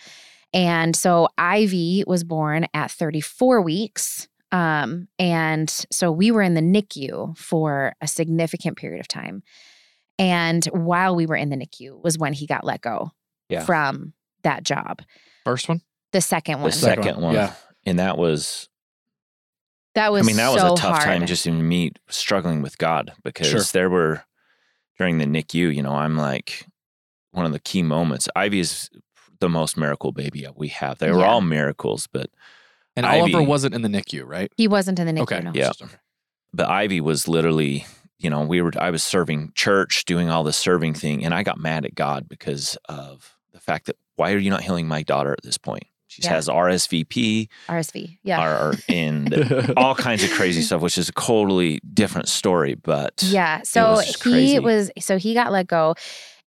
And 0.52 0.94
so 0.94 1.28
Ivy 1.38 2.04
was 2.06 2.24
born 2.24 2.66
at 2.74 2.90
34 2.90 3.62
weeks. 3.62 4.28
Um, 4.52 5.08
and 5.18 5.68
so 5.90 6.12
we 6.12 6.30
were 6.30 6.42
in 6.42 6.54
the 6.54 6.60
NICU 6.60 7.36
for 7.36 7.94
a 8.00 8.06
significant 8.06 8.76
period 8.76 9.00
of 9.00 9.08
time. 9.08 9.42
And 10.18 10.64
while 10.66 11.16
we 11.16 11.26
were 11.26 11.34
in 11.34 11.48
the 11.48 11.56
NICU 11.56 12.02
was 12.02 12.18
when 12.18 12.32
he 12.32 12.46
got 12.46 12.64
let 12.64 12.80
go 12.80 13.10
Yeah. 13.54 13.64
from 13.64 14.12
that 14.42 14.62
job. 14.64 15.02
First 15.44 15.68
one? 15.68 15.80
The 16.12 16.20
second 16.20 16.58
The 16.58 16.62
one. 16.62 16.72
Second 16.72 17.04
second 17.04 17.14
one, 17.22 17.22
one. 17.22 17.34
yeah. 17.34 17.54
And 17.86 17.98
that 17.98 18.16
was, 18.18 18.68
that 19.94 20.12
was 20.12 20.24
I 20.24 20.26
mean, 20.26 20.36
that 20.36 20.52
was 20.52 20.62
a 20.62 20.68
tough 20.80 20.80
hard. 20.80 21.02
time 21.02 21.26
just 21.26 21.46
in 21.46 21.66
me 21.66 21.92
struggling 22.08 22.62
with 22.62 22.78
God 22.78 23.12
because 23.22 23.48
Sure. 23.48 23.60
there 23.72 23.90
were, 23.90 24.24
during 24.98 25.18
the 25.18 25.24
NICU, 25.26 25.74
you 25.74 25.82
know, 25.82 25.92
I'm 25.94 26.16
like 26.16 26.66
one 27.32 27.46
of 27.46 27.52
the 27.52 27.58
key 27.60 27.82
moments. 27.82 28.28
Ivy 28.36 28.60
is 28.60 28.90
the 29.40 29.48
most 29.48 29.76
miracle 29.76 30.12
baby 30.12 30.46
we 30.56 30.68
have. 30.68 30.98
They 30.98 31.10
were 31.10 31.20
Yeah. 31.20 31.26
all 31.28 31.40
miracles, 31.40 32.06
but 32.12 32.30
And 32.96 33.04
Ivy- 33.06 33.34
Oliver 33.34 33.42
wasn't 33.42 33.74
in 33.74 33.82
the 33.82 33.88
NICU, 33.88 34.24
right? 34.24 34.52
He 34.56 34.68
wasn't 34.68 34.98
in 34.98 35.06
the 35.06 35.12
NICU. 35.12 35.22
okay. 35.22 35.40
No. 35.40 35.52
Yeah. 35.54 35.72
but 36.52 36.68
Ivy 36.68 37.00
was 37.00 37.26
literally, 37.26 37.84
you 38.18 38.30
know, 38.30 38.42
we 38.42 38.62
were 38.62 38.70
I 38.78 38.90
was 38.90 39.02
serving 39.02 39.50
church, 39.56 40.04
doing 40.04 40.30
all 40.30 40.44
the 40.44 40.52
serving 40.52 40.94
thing, 40.94 41.24
and 41.24 41.34
I 41.34 41.42
got 41.42 41.58
mad 41.58 41.84
at 41.84 41.96
God 41.96 42.28
because 42.28 42.78
of 42.88 43.36
the 43.54 43.60
fact 43.60 43.86
that 43.86 43.96
why 44.16 44.32
are 44.32 44.38
you 44.38 44.50
not 44.50 44.62
healing 44.62 44.86
my 44.86 45.02
daughter 45.02 45.32
at 45.32 45.42
this 45.42 45.56
point? 45.58 45.84
She 46.08 46.22
Yeah. 46.22 46.34
has 46.34 46.48
RSVP, 46.48 47.48
RSV. 47.68 48.18
Yeah. 48.22 48.44
or, 48.68 48.74
and 48.88 49.72
all 49.76 49.94
kinds 49.94 50.22
of 50.22 50.30
crazy 50.32 50.60
stuff, 50.62 50.80
which 50.82 50.98
is 50.98 51.08
a 51.08 51.12
totally 51.12 51.80
different 51.92 52.28
story. 52.28 52.74
But 52.74 53.22
Yeah. 53.24 53.62
So 53.64 53.92
was 53.92 54.06
he 54.06 54.14
crazy. 54.20 54.58
was, 54.60 54.90
so 55.00 55.16
he 55.18 55.32
got 55.34 55.50
let 55.50 55.66
go. 55.66 55.94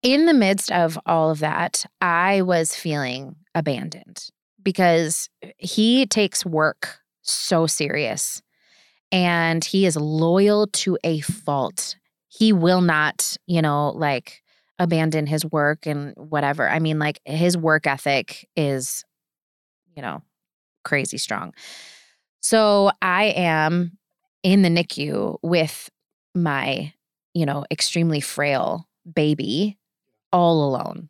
In 0.02 0.26
the 0.26 0.34
midst 0.34 0.70
of 0.70 0.98
all 1.06 1.30
of 1.30 1.38
that, 1.40 1.84
I 2.00 2.42
was 2.42 2.76
feeling 2.76 3.34
abandoned 3.54 4.28
because 4.62 5.28
he 5.56 6.06
takes 6.06 6.44
work 6.46 6.98
so 7.22 7.66
serious 7.66 8.42
and 9.10 9.64
he 9.64 9.86
is 9.86 9.96
loyal 9.96 10.66
to 10.68 10.98
a 11.02 11.20
fault. 11.20 11.96
He 12.28 12.52
will 12.52 12.82
not, 12.82 13.36
you 13.46 13.62
know, 13.62 13.90
like 13.90 14.42
abandon 14.78 15.26
his 15.26 15.44
work 15.44 15.86
and 15.86 16.12
whatever. 16.16 16.68
I 16.68 16.78
mean, 16.78 16.98
like 16.98 17.20
his 17.24 17.56
work 17.56 17.86
ethic 17.86 18.48
is, 18.56 19.04
you 19.94 20.02
know, 20.02 20.22
crazy 20.84 21.18
strong. 21.18 21.54
So 22.40 22.90
I 23.02 23.24
am 23.36 23.98
in 24.42 24.62
the 24.62 24.68
NICU 24.68 25.38
with 25.42 25.90
my, 26.34 26.92
you 27.34 27.46
know, 27.46 27.64
extremely 27.70 28.20
frail 28.20 28.86
baby 29.14 29.78
all 30.32 30.68
alone. 30.68 31.08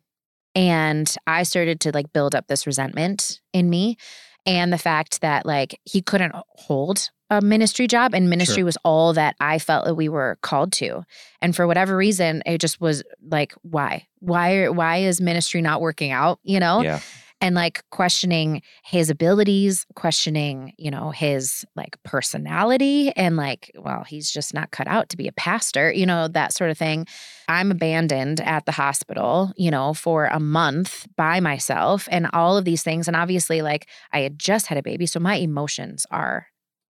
And 0.55 1.13
I 1.27 1.43
started 1.43 1.79
to 1.81 1.91
like 1.91 2.11
build 2.13 2.33
up 2.33 2.47
this 2.47 2.65
resentment 2.65 3.41
in 3.53 3.69
me 3.69 3.97
and 4.45 4.73
the 4.73 4.77
fact 4.77 5.21
that 5.21 5.45
like 5.45 5.79
he 5.83 6.01
couldn't 6.01 6.33
hold 6.49 7.11
a 7.29 7.41
ministry 7.41 7.87
job 7.87 8.13
and 8.13 8.29
ministry 8.29 8.57
Sure. 8.57 8.65
was 8.65 8.77
all 8.83 9.13
that 9.13 9.35
I 9.39 9.59
felt 9.59 9.85
that 9.85 9.95
we 9.95 10.09
were 10.09 10.37
called 10.41 10.71
to. 10.73 11.03
And 11.41 11.55
for 11.55 11.67
whatever 11.67 11.95
reason, 11.97 12.41
it 12.45 12.59
just 12.59 12.79
was 12.79 13.03
like 13.21 13.53
why? 13.63 14.07
Why 14.19 14.69
why 14.69 14.97
is 14.97 15.19
ministry 15.21 15.61
not 15.61 15.81
working 15.81 16.11
out, 16.11 16.39
you 16.43 16.59
know? 16.59 16.81
yeah, 16.81 16.99
and 17.39 17.53
like 17.53 17.83
questioning 17.91 18.63
his 18.83 19.11
abilities, 19.11 19.85
questioning, 19.95 20.73
you 20.77 20.89
know, 20.89 21.11
his 21.11 21.65
like 21.75 21.95
personality 22.03 23.11
and 23.11 23.37
like, 23.37 23.71
well, 23.77 24.03
he's 24.07 24.31
just 24.31 24.53
not 24.53 24.71
cut 24.71 24.87
out 24.87 25.09
to 25.09 25.17
be 25.17 25.27
a 25.27 25.31
pastor, 25.33 25.91
you 25.91 26.05
know, 26.05 26.27
that 26.29 26.53
sort 26.53 26.71
of 26.71 26.77
thing. 26.79 27.05
I'm 27.47 27.69
abandoned 27.71 28.41
at 28.41 28.65
the 28.65 28.71
hospital, 28.71 29.51
you 29.55 29.69
know, 29.69 29.93
for 29.93 30.25
a 30.25 30.39
month 30.39 31.05
by 31.15 31.39
myself 31.39 32.07
and 32.11 32.27
all 32.33 32.57
of 32.57 32.65
these 32.65 32.81
things. 32.83 33.07
And 33.07 33.15
obviously, 33.15 33.61
like, 33.61 33.87
I 34.11 34.21
had 34.21 34.39
just 34.39 34.67
had 34.67 34.77
a 34.79 34.83
baby. 34.83 35.05
So 35.05 35.19
my 35.19 35.35
emotions 35.35 36.07
are 36.09 36.47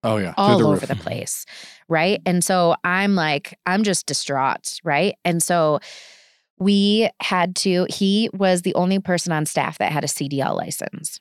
Oh 0.06 0.18
yeah. 0.18 0.34
All 0.38 0.60
the 0.60 0.66
over 0.66 0.74
roof. 0.74 0.88
the 0.88 0.96
place. 0.96 1.46
Right. 1.90 2.22
And 2.26 2.44
so 2.44 2.76
I'm 2.84 3.16
like, 3.16 3.58
I'm 3.66 3.84
just 3.84 4.06
distraught. 4.06 4.80
Right. 4.84 5.16
And 5.26 5.42
so 5.42 5.80
we 6.60 7.10
had 7.22 7.56
to, 7.58 7.88
he 7.90 8.30
was 8.34 8.62
the 8.62 8.76
only 8.76 9.00
person 9.00 9.32
on 9.34 9.46
staff 9.46 9.80
that 9.80 9.92
had 9.92 10.04
a 10.04 10.08
CDL 10.08 10.56
license. 10.56 11.20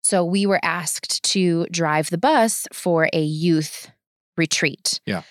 So 0.00 0.24
we 0.24 0.46
were 0.46 0.60
asked 0.62 1.22
to 1.24 1.66
drive 1.70 2.08
the 2.10 2.18
bus 2.18 2.66
for 2.72 3.08
a 3.12 3.22
youth 3.22 3.90
retreat. 4.36 5.00
Yeah. 5.04 5.22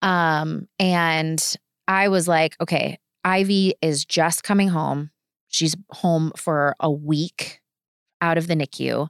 Um, 0.00 0.66
and 0.78 1.56
I 1.86 2.08
was 2.08 2.26
like, 2.26 2.56
okay, 2.60 2.98
Ivy 3.24 3.74
is 3.82 4.04
just 4.04 4.42
coming 4.42 4.68
home. 4.68 5.10
She's 5.48 5.76
home 5.90 6.32
for 6.36 6.74
a 6.80 6.90
week 6.90 7.60
out 8.20 8.38
of 8.38 8.46
the 8.46 8.54
NICU, 8.54 9.08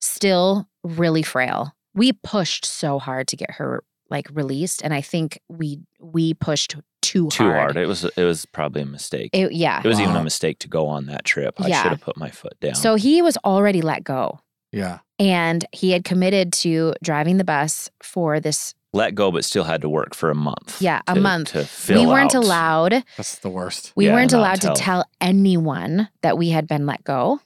still 0.00 0.68
really 0.82 1.22
frail. 1.22 1.74
We 1.94 2.12
pushed 2.12 2.64
so 2.64 2.98
hard 2.98 3.28
to 3.28 3.36
get 3.36 3.50
her 3.52 3.82
like 4.10 4.26
released, 4.32 4.82
and 4.82 4.92
I 4.94 5.00
think 5.00 5.40
we 5.48 5.80
we 6.00 6.34
pushed 6.34 6.76
too, 7.02 7.28
too 7.28 7.44
hard. 7.50 7.76
It 7.76 7.86
was 7.86 8.04
it 8.04 8.24
was 8.24 8.44
probably 8.46 8.82
a 8.82 8.86
mistake. 8.86 9.30
It, 9.32 9.46
It- 9.46 9.52
yeah. 9.52 9.80
was 9.86 10.00
even 10.00 10.16
a 10.16 10.22
mistake 10.24 10.58
to 10.60 10.68
go 10.68 10.86
on 10.86 11.06
that 11.06 11.24
trip. 11.24 11.60
I 11.60 11.68
Yeah. 11.68 11.82
should 11.82 11.92
have 11.92 12.00
put 12.00 12.16
my 12.16 12.30
foot 12.30 12.58
down. 12.60 12.74
So 12.74 12.94
he 12.96 13.22
was 13.22 13.36
already 13.38 13.82
let 13.82 14.04
go, 14.04 14.40
Yeah. 14.72 14.98
and 15.18 15.64
he 15.72 15.90
had 15.92 16.04
committed 16.04 16.52
to 16.64 16.94
driving 17.02 17.38
the 17.38 17.44
bus 17.44 17.88
for 18.02 18.40
this. 18.40 18.74
let 18.92 19.14
go, 19.14 19.30
but 19.30 19.44
still 19.44 19.62
had 19.62 19.80
to 19.82 19.88
work 19.88 20.16
for 20.16 20.30
a 20.30 20.34
month. 20.34 20.82
Yeah, 20.82 21.00
a 21.06 21.14
month. 21.14 21.52
to 21.52 21.64
fill 21.64 22.00
we 22.00 22.06
weren't 22.08 22.34
out. 22.34 22.42
allowed. 22.44 23.04
That's 23.16 23.38
the 23.38 23.48
worst. 23.48 23.92
We 23.94 24.06
Yeah, 24.06 24.14
weren't 24.14 24.32
not 24.32 24.38
allowed 24.40 24.60
tell. 24.60 24.74
to 24.74 24.82
tell 24.82 25.04
anyone 25.20 26.08
that 26.22 26.36
we 26.36 26.48
had 26.50 26.66
been 26.66 26.86
let 26.86 27.04
go, 27.04 27.40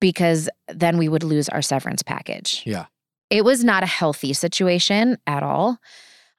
because 0.00 0.48
then 0.68 0.98
we 0.98 1.08
would 1.08 1.22
lose 1.22 1.48
our 1.48 1.62
severance 1.62 2.02
package. 2.02 2.62
Yeah. 2.66 2.86
It 3.30 3.44
was 3.44 3.64
not 3.64 3.82
a 3.82 3.86
healthy 3.86 4.32
situation 4.32 5.18
at 5.26 5.42
all. 5.42 5.78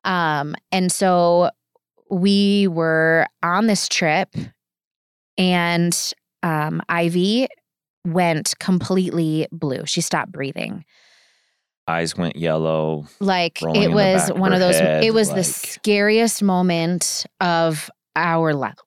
Um, 0.03 0.55
and 0.71 0.91
so 0.91 1.49
we 2.09 2.67
were 2.67 3.25
on 3.43 3.67
this 3.67 3.87
trip, 3.87 4.33
and 5.37 6.13
um, 6.43 6.81
Ivy 6.87 7.47
went 8.05 8.53
completely 8.59 9.47
blue. 9.51 9.85
She 9.85 10.01
stopped 10.01 10.31
breathing. 10.31 10.85
Eyes 11.89 12.17
went 12.17 12.35
yellow. 12.35 13.05
Like 13.19 13.61
it 13.61 13.91
was 13.91 14.29
of 14.29 14.39
one 14.39 14.53
of 14.53 14.59
those. 14.59 14.77
head, 14.77 15.03
it 15.03 15.13
was 15.13 15.33
the 15.33 15.43
scariest 15.43 16.43
moment 16.43 17.25
of 17.39 17.89
our 18.15 18.53
life. 18.53 18.77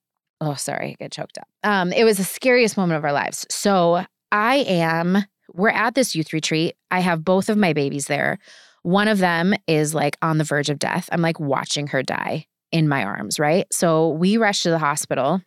Oh, 0.40 0.55
sorry, 0.55 0.92
I 0.92 0.96
get 1.03 1.12
choked 1.12 1.38
up. 1.38 1.48
Um, 1.62 1.92
it 1.92 2.05
was 2.05 2.16
the 2.16 2.24
scariest 2.24 2.76
moment 2.76 2.98
of 2.98 3.05
our 3.05 3.12
lives. 3.12 3.46
So 3.51 4.05
I 4.32 4.57
am. 4.57 5.24
We're 5.55 5.68
at 5.70 5.94
this 5.94 6.14
youth 6.14 6.32
retreat. 6.32 6.76
I 6.90 7.01
have 7.01 7.24
both 7.24 7.48
of 7.48 7.57
my 7.57 7.72
babies 7.72 8.07
there. 8.07 8.38
One 8.82 9.09
of 9.09 9.18
them 9.18 9.55
is 9.66 9.94
like 9.94 10.16
on 10.22 10.38
the 10.38 10.44
verge 10.44 10.70
of 10.70 10.78
death. 10.78 11.09
I'm 11.12 11.20
like 11.22 11.38
watching 11.38 11.88
her 11.88 12.03
die 12.03 12.46
in 12.72 12.88
my 12.88 13.05
arms, 13.05 13.38
right? 13.38 13.66
So 13.72 14.09
we 14.11 14.36
rush 14.36 14.62
to 14.62 14.70
the 14.70 14.78
hospital 14.78 15.42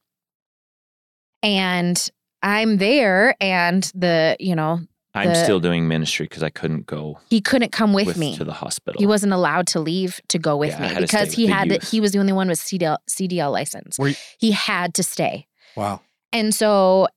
and 1.42 2.10
I'm 2.42 2.78
there 2.78 3.36
and 3.42 3.84
the, 3.96 4.36
you 4.40 4.56
know, 4.56 4.80
I'm 5.16 5.30
The- 5.30 5.44
still 5.44 5.60
doing 5.60 5.88
ministry 5.88 6.26
because 6.26 6.44
I 6.44 6.50
couldn't 6.50 6.86
go 6.88 7.20
he 7.30 7.40
couldn't 7.40 7.72
come 7.72 7.94
with, 7.94 8.08
with 8.08 8.18
me. 8.18 8.36
to 8.38 8.44
the 8.44 8.54
hospital. 8.54 9.00
He 9.00 9.06
wasn't 9.06 9.34
allowed 9.34 9.68
to 9.68 9.80
leave 9.80 10.20
to 10.30 10.40
go 10.40 10.58
with 10.58 10.72
Yeah, 10.72 10.82
me 10.82 10.88
had 10.88 11.00
to 11.02 11.08
stay 11.08 11.18
because 11.18 11.28
with 11.30 11.36
he 11.36 11.48
had 11.48 11.70
to, 11.70 11.86
he 11.86 12.00
was 12.00 12.12
the 12.14 12.20
only 12.20 12.34
one 12.34 12.48
with 12.48 12.60
CDL 12.60 12.98
CDL 13.10 13.52
license. 13.52 13.98
You- 14.00 14.16
he 14.40 14.52
had 14.52 14.94
to 14.96 15.04
stay. 15.04 15.48
Wow. 15.76 16.02
And 16.32 16.54
so 16.54 17.08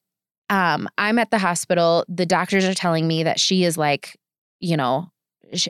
um, 0.51 0.89
I'm 0.99 1.19
at 1.19 1.31
the 1.31 1.39
hospital. 1.39 2.05
The 2.09 2.27
doctors 2.27 2.65
are 2.65 2.75
telling 2.75 3.07
me 3.07 3.23
that 3.25 3.41
she 3.41 3.65
is 3.65 3.77
like, 3.77 4.17
you 4.61 4.77
know, 4.77 5.11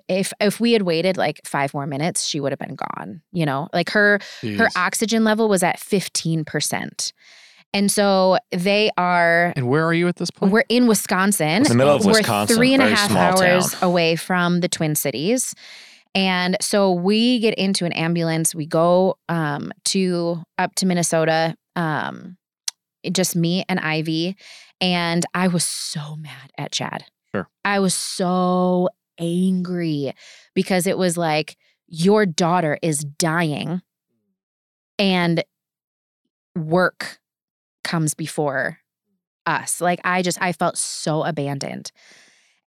if 0.08 0.32
if 0.40 0.60
we 0.60 0.72
had 0.72 0.82
waited 0.82 1.16
like 1.16 1.40
five 1.44 1.74
more 1.74 1.86
minutes, 1.86 2.26
she 2.26 2.40
would 2.40 2.52
have 2.52 2.58
been 2.58 2.76
gone. 2.76 3.22
You 3.32 3.46
know, 3.46 3.68
like 3.72 3.90
her 3.90 4.20
her 4.42 4.68
oxygen 4.76 5.24
level 5.24 5.48
was 5.48 5.62
at 5.62 5.78
15%. 5.78 7.12
And 7.74 7.90
so 7.90 8.38
they 8.52 8.90
are 8.96 9.52
and 9.54 9.68
where 9.68 9.84
are 9.84 9.92
you 9.92 10.08
at 10.08 10.16
this 10.16 10.30
point? 10.30 10.52
we're 10.52 10.64
in 10.68 10.86
Wisconsin. 10.86 11.60
It's 11.60 11.68
the 11.68 11.74
middle 11.74 11.94
of 11.94 12.04
We're 12.04 12.12
Wisconsin, 12.12 12.56
three 12.56 12.72
and 12.72 12.82
a 12.82 12.86
very 12.86 12.96
half 12.96 13.10
small 13.10 13.42
hours 13.42 13.72
town. 13.72 13.90
away 13.90 14.16
from 14.16 14.60
the 14.60 14.68
Twin 14.68 14.94
Cities. 14.94 15.54
And 16.14 16.56
so 16.62 16.92
we 16.92 17.38
get 17.40 17.54
into 17.56 17.84
an 17.84 17.92
ambulance. 17.92 18.54
We 18.54 18.64
go 18.64 19.18
um, 19.28 19.72
to 19.86 20.42
up 20.56 20.74
to 20.76 20.86
Minnesota, 20.86 21.54
um, 21.76 22.38
just 23.12 23.36
me 23.36 23.64
and 23.68 23.78
Ivy. 23.78 24.36
And 24.80 25.24
I 25.34 25.48
was 25.48 25.64
so 25.64 26.16
mad 26.16 26.52
at 26.58 26.72
Chad. 26.72 27.04
Sure. 27.34 27.48
I 27.64 27.80
was 27.80 27.94
so 27.94 28.88
angry 29.18 30.12
because 30.54 30.86
it 30.86 30.98
was 30.98 31.16
like, 31.16 31.56
your 31.88 32.26
daughter 32.26 32.78
is 32.82 32.98
dying 32.98 33.80
and 34.98 35.44
work 36.56 37.18
comes 37.84 38.14
before 38.14 38.78
us. 39.46 39.80
Like 39.80 40.00
I 40.04 40.22
just 40.22 40.40
I 40.42 40.52
felt 40.52 40.76
so 40.76 41.22
abandoned. 41.22 41.92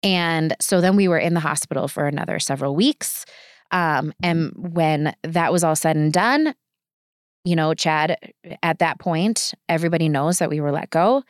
And 0.04 0.56
so 0.62 0.80
then 0.80 0.96
we 0.96 1.08
were 1.08 1.18
in 1.18 1.34
the 1.34 1.40
hospital 1.40 1.88
for 1.88 2.06
another 2.06 2.40
several 2.40 2.76
weeks. 2.76 3.26
Um, 3.72 4.14
and 4.22 4.54
when 4.56 5.16
that 5.24 5.52
was 5.52 5.64
all 5.64 5.76
said 5.76 5.96
and 5.96 6.14
done, 6.14 6.54
you 7.44 7.56
know, 7.56 7.74
Chad, 7.74 8.18
at 8.62 8.80
that 8.80 9.00
point, 9.00 9.54
everybody 9.68 10.08
knows 10.10 10.40
that 10.40 10.50
we 10.50 10.62
were 10.62 10.72
let 10.72 10.90
go. 10.90 11.24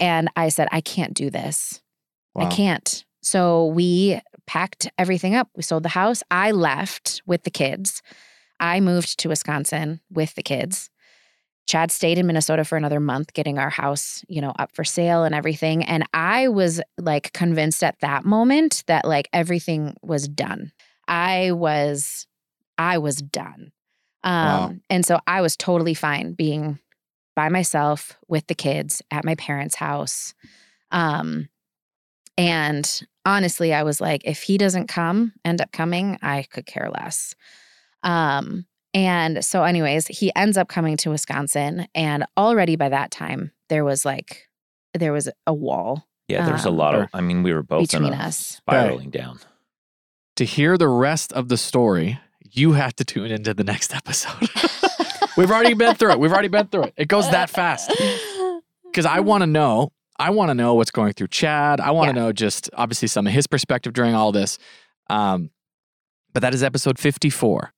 And 0.00 0.28
I 0.36 0.48
said, 0.48 0.68
I 0.72 0.80
can't 0.80 1.14
do 1.14 1.30
this. 1.30 1.80
I 2.36 2.46
can't. 2.46 3.04
So 3.20 3.66
we 3.66 4.20
packed 4.46 4.90
everything 4.98 5.34
up. 5.34 5.48
We 5.54 5.62
sold 5.62 5.82
the 5.82 5.90
house. 5.90 6.22
I 6.30 6.50
left 6.50 7.22
with 7.26 7.44
the 7.44 7.50
kids. 7.50 8.02
I 8.58 8.80
moved 8.80 9.18
to 9.20 9.28
Wisconsin 9.28 10.00
with 10.10 10.34
the 10.34 10.42
kids. 10.42 10.90
Chad 11.66 11.90
stayed 11.90 12.18
in 12.18 12.26
Minnesota 12.26 12.64
for 12.64 12.76
another 12.76 13.00
month 13.00 13.32
getting 13.34 13.58
our 13.58 13.70
house, 13.70 14.24
you 14.28 14.40
know, 14.40 14.52
up 14.58 14.74
for 14.74 14.82
sale 14.84 15.24
and 15.24 15.34
everything. 15.34 15.84
And 15.84 16.04
I 16.12 16.48
was 16.48 16.80
like 16.98 17.32
convinced 17.32 17.84
at 17.84 18.00
that 18.00 18.24
moment 18.24 18.82
that 18.88 19.04
like 19.04 19.28
everything 19.32 19.94
was 20.02 20.26
done. 20.26 20.72
I 21.06 21.52
was 21.52 22.26
I 22.78 22.98
was 22.98 23.16
done. 23.16 23.72
Um 24.24 24.44
Wow. 24.44 24.74
and 24.90 25.06
so 25.06 25.20
I 25.26 25.40
was 25.40 25.56
totally 25.56 25.94
fine 25.94 26.32
being 26.32 26.78
by 27.34 27.48
myself 27.48 28.18
with 28.28 28.46
the 28.46 28.54
kids 28.54 29.02
at 29.10 29.24
my 29.24 29.34
parents' 29.34 29.76
house. 29.76 30.34
Um 30.90 31.48
and 32.38 33.02
honestly, 33.24 33.74
I 33.74 33.82
was 33.82 34.00
like 34.00 34.22
if 34.24 34.42
he 34.42 34.58
doesn't 34.58 34.88
come, 34.88 35.32
end 35.44 35.60
up 35.60 35.72
coming, 35.72 36.18
I 36.22 36.44
could 36.50 36.66
care 36.66 36.90
less. 36.90 37.34
Um 38.02 38.66
and 38.94 39.42
so, 39.42 39.64
anyways, 39.64 40.06
he 40.08 40.30
ends 40.36 40.58
up 40.58 40.68
coming 40.68 40.98
to 40.98 41.08
Wisconsin. 41.08 41.86
And 41.94 42.26
already 42.36 42.76
by 42.76 42.90
that 42.90 43.10
time, 43.10 43.52
there 43.70 43.84
was 43.84 44.04
like, 44.04 44.50
there 44.92 45.14
was 45.14 45.30
a 45.46 45.54
wall 45.54 46.06
yeah, 46.32 46.46
there's 46.46 46.64
a 46.64 46.70
um, 46.70 46.76
lot 46.76 46.94
of. 46.94 47.08
I 47.12 47.20
mean, 47.20 47.42
we 47.42 47.52
were 47.52 47.62
both 47.62 47.92
in 47.92 48.02
between 48.02 48.18
a 48.18 48.24
us. 48.24 48.36
spiraling 48.36 49.10
down. 49.10 49.38
to 50.36 50.44
hear 50.44 50.78
the 50.78 50.88
rest 50.88 51.32
of 51.32 51.48
the 51.48 51.56
story, 51.56 52.18
you 52.40 52.72
have 52.72 52.94
to 52.96 53.04
tune 53.04 53.30
into 53.30 53.52
the 53.54 53.64
next 53.64 53.94
episode. 53.94 54.48
We've 55.36 55.50
already 55.50 55.74
been 55.74 55.94
through 55.94 56.12
it. 56.12 56.20
We've 56.20 56.32
already 56.32 56.48
been 56.48 56.66
through 56.66 56.84
it. 56.84 56.94
It 56.96 57.08
goes 57.08 57.30
that 57.30 57.50
fast. 57.50 57.90
Because 58.84 59.06
I 59.06 59.20
want 59.20 59.42
to 59.42 59.46
know, 59.46 59.92
I 60.18 60.30
want 60.30 60.50
to 60.50 60.54
know 60.54 60.74
what's 60.74 60.90
going 60.90 61.14
through 61.14 61.28
Chad. 61.28 61.80
I 61.80 61.90
want 61.92 62.08
to 62.08 62.12
know 62.12 62.32
just 62.32 62.68
obviously 62.74 63.08
some 63.08 63.26
of 63.26 63.32
his 63.32 63.46
perspective 63.46 63.92
during 63.92 64.14
all 64.14 64.32
this. 64.32 64.58
Um, 65.08 65.50
but 66.32 66.40
that 66.40 66.54
is 66.54 66.62
episode 66.62 66.98
54. 66.98 67.72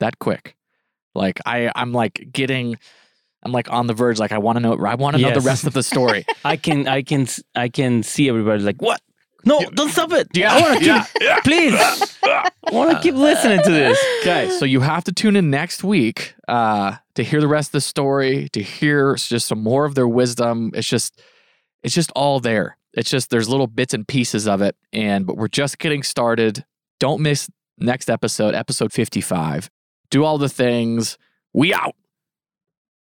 That 0.00 0.18
quick. 0.18 0.56
Like 1.14 1.40
I, 1.44 1.72
I'm 1.74 1.92
like 1.92 2.28
getting, 2.32 2.78
I'm 3.42 3.50
like 3.50 3.70
on 3.70 3.88
the 3.88 3.94
verge. 3.94 4.18
Like 4.18 4.32
I 4.32 4.38
want 4.38 4.56
to 4.56 4.60
know, 4.60 4.74
I 4.86 4.94
want 4.94 5.16
to 5.16 5.22
know 5.22 5.32
the 5.34 5.40
rest 5.40 5.64
of 5.64 5.72
the 5.72 5.82
story. 5.82 6.24
I 6.44 6.56
can 6.56 6.86
I 6.86 7.02
can 7.02 7.26
I 7.54 7.68
can 7.68 8.02
see 8.04 8.28
everybody 8.28 8.62
like 8.62 8.80
what? 8.80 9.00
No, 9.44 9.60
don't 9.70 9.90
stop 9.90 10.12
it. 10.12 10.28
Yeah, 10.34 10.52
I 10.52 10.60
want 10.60 10.78
to 10.80 10.84
yeah, 10.84 11.04
keep 11.36 11.44
please. 11.44 12.18
I 12.22 12.50
want 12.72 12.90
to 12.90 13.00
keep 13.00 13.14
listening 13.14 13.62
to 13.62 13.70
this. 13.70 13.98
Okay, 14.20 14.50
so 14.50 14.64
you 14.64 14.80
have 14.80 15.04
to 15.04 15.12
tune 15.12 15.36
in 15.36 15.48
next 15.48 15.84
week 15.84 16.34
uh, 16.48 16.96
to 17.14 17.22
hear 17.22 17.40
the 17.40 17.48
rest 17.48 17.68
of 17.68 17.72
the 17.72 17.80
story, 17.80 18.48
to 18.50 18.62
hear 18.62 19.14
just 19.14 19.46
some 19.46 19.62
more 19.62 19.84
of 19.84 19.94
their 19.94 20.08
wisdom. 20.08 20.72
It's 20.74 20.88
just, 20.88 21.22
it's 21.82 21.94
just 21.94 22.10
all 22.16 22.40
there. 22.40 22.76
It's 22.94 23.10
just 23.10 23.30
there's 23.30 23.48
little 23.48 23.68
bits 23.68 23.94
and 23.94 24.06
pieces 24.06 24.48
of 24.48 24.60
it, 24.60 24.74
and 24.92 25.24
but 25.24 25.36
we're 25.36 25.48
just 25.48 25.78
getting 25.78 26.02
started. 26.02 26.64
Don't 26.98 27.20
miss 27.20 27.48
next 27.78 28.10
episode, 28.10 28.54
episode 28.54 28.92
fifty-five. 28.92 29.70
Do 30.10 30.24
all 30.24 30.38
the 30.38 30.48
things. 30.48 31.16
We 31.52 31.72
out. 31.72 31.94